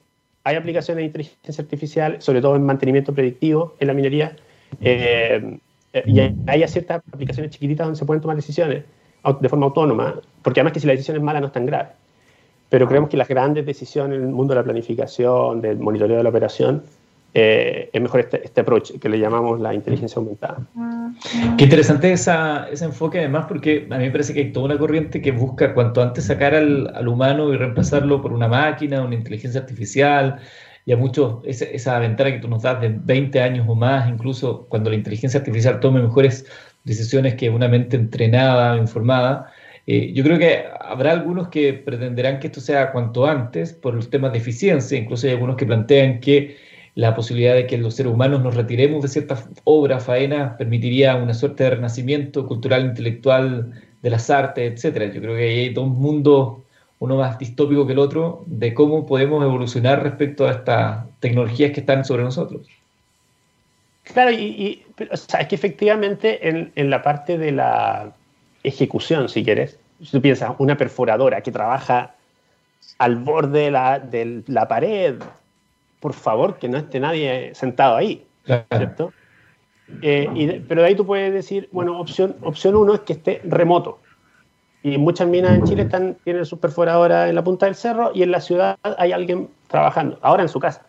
hay 0.50 0.56
aplicaciones 0.56 1.02
de 1.02 1.06
inteligencia 1.06 1.62
artificial, 1.62 2.22
sobre 2.22 2.42
todo 2.42 2.56
en 2.56 2.66
mantenimiento 2.66 3.14
predictivo 3.14 3.76
en 3.80 3.88
la 3.88 3.94
minería, 3.94 4.36
eh, 4.82 5.60
y 6.06 6.20
hay, 6.20 6.68
ciertas 6.68 7.04
aplicaciones 7.12 7.52
chiquititas 7.52 7.86
donde 7.86 8.00
se 8.00 8.06
pueden 8.06 8.22
tomar 8.22 8.36
decisiones 8.36 8.84
de 9.42 9.50
forma 9.50 9.68
autónoma, 9.68 10.20
porque 10.42 10.60
además 10.60 10.74
que 10.74 10.80
si 10.80 10.88
la 10.88 10.94
decisión 10.94 11.18
es 11.18 11.24
mala 11.24 11.40
no 11.40 11.48
es 11.48 11.54
tan 11.54 11.66
grave. 11.68 11.90
Pero 12.70 12.88
creemos 12.88 13.10
que 13.10 13.18
las 13.18 13.28
grandes 13.28 13.66
decisiones 13.66 14.18
en 14.18 14.24
el 14.26 14.30
mundo 14.30 14.54
de 14.54 14.60
la 14.60 14.64
planificación, 14.64 15.62
del 15.62 15.78
monitoreo 15.78 16.18
de 16.18 16.24
la 16.24 16.30
operación, 16.30 16.84
eh, 17.34 17.90
es 17.94 18.02
mejor 18.02 18.22
este, 18.22 18.44
este, 18.44 18.62
approach 18.62 18.92
que 19.00 19.10
le 19.10 19.20
llamamos 19.20 19.60
la 19.60 19.74
inteligencia 19.74 20.20
aumentada. 20.20 20.66
Qué 21.58 21.66
interesante 21.66 22.12
esa, 22.12 22.68
ese 22.70 22.86
enfoque 22.86 23.20
además 23.20 23.46
porque 23.48 23.88
a 23.90 23.98
mí 23.98 24.06
me 24.06 24.12
parece 24.12 24.34
que 24.34 24.40
hay 24.40 24.52
toda 24.52 24.66
una 24.66 24.78
corriente 24.78 25.22
que 25.22 25.32
busca 25.32 25.74
cuanto 25.74 26.02
antes 26.02 26.26
sacar 26.26 26.56
al, 26.56 26.92
al 26.96 27.08
humano 27.08 27.54
y 27.54 27.58
reemplazarlo 27.58 28.22
por 28.22 28.34
una 28.34 28.48
máquina, 28.48 29.04
una 29.04 29.16
inteligencia 29.16 29.62
artificial, 29.62 30.40
y 30.86 30.92
a 30.92 30.98
muchos 30.98 31.44
esa, 31.44 31.66
esa, 31.66 32.00
ventana 32.00 32.32
que 32.32 32.40
tú 32.40 32.48
nos 32.48 32.64
das 32.64 32.82
de 32.82 32.90
20 32.90 33.40
años 33.42 33.66
o 33.70 33.76
más, 33.76 34.10
incluso 34.10 34.66
cuando 34.70 34.90
la 34.90 34.96
inteligencia 34.96 35.40
artificial 35.40 35.80
tome 35.80 36.02
mejores 36.02 36.46
decisiones 36.84 37.36
que 37.36 37.50
una 37.50 37.68
mente 37.68 37.96
entrenada, 37.96 38.76
informada. 38.76 39.52
Eh, 39.86 40.12
yo 40.14 40.24
creo 40.24 40.40
que 40.40 40.66
habrá 40.82 41.12
algunos 41.12 41.50
que 41.50 41.74
pretenderán 41.74 42.40
que 42.40 42.48
esto 42.48 42.62
sea 42.62 42.92
cuanto 42.92 43.28
antes 43.28 43.74
por 43.74 43.94
los 43.94 44.10
temas 44.10 44.32
de 44.32 44.40
eficiencia, 44.40 44.98
incluso 44.98 45.28
hay 45.28 45.34
algunos 45.34 45.58
que 45.58 45.66
plantean 45.68 46.20
que 46.20 46.58
la 47.00 47.16
posibilidad 47.16 47.54
de 47.54 47.66
que 47.66 47.78
los 47.78 47.96
seres 47.96 48.12
humanos 48.12 48.42
nos 48.42 48.56
retiremos 48.56 49.02
de 49.02 49.08
ciertas 49.08 49.48
obras, 49.64 50.04
faenas, 50.04 50.58
permitiría 50.58 51.16
una 51.16 51.34
suerte 51.34 51.64
de 51.64 51.70
renacimiento 51.70 52.46
cultural, 52.46 52.84
intelectual 52.84 53.72
de 54.02 54.10
las 54.10 54.30
artes, 54.30 54.74
etcétera. 54.74 55.06
Yo 55.06 55.22
creo 55.22 55.38
que 55.38 55.44
hay 55.44 55.74
dos 55.74 55.88
mundos, 55.88 56.58
uno 57.00 57.16
más 57.16 57.40
distópico 57.40 57.88
que 57.88 57.94
el 57.94 58.00
otro, 58.00 58.44
de 58.48 58.74
cómo 58.74 59.06
podemos 59.06 59.42
evolucionar 59.46 60.04
respecto 60.04 60.46
a 60.46 60.52
estas 60.52 61.06
tecnologías 61.22 61.72
que 61.72 61.80
están 61.80 62.04
sobre 62.04 62.24
nosotros. 62.24 62.68
Claro, 64.04 64.32
y, 64.32 64.84
o 65.10 65.16
sea, 65.16 65.40
es 65.40 65.48
que 65.48 65.56
efectivamente 65.56 66.50
en, 66.50 66.90
la 66.90 67.02
parte 67.02 67.38
de 67.38 67.54
la 67.54 68.12
ejecución, 68.64 69.30
si 69.30 69.46
quieres, 69.46 69.80
si 70.04 70.12
tú 70.12 70.22
piensas, 70.22 70.52
una 70.58 70.76
perforadora 70.76 71.40
que 71.40 71.52
trabaja 71.54 72.16
al 72.98 73.16
borde 73.16 73.72
de 74.12 74.44
la 74.48 74.68
pared 74.68 75.16
por 76.00 76.14
favor, 76.14 76.58
que 76.58 76.70
no 76.70 76.78
esté 76.78 77.00
nadie 77.00 77.54
sentado 77.56 77.96
ahí, 77.96 78.26
¿cierto? 78.46 79.14
Eh, 80.02 80.64
pero 80.68 80.82
de 80.82 80.88
ahí 80.88 80.96
tú 80.96 81.06
puedes 81.06 81.34
decir, 81.34 81.68
bueno, 81.72 82.00
opción, 82.00 82.36
opción 82.42 82.76
uno 82.76 82.94
es 82.94 83.02
que 83.02 83.14
esté 83.14 83.42
remoto. 83.44 84.00
Y 84.82 84.98
muchas 84.98 85.28
minas 85.28 85.56
en 85.56 85.64
Chile 85.66 85.84
están, 85.84 86.16
tienen 86.24 86.46
sus 86.46 86.60
perforadoras 86.60 87.30
en 87.30 87.36
la 87.36 87.44
punta 87.44 87.66
del 87.66 87.76
cerro 87.76 88.12
y 88.14 88.24
en 88.24 88.32
la 88.32 88.40
ciudad 88.40 88.78
hay 88.82 89.12
alguien 89.12 89.50
trabajando, 89.68 90.18
ahora 90.22 90.44
en 90.44 90.50
su 90.50 90.60
casa. 90.60 90.86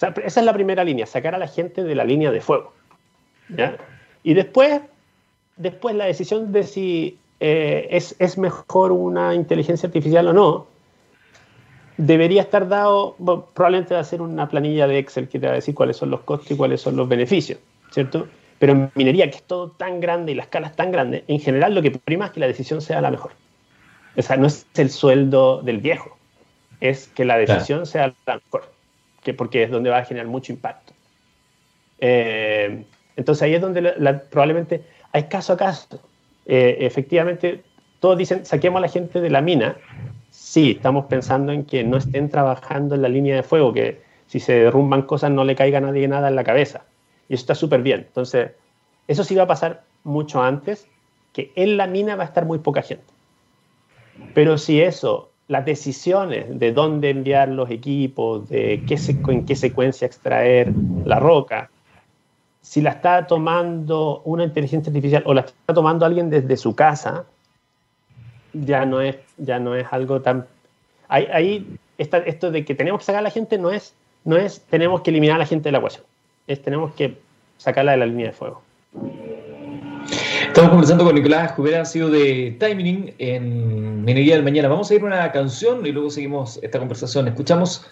esa 0.00 0.40
es 0.40 0.44
la 0.44 0.52
primera 0.52 0.84
línea, 0.84 1.06
sacar 1.06 1.34
a 1.34 1.38
la 1.38 1.48
gente 1.48 1.84
de 1.84 1.94
la 1.94 2.04
línea 2.04 2.30
de 2.30 2.40
fuego. 2.40 2.74
Y 4.22 4.34
después, 4.34 4.82
después 5.56 5.94
la 5.94 6.04
decisión 6.04 6.52
de 6.52 6.64
si 6.64 7.18
eh, 7.40 7.88
es, 7.90 8.14
es 8.18 8.36
mejor 8.36 8.92
una 8.92 9.34
inteligencia 9.34 9.86
artificial 9.86 10.28
o 10.28 10.32
no, 10.34 10.66
debería 11.98 12.42
estar 12.42 12.68
dado, 12.68 13.16
probablemente 13.54 13.92
va 13.92 14.00
a 14.00 14.04
ser 14.04 14.22
una 14.22 14.48
planilla 14.48 14.86
de 14.86 14.98
Excel 14.98 15.28
que 15.28 15.38
te 15.38 15.46
va 15.46 15.52
a 15.52 15.56
decir 15.56 15.74
cuáles 15.74 15.96
son 15.96 16.10
los 16.10 16.20
costos 16.20 16.52
y 16.52 16.56
cuáles 16.56 16.80
son 16.80 16.96
los 16.96 17.08
beneficios, 17.08 17.58
¿cierto? 17.90 18.28
Pero 18.58 18.72
en 18.72 18.90
minería, 18.94 19.28
que 19.30 19.36
es 19.36 19.42
todo 19.42 19.72
tan 19.72 20.00
grande 20.00 20.32
y 20.32 20.34
la 20.36 20.44
escala 20.44 20.68
es 20.68 20.76
tan 20.76 20.92
grande, 20.92 21.24
en 21.26 21.40
general 21.40 21.74
lo 21.74 21.82
que 21.82 21.90
prima 21.90 22.26
es 22.26 22.30
que 22.30 22.40
la 22.40 22.46
decisión 22.46 22.80
sea 22.80 23.00
la 23.00 23.10
mejor. 23.10 23.32
O 24.16 24.22
sea, 24.22 24.36
no 24.36 24.46
es 24.46 24.66
el 24.76 24.90
sueldo 24.90 25.60
del 25.62 25.78
viejo, 25.78 26.16
es 26.80 27.08
que 27.08 27.24
la 27.24 27.36
decisión 27.36 27.84
sea 27.84 28.14
la 28.26 28.36
mejor, 28.36 28.72
que 29.24 29.34
porque 29.34 29.64
es 29.64 29.70
donde 29.70 29.90
va 29.90 29.98
a 29.98 30.04
generar 30.04 30.28
mucho 30.28 30.52
impacto. 30.52 30.92
Eh, 32.00 32.84
entonces 33.16 33.42
ahí 33.42 33.54
es 33.54 33.60
donde 33.60 33.82
probablemente 34.30 34.84
hay 35.12 35.24
caso 35.24 35.52
a 35.52 35.56
caso. 35.56 36.00
Eh, 36.46 36.78
efectivamente, 36.80 37.62
todos 37.98 38.16
dicen, 38.16 38.46
saquemos 38.46 38.78
a 38.78 38.82
la 38.82 38.88
gente 38.88 39.20
de 39.20 39.30
la 39.30 39.40
mina. 39.40 39.76
Sí, 40.48 40.70
estamos 40.70 41.04
pensando 41.04 41.52
en 41.52 41.66
que 41.66 41.84
no 41.84 41.98
estén 41.98 42.30
trabajando 42.30 42.94
en 42.94 43.02
la 43.02 43.10
línea 43.10 43.36
de 43.36 43.42
fuego, 43.42 43.74
que 43.74 44.00
si 44.28 44.40
se 44.40 44.54
derrumban 44.54 45.02
cosas 45.02 45.30
no 45.30 45.44
le 45.44 45.54
caiga 45.54 45.76
a 45.76 45.82
nadie 45.82 46.08
nada 46.08 46.28
en 46.28 46.36
la 46.36 46.42
cabeza. 46.42 46.84
Y 47.28 47.34
eso 47.34 47.42
está 47.42 47.54
súper 47.54 47.82
bien. 47.82 48.06
Entonces, 48.08 48.52
eso 49.08 49.24
sí 49.24 49.34
va 49.34 49.42
a 49.42 49.46
pasar 49.46 49.82
mucho 50.04 50.42
antes, 50.42 50.88
que 51.34 51.52
en 51.54 51.76
la 51.76 51.86
mina 51.86 52.16
va 52.16 52.22
a 52.22 52.26
estar 52.28 52.46
muy 52.46 52.60
poca 52.60 52.80
gente. 52.80 53.04
Pero 54.32 54.56
si 54.56 54.80
eso, 54.80 55.28
las 55.48 55.66
decisiones 55.66 56.58
de 56.58 56.72
dónde 56.72 57.10
enviar 57.10 57.50
los 57.50 57.68
equipos, 57.68 58.48
de 58.48 58.82
qué 58.88 58.96
en 59.30 59.44
qué 59.44 59.54
secuencia 59.54 60.06
extraer 60.06 60.72
la 61.04 61.20
roca, 61.20 61.68
si 62.62 62.80
la 62.80 62.92
está 62.92 63.26
tomando 63.26 64.22
una 64.24 64.44
inteligencia 64.44 64.88
artificial 64.88 65.24
o 65.26 65.34
la 65.34 65.42
está 65.42 65.74
tomando 65.74 66.06
alguien 66.06 66.30
desde 66.30 66.56
su 66.56 66.74
casa, 66.74 67.26
ya 68.52 68.84
no 68.86 69.00
es, 69.00 69.16
ya 69.36 69.58
no 69.58 69.74
es 69.74 69.86
algo 69.90 70.20
tan... 70.20 70.46
Ahí, 71.08 71.66
está, 71.96 72.18
esto 72.18 72.50
de 72.50 72.64
que 72.64 72.74
tenemos 72.74 73.00
que 73.00 73.06
sacar 73.06 73.20
a 73.20 73.22
la 73.22 73.30
gente 73.30 73.56
no 73.58 73.70
es, 73.70 73.94
no 74.24 74.36
es 74.36 74.60
tenemos 74.68 75.00
que 75.00 75.10
eliminar 75.10 75.36
a 75.36 75.38
la 75.38 75.46
gente 75.46 75.68
de 75.68 75.72
la 75.72 75.78
ecuación, 75.78 76.04
es 76.46 76.60
tenemos 76.62 76.92
que 76.94 77.16
sacarla 77.56 77.92
de 77.92 77.98
la 77.98 78.06
línea 78.06 78.26
de 78.26 78.32
fuego. 78.32 78.62
Estamos 80.46 80.70
conversando 80.70 81.04
con 81.04 81.14
Nicolás 81.14 81.52
Jubera, 81.52 81.82
ha 81.82 81.84
sido 81.84 82.10
de 82.10 82.56
Timing 82.58 83.14
en 83.18 84.04
Minería 84.04 84.34
del 84.34 84.44
Mañana. 84.44 84.68
Vamos 84.68 84.90
a 84.90 84.94
ir 84.94 85.02
a 85.02 85.06
una 85.06 85.32
canción 85.32 85.86
y 85.86 85.92
luego 85.92 86.10
seguimos 86.10 86.58
esta 86.62 86.78
conversación. 86.78 87.28
Escuchamos 87.28 87.86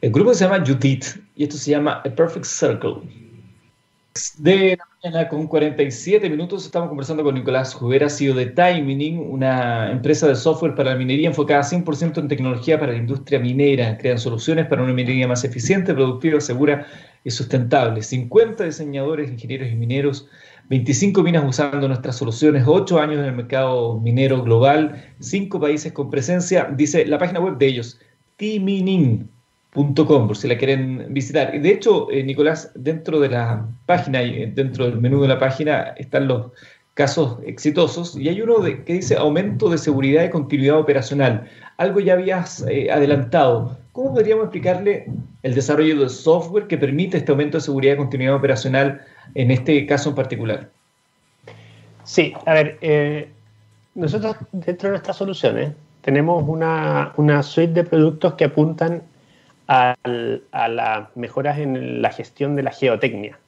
el 0.00 0.12
grupo 0.12 0.30
que 0.30 0.36
se 0.36 0.44
llama 0.44 0.64
Judith 0.64 1.04
y 1.34 1.44
esto 1.44 1.56
se 1.56 1.72
llama 1.72 2.02
A 2.04 2.10
Perfect 2.10 2.44
Circle. 2.44 3.27
De 4.38 4.76
la 4.76 4.84
mañana 5.02 5.28
con 5.28 5.46
47 5.46 6.28
minutos 6.28 6.64
estamos 6.64 6.88
conversando 6.88 7.22
con 7.22 7.34
Nicolás 7.34 7.72
Jubera, 7.74 8.08
CEO 8.08 8.34
de 8.34 8.46
Timing, 8.46 9.18
una 9.18 9.92
empresa 9.92 10.26
de 10.26 10.34
software 10.34 10.74
para 10.74 10.90
la 10.90 10.96
minería 10.96 11.28
enfocada 11.28 11.62
100% 11.62 12.18
en 12.18 12.26
tecnología 12.26 12.80
para 12.80 12.92
la 12.92 12.98
industria 12.98 13.38
minera. 13.38 13.96
Crean 13.96 14.18
soluciones 14.18 14.66
para 14.66 14.82
una 14.82 14.92
minería 14.92 15.28
más 15.28 15.44
eficiente, 15.44 15.94
productiva, 15.94 16.40
segura 16.40 16.86
y 17.22 17.30
sustentable. 17.30 18.02
50 18.02 18.64
diseñadores, 18.64 19.30
ingenieros 19.30 19.70
y 19.70 19.76
mineros 19.76 20.28
25 20.68 21.22
minas 21.22 21.44
usando 21.46 21.86
nuestras 21.86 22.16
soluciones, 22.16 22.64
8 22.66 22.98
años 22.98 23.18
en 23.18 23.26
el 23.26 23.36
mercado 23.36 24.00
minero 24.00 24.42
global, 24.42 25.14
5 25.20 25.60
países 25.60 25.92
con 25.92 26.10
presencia, 26.10 26.68
dice 26.76 27.06
la 27.06 27.18
página 27.18 27.40
web 27.40 27.56
de 27.56 27.66
ellos, 27.66 28.00
timinin.com, 29.78 30.26
por 30.26 30.36
si 30.36 30.48
la 30.48 30.56
quieren 30.56 31.06
visitar. 31.10 31.52
De 31.52 31.70
hecho, 31.70 32.10
eh, 32.10 32.22
Nicolás, 32.22 32.70
dentro 32.74 33.20
de 33.20 33.30
la 33.30 33.66
página, 33.86 34.22
y 34.22 34.42
eh, 34.42 34.52
dentro 34.54 34.84
del 34.86 35.00
menú 35.00 35.22
de 35.22 35.28
la 35.28 35.38
página, 35.38 35.94
están 35.96 36.28
los 36.28 36.52
casos 36.94 37.38
exitosos 37.46 38.16
y 38.16 38.28
hay 38.28 38.40
uno 38.40 38.58
de, 38.58 38.82
que 38.82 38.94
dice 38.94 39.16
aumento 39.16 39.70
de 39.70 39.78
seguridad 39.78 40.24
y 40.24 40.30
continuidad 40.30 40.78
operacional. 40.78 41.48
Algo 41.76 42.00
ya 42.00 42.14
habías 42.14 42.64
eh, 42.68 42.90
adelantado. 42.90 43.78
¿Cómo 43.92 44.14
podríamos 44.14 44.44
explicarle 44.44 45.06
el 45.44 45.54
desarrollo 45.54 46.00
de 46.00 46.08
software 46.08 46.66
que 46.66 46.76
permite 46.76 47.18
este 47.18 47.30
aumento 47.30 47.58
de 47.58 47.62
seguridad 47.62 47.94
y 47.94 47.98
continuidad 47.98 48.34
operacional 48.34 49.00
en 49.34 49.50
este 49.52 49.86
caso 49.86 50.10
en 50.10 50.14
particular? 50.16 50.70
Sí, 52.02 52.32
a 52.46 52.54
ver, 52.54 53.28
nosotros 53.94 54.36
dentro 54.52 54.88
de 54.88 54.92
nuestras 54.92 55.16
soluciones 55.16 55.72
tenemos 56.02 56.42
una, 56.46 57.42
suite 57.42 57.72
de 57.74 57.84
productos 57.84 58.34
que 58.34 58.44
apuntan 58.44 59.02
a, 59.68 59.96
las 60.68 61.16
mejoras 61.16 61.58
en 61.58 62.02
la 62.02 62.10
gestión 62.10 62.56
de 62.56 62.62
la 62.62 62.72
geotecnia. 62.72 63.38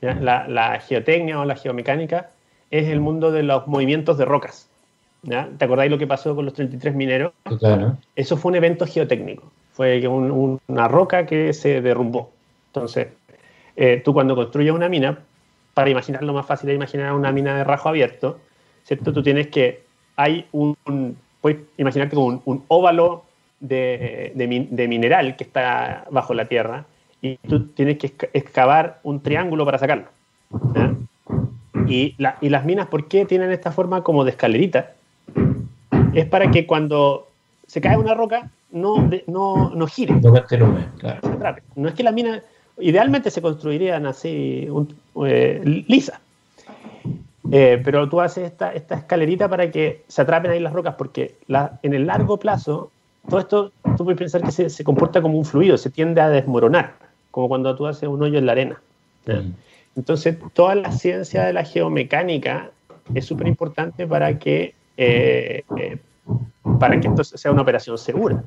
La, 0.00 0.46
la, 0.46 0.78
geotecnia 0.80 1.40
o 1.40 1.44
la 1.44 1.56
geomecánica 1.56 2.30
es 2.70 2.88
el 2.88 3.00
mundo 3.00 3.32
de 3.32 3.42
los 3.42 3.66
movimientos 3.66 4.18
de 4.18 4.24
rocas. 4.24 4.68
¿Te 5.22 5.64
acordáis 5.64 5.90
lo 5.90 5.98
que 5.98 6.06
pasó 6.06 6.36
con 6.36 6.44
los 6.44 6.54
33 6.54 6.94
mineros? 6.94 7.32
Claro. 7.58 7.96
Eso 8.14 8.36
fue 8.36 8.50
un 8.50 8.56
evento 8.56 8.86
geotécnico. 8.86 9.50
Fue 9.72 10.06
una 10.06 10.88
roca 10.88 11.26
que 11.26 11.52
se 11.52 11.80
derrumbó. 11.80 12.30
Entonces, 12.68 13.08
eh, 13.76 14.00
tú 14.04 14.12
cuando 14.12 14.36
construyes 14.36 14.72
una 14.72 14.88
mina, 14.88 15.18
para 15.74 15.90
imaginarlo 15.90 16.32
más 16.32 16.46
fácil 16.46 16.68
de 16.68 16.74
imaginar 16.74 17.12
una 17.12 17.32
mina 17.32 17.56
de 17.58 17.64
rajo 17.64 17.90
abierto, 17.90 18.38
¿cierto? 18.84 19.12
Tú 19.12 19.22
tienes 19.22 19.48
que, 19.48 19.82
hay 20.16 20.46
un, 20.52 20.74
puedes 21.42 21.58
imaginarte 21.76 22.16
como 22.16 22.40
un, 22.42 22.64
óvalo 22.68 23.25
de, 23.60 24.32
de, 24.34 24.88
mineral 24.88 25.36
que 25.36 25.44
está 25.44 26.04
bajo 26.10 26.34
la 26.34 26.46
tierra 26.46 26.84
y 27.22 27.36
tú 27.36 27.68
tienes 27.68 27.98
que 27.98 28.12
excavar 28.32 29.00
un 29.02 29.22
triángulo 29.22 29.64
para 29.64 29.78
sacarlo. 29.78 30.06
Y, 31.88 32.14
y, 32.40 32.48
las 32.48 32.64
minas, 32.64 32.88
¿por 32.88 33.08
qué 33.08 33.24
tienen 33.24 33.50
esta 33.50 33.72
forma 33.72 34.02
como 34.02 34.24
de 34.24 34.30
escalerita? 34.30 34.92
Es 36.14 36.26
para 36.26 36.50
que 36.50 36.66
cuando 36.66 37.28
se 37.66 37.80
cae 37.80 37.96
una 37.96 38.14
roca 38.14 38.50
no, 38.70 39.08
no, 39.26 39.70
no 39.70 39.86
gire. 39.86 40.14
No, 40.14 40.32
claro. 40.44 41.62
no 41.76 41.88
es 41.88 41.94
que 41.94 42.02
las 42.02 42.14
minas 42.14 42.42
Idealmente 42.78 43.30
se 43.30 43.40
construirían 43.40 44.04
así, 44.06 44.68
eh, 45.24 45.84
lisa. 45.88 46.20
Eh, 47.50 47.80
pero 47.82 48.08
tú 48.08 48.20
haces 48.20 48.44
esta, 48.44 48.72
esta, 48.72 48.96
escalerita 48.96 49.48
para 49.48 49.70
que 49.70 50.02
se 50.08 50.22
atrapen 50.22 50.50
ahí 50.50 50.60
las 50.60 50.72
rocas, 50.72 50.96
porque 50.98 51.36
la, 51.46 51.78
en 51.82 51.94
el 51.94 52.06
largo 52.06 52.38
plazo, 52.38 52.90
todo 53.28 53.40
esto 53.40 53.72
tú 53.96 54.04
puedes 54.04 54.18
pensar 54.18 54.42
que 54.42 54.52
se, 54.52 54.70
se, 54.70 54.84
comporta 54.84 55.22
como 55.22 55.38
un 55.38 55.44
fluido, 55.44 55.76
se 55.76 55.90
tiende 55.90 56.20
a 56.20 56.28
desmoronar, 56.28 56.94
como 57.30 57.48
cuando 57.48 57.74
tú 57.74 57.86
haces 57.86 58.08
un 58.08 58.22
hoyo 58.22 58.38
en 58.38 58.46
la 58.46 58.52
arena. 58.52 58.80
Mm. 59.26 59.52
Entonces, 59.96 60.36
toda 60.52 60.74
la 60.74 60.92
ciencia 60.92 61.44
de 61.44 61.52
la 61.52 61.64
geomecánica 61.64 62.70
es 63.14 63.24
súper 63.24 63.46
importante 63.46 64.06
para 64.06 64.38
que, 64.38 64.74
eh, 64.96 65.64
para 66.78 67.00
que 67.00 67.08
esto 67.08 67.24
sea 67.24 67.50
una 67.50 67.62
operación 67.62 67.96
segura. 67.96 68.44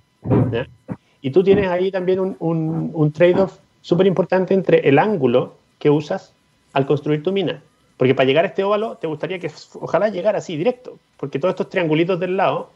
Y 1.22 1.32
tú 1.32 1.44
tienes 1.44 1.68
ahí 1.70 1.92
también 1.92 2.20
un, 2.20 2.36
un, 2.40 2.92
un 2.94 3.12
trade-off 3.12 3.58
súper 3.82 4.06
importante 4.08 4.54
entre 4.54 4.88
el 4.88 5.00
ángulo 5.00 5.56
que 5.80 5.90
usas 5.90 6.34
al 6.74 6.86
construir 6.86 7.24
tu 7.24 7.32
mina. 7.32 7.62
Porque 7.98 8.16
para 8.16 8.28
llegar 8.28 8.46
a 8.46 8.50
este 8.50 8.64
óvalo 8.64 8.96
te 8.98 9.08
gustaría 9.08 9.40
que 9.40 9.52
ojalá 9.82 10.10
llegara 10.10 10.38
así 10.38 10.56
directo, 10.56 10.98
porque 11.18 11.40
todos 11.40 11.54
estos 11.54 11.70
triangulitos 11.70 12.20
del 12.20 12.38
lado 12.38 12.70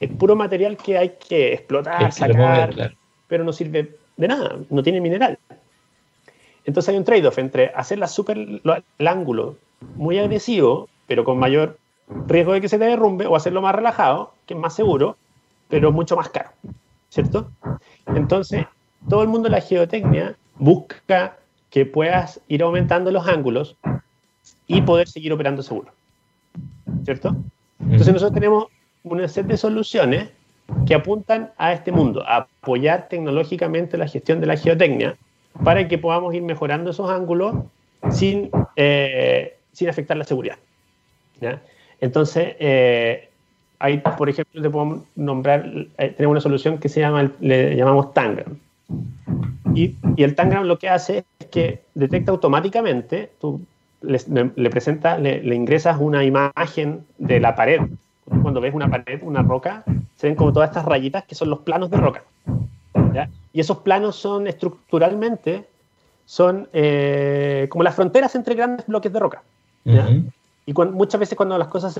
es 0.00 0.10
puro 0.10 0.36
material 0.36 0.76
que 0.76 0.98
hay 0.98 1.16
que 1.28 1.54
explotar, 1.54 2.12
sacar, 2.12 2.94
pero 3.26 3.44
no 3.44 3.52
sirve 3.52 3.96
de 4.16 4.28
nada, 4.28 4.56
no 4.70 4.82
tiene 4.82 5.00
mineral. 5.00 5.38
Entonces 6.64 6.90
hay 6.90 6.98
un 6.98 7.04
trade-off 7.04 7.38
entre 7.38 7.68
hacer 7.74 7.98
la 7.98 8.06
super, 8.06 8.36
el 8.36 9.06
ángulo 9.06 9.56
muy 9.96 10.18
agresivo, 10.18 10.88
pero 11.06 11.24
con 11.24 11.38
mayor 11.38 11.78
riesgo 12.26 12.52
de 12.52 12.60
que 12.60 12.68
se 12.68 12.78
te 12.78 12.84
derrumbe, 12.84 13.26
o 13.26 13.36
hacerlo 13.36 13.62
más 13.62 13.74
relajado, 13.74 14.34
que 14.46 14.54
es 14.54 14.60
más 14.60 14.74
seguro, 14.74 15.16
pero 15.68 15.92
mucho 15.92 16.16
más 16.16 16.28
caro, 16.28 16.50
¿cierto? 17.08 17.50
Entonces, 18.06 18.66
todo 19.08 19.22
el 19.22 19.28
mundo 19.28 19.48
de 19.48 19.56
la 19.56 19.60
geotecnia 19.60 20.36
busca 20.56 21.36
que 21.70 21.86
puedas 21.86 22.40
ir 22.48 22.62
aumentando 22.62 23.10
los 23.10 23.26
ángulos 23.26 23.76
y 24.66 24.82
poder 24.82 25.08
seguir 25.08 25.32
operando 25.32 25.62
seguro. 25.62 25.92
¿Cierto? 27.04 27.36
Entonces 27.80 28.12
nosotros 28.12 28.34
tenemos 28.34 28.66
una 29.04 29.28
serie 29.28 29.52
de 29.52 29.56
soluciones 29.56 30.28
que 30.86 30.94
apuntan 30.94 31.50
a 31.56 31.72
este 31.72 31.92
mundo, 31.92 32.22
a 32.26 32.48
apoyar 32.60 33.08
tecnológicamente 33.08 33.96
la 33.96 34.06
gestión 34.06 34.40
de 34.40 34.46
la 34.46 34.56
geotecnia 34.56 35.16
para 35.64 35.88
que 35.88 35.98
podamos 35.98 36.34
ir 36.34 36.42
mejorando 36.42 36.90
esos 36.90 37.10
ángulos 37.10 37.56
sin, 38.10 38.50
eh, 38.76 39.56
sin 39.72 39.88
afectar 39.88 40.16
la 40.16 40.24
seguridad. 40.24 40.56
Entonces, 42.00 42.54
eh, 42.58 43.28
ahí, 43.78 43.98
por 44.16 44.28
ejemplo, 44.28 44.62
te 44.62 44.70
podemos 44.70 45.02
nombrar, 45.16 45.70
eh, 45.98 46.14
tenemos 46.16 46.32
una 46.32 46.40
solución 46.40 46.78
que 46.78 46.88
se 46.88 47.00
llama, 47.00 47.32
le 47.40 47.76
llamamos 47.76 48.12
Tangram. 48.12 48.58
Y, 49.74 49.96
el 50.16 50.34
Tangram 50.34 50.64
lo 50.64 50.78
que 50.78 50.88
hace 50.88 51.24
es 51.38 51.46
que 51.46 51.82
detecta 51.94 52.32
automáticamente, 52.32 53.30
tú 53.40 53.60
le, 54.02 54.18
le 54.54 54.70
presenta, 54.70 55.18
le, 55.18 55.54
ingresas 55.54 55.98
una 56.00 56.24
imagen 56.24 57.04
de 57.18 57.40
la 57.40 57.54
pared. 57.54 57.80
Cuando 58.42 58.60
ves 58.60 58.74
una 58.74 58.88
pared, 58.88 59.20
una 59.22 59.42
roca, 59.42 59.84
se 60.16 60.26
ven 60.26 60.36
como 60.36 60.52
todas 60.52 60.70
estas 60.70 60.84
rayitas 60.84 61.24
que 61.24 61.34
son 61.34 61.50
los 61.50 61.60
planos 61.60 61.90
de 61.90 61.96
roca. 61.96 62.24
Y 63.52 63.60
esos 63.60 63.78
planos 63.78 64.16
son 64.16 64.46
estructuralmente, 64.46 65.66
son 66.26 66.68
eh, 66.72 67.66
como 67.70 67.82
las 67.82 67.94
fronteras 67.94 68.34
entre 68.34 68.54
grandes 68.54 68.86
bloques 68.86 69.12
de 69.12 69.18
roca. 69.18 69.42
Y 70.66 70.72
muchas 70.72 71.18
veces 71.18 71.36
cuando 71.36 71.56
las 71.56 71.68
cosas 71.68 71.98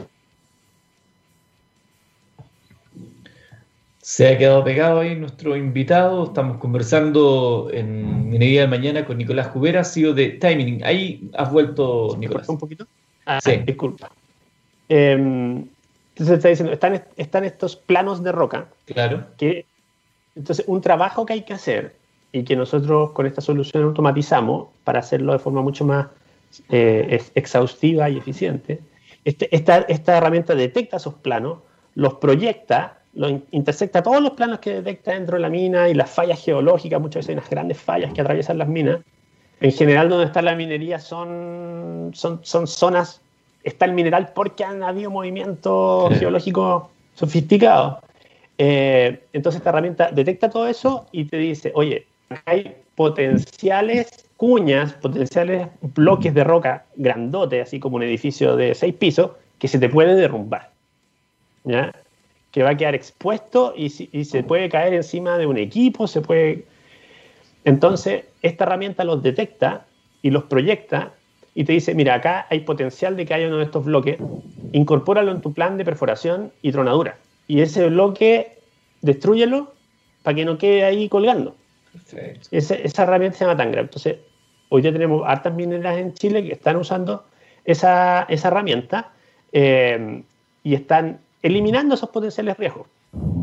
Se 4.08 4.26
ha 4.26 4.38
quedado 4.38 4.64
pegado 4.64 5.00
ahí 5.00 5.14
nuestro 5.16 5.54
invitado. 5.54 6.24
Estamos 6.24 6.56
conversando 6.56 7.68
en 7.70 8.30
Minería 8.30 8.62
del 8.62 8.70
Mañana 8.70 9.04
con 9.04 9.18
Nicolás 9.18 9.48
Jubera, 9.48 9.84
CEO 9.84 10.14
de 10.14 10.30
Timing. 10.30 10.82
Ahí 10.82 11.30
has 11.34 11.52
vuelto, 11.52 12.16
Nicolás. 12.18 12.48
¿Un 12.48 12.56
poquito? 12.56 12.86
Ah, 13.26 13.38
sí. 13.42 13.58
Disculpa. 13.66 14.10
Em, 14.88 15.66
Entonces 16.18 16.36
está 16.38 16.48
diciendo, 16.48 16.72
están, 16.72 17.04
están 17.16 17.44
estos 17.44 17.76
planos 17.76 18.24
de 18.24 18.32
roca. 18.32 18.66
Claro. 18.86 19.24
Que, 19.36 19.66
entonces, 20.34 20.64
un 20.66 20.80
trabajo 20.80 21.24
que 21.24 21.34
hay 21.34 21.42
que 21.42 21.54
hacer 21.54 21.94
y 22.32 22.42
que 22.42 22.56
nosotros 22.56 23.12
con 23.12 23.26
esta 23.26 23.40
solución 23.40 23.84
automatizamos 23.84 24.68
para 24.82 24.98
hacerlo 24.98 25.32
de 25.32 25.38
forma 25.38 25.62
mucho 25.62 25.84
más 25.84 26.08
eh, 26.70 27.22
exhaustiva 27.34 28.10
y 28.10 28.18
eficiente. 28.18 28.80
Este, 29.24 29.54
esta, 29.54 29.78
esta 29.88 30.16
herramienta 30.16 30.56
detecta 30.56 30.96
esos 30.96 31.14
planos, 31.14 31.58
los 31.94 32.14
proyecta, 32.14 32.98
los 33.14 33.32
intersecta 33.52 34.02
todos 34.02 34.20
los 34.20 34.32
planos 34.32 34.58
que 34.58 34.74
detecta 34.74 35.12
dentro 35.12 35.36
de 35.36 35.42
la 35.42 35.48
mina 35.48 35.88
y 35.88 35.94
las 35.94 36.10
fallas 36.10 36.42
geológicas, 36.44 37.00
muchas 37.00 37.20
veces 37.20 37.28
hay 37.30 37.34
unas 37.34 37.50
grandes 37.50 37.78
fallas 37.78 38.12
que 38.12 38.20
atraviesan 38.20 38.58
las 38.58 38.68
minas. 38.68 39.00
En 39.60 39.72
general, 39.72 40.08
donde 40.08 40.26
está 40.26 40.42
la 40.42 40.56
minería 40.56 40.98
son, 40.98 42.10
son, 42.12 42.40
son 42.42 42.66
zonas, 42.66 43.20
está 43.68 43.84
el 43.84 43.92
mineral 43.92 44.32
porque 44.34 44.64
han 44.64 44.82
habido 44.82 45.10
movimientos 45.10 46.18
geológicos 46.18 46.84
sofisticados. 47.14 47.98
Eh, 48.58 49.24
entonces 49.32 49.60
esta 49.60 49.70
herramienta 49.70 50.10
detecta 50.10 50.50
todo 50.50 50.66
eso 50.66 51.06
y 51.12 51.24
te 51.24 51.36
dice, 51.36 51.72
oye, 51.74 52.06
hay 52.44 52.74
potenciales 52.94 54.26
cuñas, 54.36 54.92
potenciales 54.94 55.68
bloques 55.94 56.34
de 56.34 56.44
roca 56.44 56.86
grandote, 56.96 57.60
así 57.60 57.78
como 57.80 57.96
un 57.96 58.02
edificio 58.02 58.56
de 58.56 58.74
seis 58.74 58.94
pisos, 58.94 59.32
que 59.58 59.68
se 59.68 59.78
te 59.78 59.88
puede 59.88 60.14
derrumbar. 60.14 60.70
¿ya? 61.64 61.92
Que 62.50 62.62
va 62.62 62.70
a 62.70 62.76
quedar 62.76 62.94
expuesto 62.94 63.74
y, 63.76 63.92
y, 64.12 64.24
se 64.24 64.42
puede 64.42 64.68
caer 64.68 64.94
encima 64.94 65.38
de 65.38 65.46
un 65.46 65.58
equipo, 65.58 66.06
se 66.06 66.20
puede... 66.20 66.64
Entonces, 67.64 68.24
esta 68.42 68.64
herramienta 68.64 69.04
los 69.04 69.22
detecta 69.22 69.86
y 70.22 70.30
los 70.30 70.44
proyecta 70.44 71.12
y 71.58 71.64
te 71.64 71.72
dice, 71.72 71.92
mira, 71.92 72.14
acá 72.14 72.46
hay 72.50 72.60
potencial 72.60 73.16
de 73.16 73.26
que 73.26 73.34
haya 73.34 73.48
uno 73.48 73.56
de 73.56 73.64
estos 73.64 73.84
bloques, 73.84 74.16
incorpóralo 74.70 75.32
en 75.32 75.40
tu 75.40 75.52
plan 75.52 75.76
de 75.76 75.84
perforación 75.84 76.52
y 76.62 76.70
tronadura. 76.70 77.18
Y 77.48 77.62
ese 77.62 77.88
bloque, 77.88 78.60
destruyelo 79.02 79.72
para 80.22 80.36
que 80.36 80.44
no 80.44 80.56
quede 80.56 80.84
ahí 80.84 81.08
colgando. 81.08 81.56
Esa, 82.52 82.76
esa, 82.76 83.02
herramienta 83.02 83.38
se 83.38 83.44
llama 83.44 83.56
Tangram. 83.56 83.86
Entonces, 83.86 84.18
hoy 84.68 84.82
ya 84.82 84.92
tenemos 84.92 85.24
hartas 85.26 85.52
mineras 85.52 85.98
en 85.98 86.14
Chile 86.14 86.44
que 86.44 86.52
están 86.52 86.76
usando 86.76 87.24
esa, 87.64 88.22
esa 88.28 88.46
herramienta 88.46 89.10
eh, 89.50 90.22
y 90.62 90.74
están 90.76 91.18
eliminando 91.42 91.96
esos 91.96 92.10
potenciales 92.10 92.56
riesgos. 92.56 92.86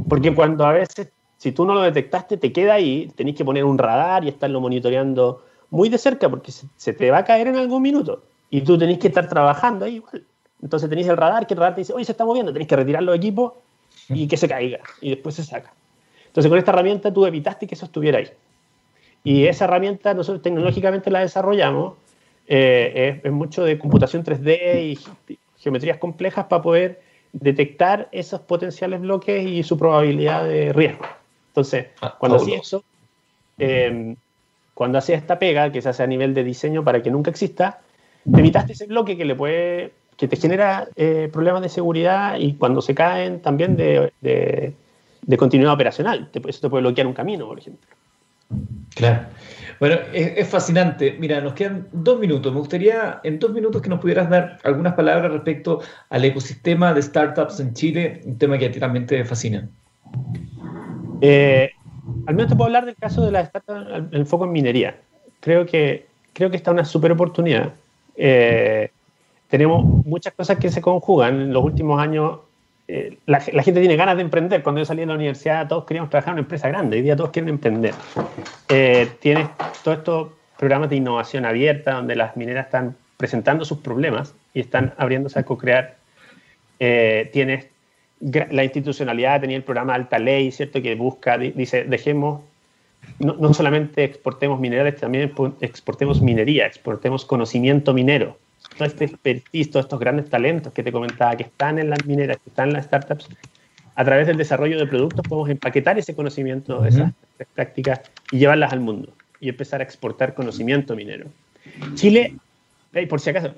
Porque 0.07 0.33
cuando 0.33 0.65
a 0.65 0.71
veces, 0.71 1.09
si 1.35 1.51
tú 1.51 1.65
no 1.65 1.73
lo 1.73 1.81
detectaste, 1.81 2.37
te 2.37 2.53
queda 2.53 2.75
ahí, 2.75 3.11
tenéis 3.17 3.35
que 3.35 3.43
poner 3.43 3.65
un 3.65 3.77
radar 3.77 4.23
y 4.23 4.29
estarlo 4.29 4.61
monitoreando 4.61 5.43
muy 5.75 5.89
de 5.89 5.97
cerca 5.97 6.29
porque 6.29 6.51
se, 6.53 6.67
se 6.77 6.93
te 6.93 7.11
va 7.11 7.19
a 7.19 7.25
caer 7.25 7.47
en 7.47 7.57
algún 7.57 7.81
minuto. 7.81 8.23
Y 8.49 8.61
tú 8.61 8.77
tenéis 8.77 8.99
que 8.99 9.09
estar 9.09 9.27
trabajando 9.27 9.83
ahí 9.83 9.95
igual. 9.95 10.23
Entonces 10.61 10.89
tenéis 10.89 11.09
el 11.09 11.17
radar, 11.17 11.45
que 11.45 11.53
el 11.53 11.59
radar 11.59 11.75
te 11.75 11.81
dice, 11.81 11.91
oye, 11.91 12.05
se 12.05 12.13
está 12.13 12.23
moviendo, 12.23 12.53
tenéis 12.53 12.69
que 12.69 12.77
retirar 12.77 13.03
los 13.03 13.15
equipos 13.15 13.53
y 14.07 14.25
que 14.25 14.37
se 14.37 14.47
caiga. 14.47 14.79
Y 15.01 15.09
después 15.09 15.35
se 15.35 15.43
saca. 15.43 15.73
Entonces 16.27 16.49
con 16.49 16.57
esta 16.57 16.71
herramienta 16.71 17.13
tú 17.13 17.25
evitaste 17.25 17.67
que 17.67 17.75
eso 17.75 17.85
estuviera 17.85 18.19
ahí. 18.19 18.29
Y 19.25 19.47
esa 19.47 19.65
herramienta 19.65 20.13
nosotros 20.13 20.41
tecnológicamente 20.41 21.11
la 21.11 21.19
desarrollamos, 21.19 21.95
eh, 22.47 23.21
es, 23.21 23.31
mucho 23.33 23.65
de 23.65 23.77
computación 23.77 24.23
3D 24.23 24.81
y 24.81 25.37
geometrías 25.57 25.97
complejas 25.97 26.45
para 26.45 26.61
poder 26.61 27.01
detectar 27.33 28.07
esos 28.13 28.39
potenciales 28.39 29.01
bloques 29.01 29.45
y 29.45 29.61
su 29.63 29.77
probabilidad 29.77 30.45
de 30.45 30.71
riesgo. 30.71 31.05
Entonces, 31.49 31.87
ah, 31.99 32.15
cuando 32.17 32.37
hacía 32.37 32.59
eso, 32.59 32.83
eh, 33.57 34.15
cuando 34.75 34.99
hacía 34.99 35.15
esta 35.15 35.39
pega, 35.39 35.71
que 35.71 35.81
se 35.81 35.89
hace 35.89 36.03
a 36.03 36.07
nivel 36.07 36.35
de 36.35 36.43
diseño 36.43 36.83
para 36.83 37.01
que 37.01 37.09
nunca 37.09 37.31
exista, 37.31 37.79
evitaste 38.25 38.73
ese 38.73 38.85
bloque 38.85 39.17
que 39.17 39.25
le 39.25 39.35
puede 39.35 39.93
que 40.15 40.27
te 40.27 40.37
genera 40.37 40.87
eh, 40.95 41.29
problemas 41.33 41.63
de 41.63 41.69
seguridad 41.69 42.37
y 42.37 42.53
cuando 42.53 42.81
se 42.81 42.95
caen 42.95 43.41
también 43.41 43.75
de, 43.75 44.13
de 44.21 45.37
continuidad 45.37 45.73
operacional. 45.73 46.29
Eso 46.33 46.61
te 46.61 46.69
puede 46.69 46.83
bloquear 46.83 47.07
un 47.07 47.13
camino, 47.13 47.47
por 47.47 47.59
ejemplo. 47.59 47.89
Claro. 48.95 49.25
Bueno, 49.79 49.97
es, 50.13 50.47
fascinante. 50.47 51.17
Mira, 51.19 51.41
nos 51.41 51.53
quedan 51.53 51.87
dos 51.91 52.19
minutos. 52.19 52.53
Me 52.53 52.59
gustaría 52.59 53.19
en 53.23 53.39
dos 53.39 53.51
minutos 53.51 53.81
que 53.81 53.89
nos 53.89 53.99
pudieras 53.99 54.29
dar 54.29 54.57
algunas 54.63 54.93
palabras 54.93 55.31
respecto 55.31 55.81
al 56.09 56.23
ecosistema 56.23 56.93
de 56.93 57.01
startups 57.01 57.59
en 57.59 57.73
Chile, 57.73 58.21
un 58.25 58.37
tema 58.37 58.57
que 58.57 58.67
a 58.67 58.71
ti 58.71 58.79
también 58.79 59.05
te 59.05 59.25
fascina. 59.25 59.67
Eh, 61.19 61.71
al 62.25 62.35
menos 62.35 62.49
te 62.49 62.55
puedo 62.55 62.65
hablar 62.65 62.85
del 62.85 62.95
caso 62.95 63.25
de 63.25 63.31
la 63.31 63.41
startup, 63.41 64.09
el 64.11 64.25
foco 64.25 64.45
en 64.45 64.51
minería. 64.51 64.97
Creo 65.39 65.65
que, 65.65 66.07
creo 66.33 66.49
que 66.49 66.57
está 66.57 66.71
una 66.71 66.85
super 66.85 67.11
oportunidad. 67.11 67.73
Eh, 68.15 68.89
tenemos 69.49 69.83
muchas 70.05 70.33
cosas 70.33 70.57
que 70.57 70.69
se 70.69 70.81
conjugan. 70.81 71.41
En 71.41 71.53
los 71.53 71.63
últimos 71.63 72.01
años 72.01 72.39
eh, 72.87 73.17
la, 73.25 73.39
gente 73.39 73.79
tiene 73.79 73.95
ganas 73.95 74.15
de 74.15 74.21
emprender. 74.21 74.63
Cuando 74.63 74.79
yo 74.79 74.85
salí 74.85 75.01
de 75.01 75.07
la 75.07 75.15
universidad, 75.15 75.67
todos 75.67 75.85
queríamos 75.85 76.09
trabajar 76.09 76.31
en 76.31 76.33
una 76.35 76.41
empresa 76.41 76.67
grande. 76.67 76.97
Hoy 76.97 77.03
día 77.03 77.15
todos 77.15 77.31
quieren 77.31 77.49
emprender. 77.49 77.93
Eh, 78.69 79.09
tienes 79.19 79.47
todos 79.83 79.97
estos 79.97 80.29
programas 80.57 80.89
de 80.89 80.97
innovación 80.97 81.45
abierta 81.45 81.93
donde 81.93 82.15
las 82.15 82.35
mineras 82.37 82.65
están 82.65 82.95
presentando 83.17 83.65
sus 83.65 83.79
problemas 83.79 84.35
y 84.53 84.59
están 84.61 84.93
abriéndose 84.97 85.39
a 85.39 85.43
co-crear. 85.43 85.95
Eh, 86.79 87.29
tienes 87.33 87.67
la 88.19 88.63
institucionalidad, 88.63 89.41
tenía 89.41 89.57
el 89.57 89.63
programa 89.63 89.93
Alta 89.93 90.19
Ley, 90.19 90.51
¿cierto? 90.51 90.81
Que 90.81 90.95
busca, 90.95 91.37
dice, 91.37 91.83
dejemos, 91.83 92.41
no, 93.19 93.33
no 93.33 93.53
solamente 93.53 94.03
exportemos 94.03 94.59
minerales, 94.59 94.95
también 94.95 95.33
exportemos 95.61 96.21
minería, 96.21 96.65
exportemos 96.65 97.25
conocimiento 97.25 97.93
minero 97.93 98.37
todo 98.77 98.87
este 98.87 99.05
expertise, 99.05 99.71
todos 99.71 99.85
estos 99.85 99.99
grandes 99.99 100.29
talentos 100.29 100.73
que 100.73 100.83
te 100.83 100.91
comentaba, 100.91 101.35
que 101.35 101.43
están 101.43 101.79
en 101.79 101.89
las 101.89 102.05
mineras, 102.05 102.37
que 102.43 102.49
están 102.49 102.69
en 102.69 102.73
las 102.73 102.85
startups, 102.85 103.29
a 103.95 104.03
través 104.03 104.27
del 104.27 104.37
desarrollo 104.37 104.77
de 104.77 104.87
productos 104.87 105.25
podemos 105.27 105.49
empaquetar 105.49 105.97
ese 105.97 106.15
conocimiento, 106.15 106.83
esas 106.85 107.13
prácticas 107.53 108.01
y 108.31 108.39
llevarlas 108.39 108.73
al 108.73 108.81
mundo 108.81 109.13
y 109.39 109.49
empezar 109.49 109.79
a 109.79 109.83
exportar 109.83 110.33
conocimiento 110.33 110.95
minero. 110.95 111.27
Chile, 111.93 112.35
por 113.07 113.21
si 113.21 113.29
acaso, 113.29 113.53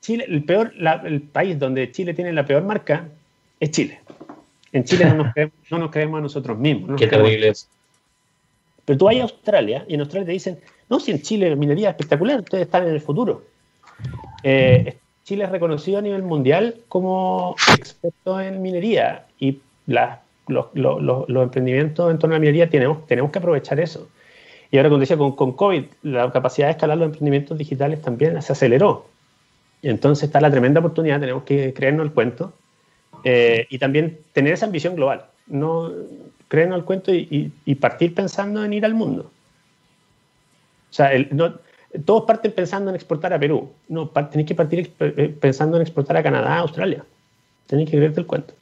Chile, 0.00 0.24
el 0.28 0.44
peor, 0.44 0.72
el 1.04 1.20
país 1.20 1.58
donde 1.58 1.90
Chile 1.92 2.14
tiene 2.14 2.32
la 2.32 2.46
peor 2.46 2.62
marca 2.64 3.08
es 3.60 3.70
Chile. 3.70 4.00
En 4.72 4.84
Chile 4.84 5.04
no 5.04 5.14
nos 5.16 5.32
creemos, 5.34 5.54
no 5.70 5.78
nos 5.78 5.90
creemos 5.90 6.18
a 6.18 6.22
nosotros 6.22 6.58
mismos. 6.58 6.98
Qué 6.98 7.06
terrible 7.06 7.48
es. 7.48 7.68
Pero 8.84 8.98
tú 8.98 9.04
vas 9.04 9.16
a 9.16 9.22
Australia 9.22 9.84
y 9.86 9.94
en 9.94 10.00
Australia 10.00 10.26
te 10.26 10.32
dicen, 10.32 10.58
no, 10.88 10.98
si 10.98 11.12
en 11.12 11.22
Chile 11.22 11.54
minería 11.56 11.90
es 11.90 11.94
espectacular, 11.94 12.40
ustedes 12.40 12.64
están 12.64 12.84
en 12.84 12.94
el 12.94 13.00
futuro. 13.00 13.44
Eh, 14.42 14.96
Chile 15.24 15.44
es 15.44 15.50
reconocido 15.50 15.98
a 15.98 16.02
nivel 16.02 16.22
mundial 16.22 16.76
como 16.88 17.54
experto 17.78 18.40
en 18.40 18.60
minería 18.60 19.26
y 19.38 19.60
los, 19.86 20.66
emprendimientos 20.74 22.10
en 22.10 22.18
torno 22.18 22.34
a 22.34 22.38
la 22.38 22.40
minería 22.40 22.68
tenemos, 22.68 23.06
tenemos 23.06 23.30
que 23.30 23.38
aprovechar 23.38 23.78
eso. 23.78 24.08
Y 24.70 24.78
ahora, 24.78 24.88
como 24.88 25.00
decía, 25.00 25.18
con, 25.18 25.36
con 25.36 25.52
COVID, 25.52 25.84
la 26.02 26.32
capacidad 26.32 26.68
de 26.68 26.72
escalar 26.72 26.96
los 26.96 27.06
emprendimientos 27.06 27.56
digitales 27.58 28.00
también 28.00 28.40
se 28.42 28.52
aceleró. 28.52 29.06
Entonces 29.82 30.24
está 30.24 30.40
la 30.40 30.50
tremenda 30.50 30.80
oportunidad, 30.80 31.20
tenemos 31.20 31.44
que 31.44 31.72
creernos 31.74 32.06
el 32.06 32.12
cuento 32.12 32.52
eh, 33.24 33.66
y 33.70 33.78
también 33.78 34.18
tener 34.32 34.52
esa 34.52 34.66
ambición 34.66 34.96
global. 34.96 35.26
No 35.46 35.90
creernos 36.48 36.78
el 36.78 36.84
cuento 36.84 37.12
y, 37.14 37.74
partir 37.80 38.14
pensando 38.14 38.64
en 38.64 38.72
ir 38.72 38.84
al 38.84 38.94
mundo. 38.94 39.30
O 40.90 40.94
sea, 40.94 41.12
el, 41.12 41.28
no, 41.30 41.54
todos 42.04 42.24
parten 42.24 42.52
pensando 42.52 42.90
en 42.90 42.96
exportar 42.96 43.32
a 43.32 43.38
Perú. 43.38 43.72
No, 43.88 44.08
tenéis 44.08 44.48
que 44.48 44.54
partir 44.54 44.92
eh, 45.00 45.34
pensando 45.40 45.76
en 45.76 45.82
exportar 45.82 46.16
a 46.16 46.22
Canadá, 46.22 46.56
a 46.56 46.58
Australia. 46.58 47.04
Tenéis 47.66 47.90
que 47.90 47.96
creerte 47.96 48.20
el 48.20 48.26
cuento. 48.26 48.54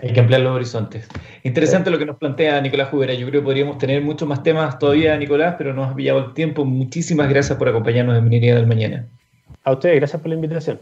Hay 0.00 0.12
que 0.12 0.20
ampliar 0.20 0.42
los 0.42 0.52
horizontes. 0.52 1.08
Interesante 1.42 1.90
lo 1.90 1.98
que 1.98 2.06
nos 2.06 2.18
plantea 2.18 2.60
Nicolás 2.60 2.88
Jubera. 2.90 3.14
Yo 3.14 3.26
creo 3.26 3.40
que 3.40 3.46
podríamos 3.46 3.78
tener 3.78 4.00
muchos 4.00 4.28
más 4.28 4.42
temas 4.44 4.78
todavía, 4.78 5.16
Nicolás, 5.16 5.56
pero 5.58 5.74
nos 5.74 5.90
ha 5.90 5.94
pillado 5.94 6.18
el 6.26 6.34
tiempo. 6.34 6.64
Muchísimas 6.64 7.28
gracias 7.28 7.58
por 7.58 7.68
acompañarnos 7.68 8.16
en 8.16 8.24
Minería 8.24 8.54
del 8.54 8.66
Mañana. 8.66 9.06
A 9.64 9.72
ustedes, 9.72 9.96
gracias 9.96 10.22
por 10.22 10.28
la 10.28 10.36
invitación. 10.36 10.78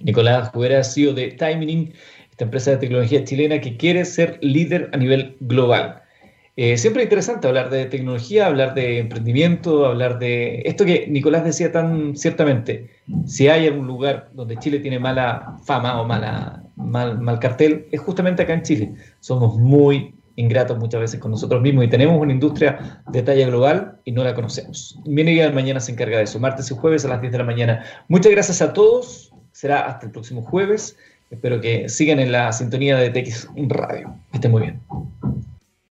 Nicolás 0.00 0.48
Jubera, 0.48 0.82
CEO 0.82 1.14
de 1.14 1.28
Timing, 1.32 1.92
esta 2.36 2.44
empresa 2.44 2.72
de 2.72 2.76
tecnología 2.76 3.24
chilena 3.24 3.62
que 3.62 3.78
quiere 3.78 4.04
ser 4.04 4.38
líder 4.42 4.90
a 4.92 4.98
nivel 4.98 5.38
global. 5.40 6.02
Eh, 6.54 6.76
siempre 6.76 7.02
es 7.02 7.06
interesante 7.06 7.48
hablar 7.48 7.70
de 7.70 7.86
tecnología, 7.86 8.44
hablar 8.44 8.74
de 8.74 8.98
emprendimiento, 8.98 9.86
hablar 9.86 10.18
de 10.18 10.60
esto 10.66 10.84
que 10.84 11.06
Nicolás 11.08 11.46
decía 11.46 11.72
tan 11.72 12.14
ciertamente. 12.14 12.90
Si 13.24 13.48
hay 13.48 13.66
algún 13.66 13.86
lugar 13.86 14.28
donde 14.34 14.58
Chile 14.58 14.80
tiene 14.80 14.98
mala 14.98 15.56
fama 15.64 15.98
o 15.98 16.04
mala, 16.04 16.62
mal, 16.76 17.18
mal 17.22 17.38
cartel, 17.38 17.86
es 17.90 18.00
justamente 18.00 18.42
acá 18.42 18.52
en 18.52 18.62
Chile. 18.62 18.94
Somos 19.20 19.56
muy 19.56 20.14
ingratos 20.34 20.76
muchas 20.76 21.00
veces 21.00 21.18
con 21.18 21.30
nosotros 21.30 21.62
mismos 21.62 21.86
y 21.86 21.88
tenemos 21.88 22.20
una 22.20 22.34
industria 22.34 23.02
de 23.08 23.22
talla 23.22 23.46
global 23.46 23.98
y 24.04 24.12
no 24.12 24.22
la 24.22 24.34
conocemos. 24.34 25.00
Viene 25.06 25.50
mañana 25.52 25.80
se 25.80 25.92
encarga 25.92 26.18
de 26.18 26.24
eso, 26.24 26.38
martes 26.38 26.70
y 26.70 26.74
jueves 26.74 27.02
a 27.06 27.08
las 27.08 27.22
10 27.22 27.32
de 27.32 27.38
la 27.38 27.44
mañana. 27.44 27.84
Muchas 28.08 28.30
gracias 28.30 28.60
a 28.60 28.74
todos. 28.74 29.32
Será 29.52 29.86
hasta 29.86 30.04
el 30.04 30.12
próximo 30.12 30.42
jueves. 30.42 30.98
Espero 31.30 31.60
que 31.60 31.88
sigan 31.88 32.20
en 32.20 32.32
la 32.32 32.52
sintonía 32.52 32.96
de 32.96 33.10
TX 33.10 33.48
Radio. 33.68 34.14
Que 34.30 34.36
estén 34.36 34.50
muy 34.52 34.62
bien. 34.62 34.80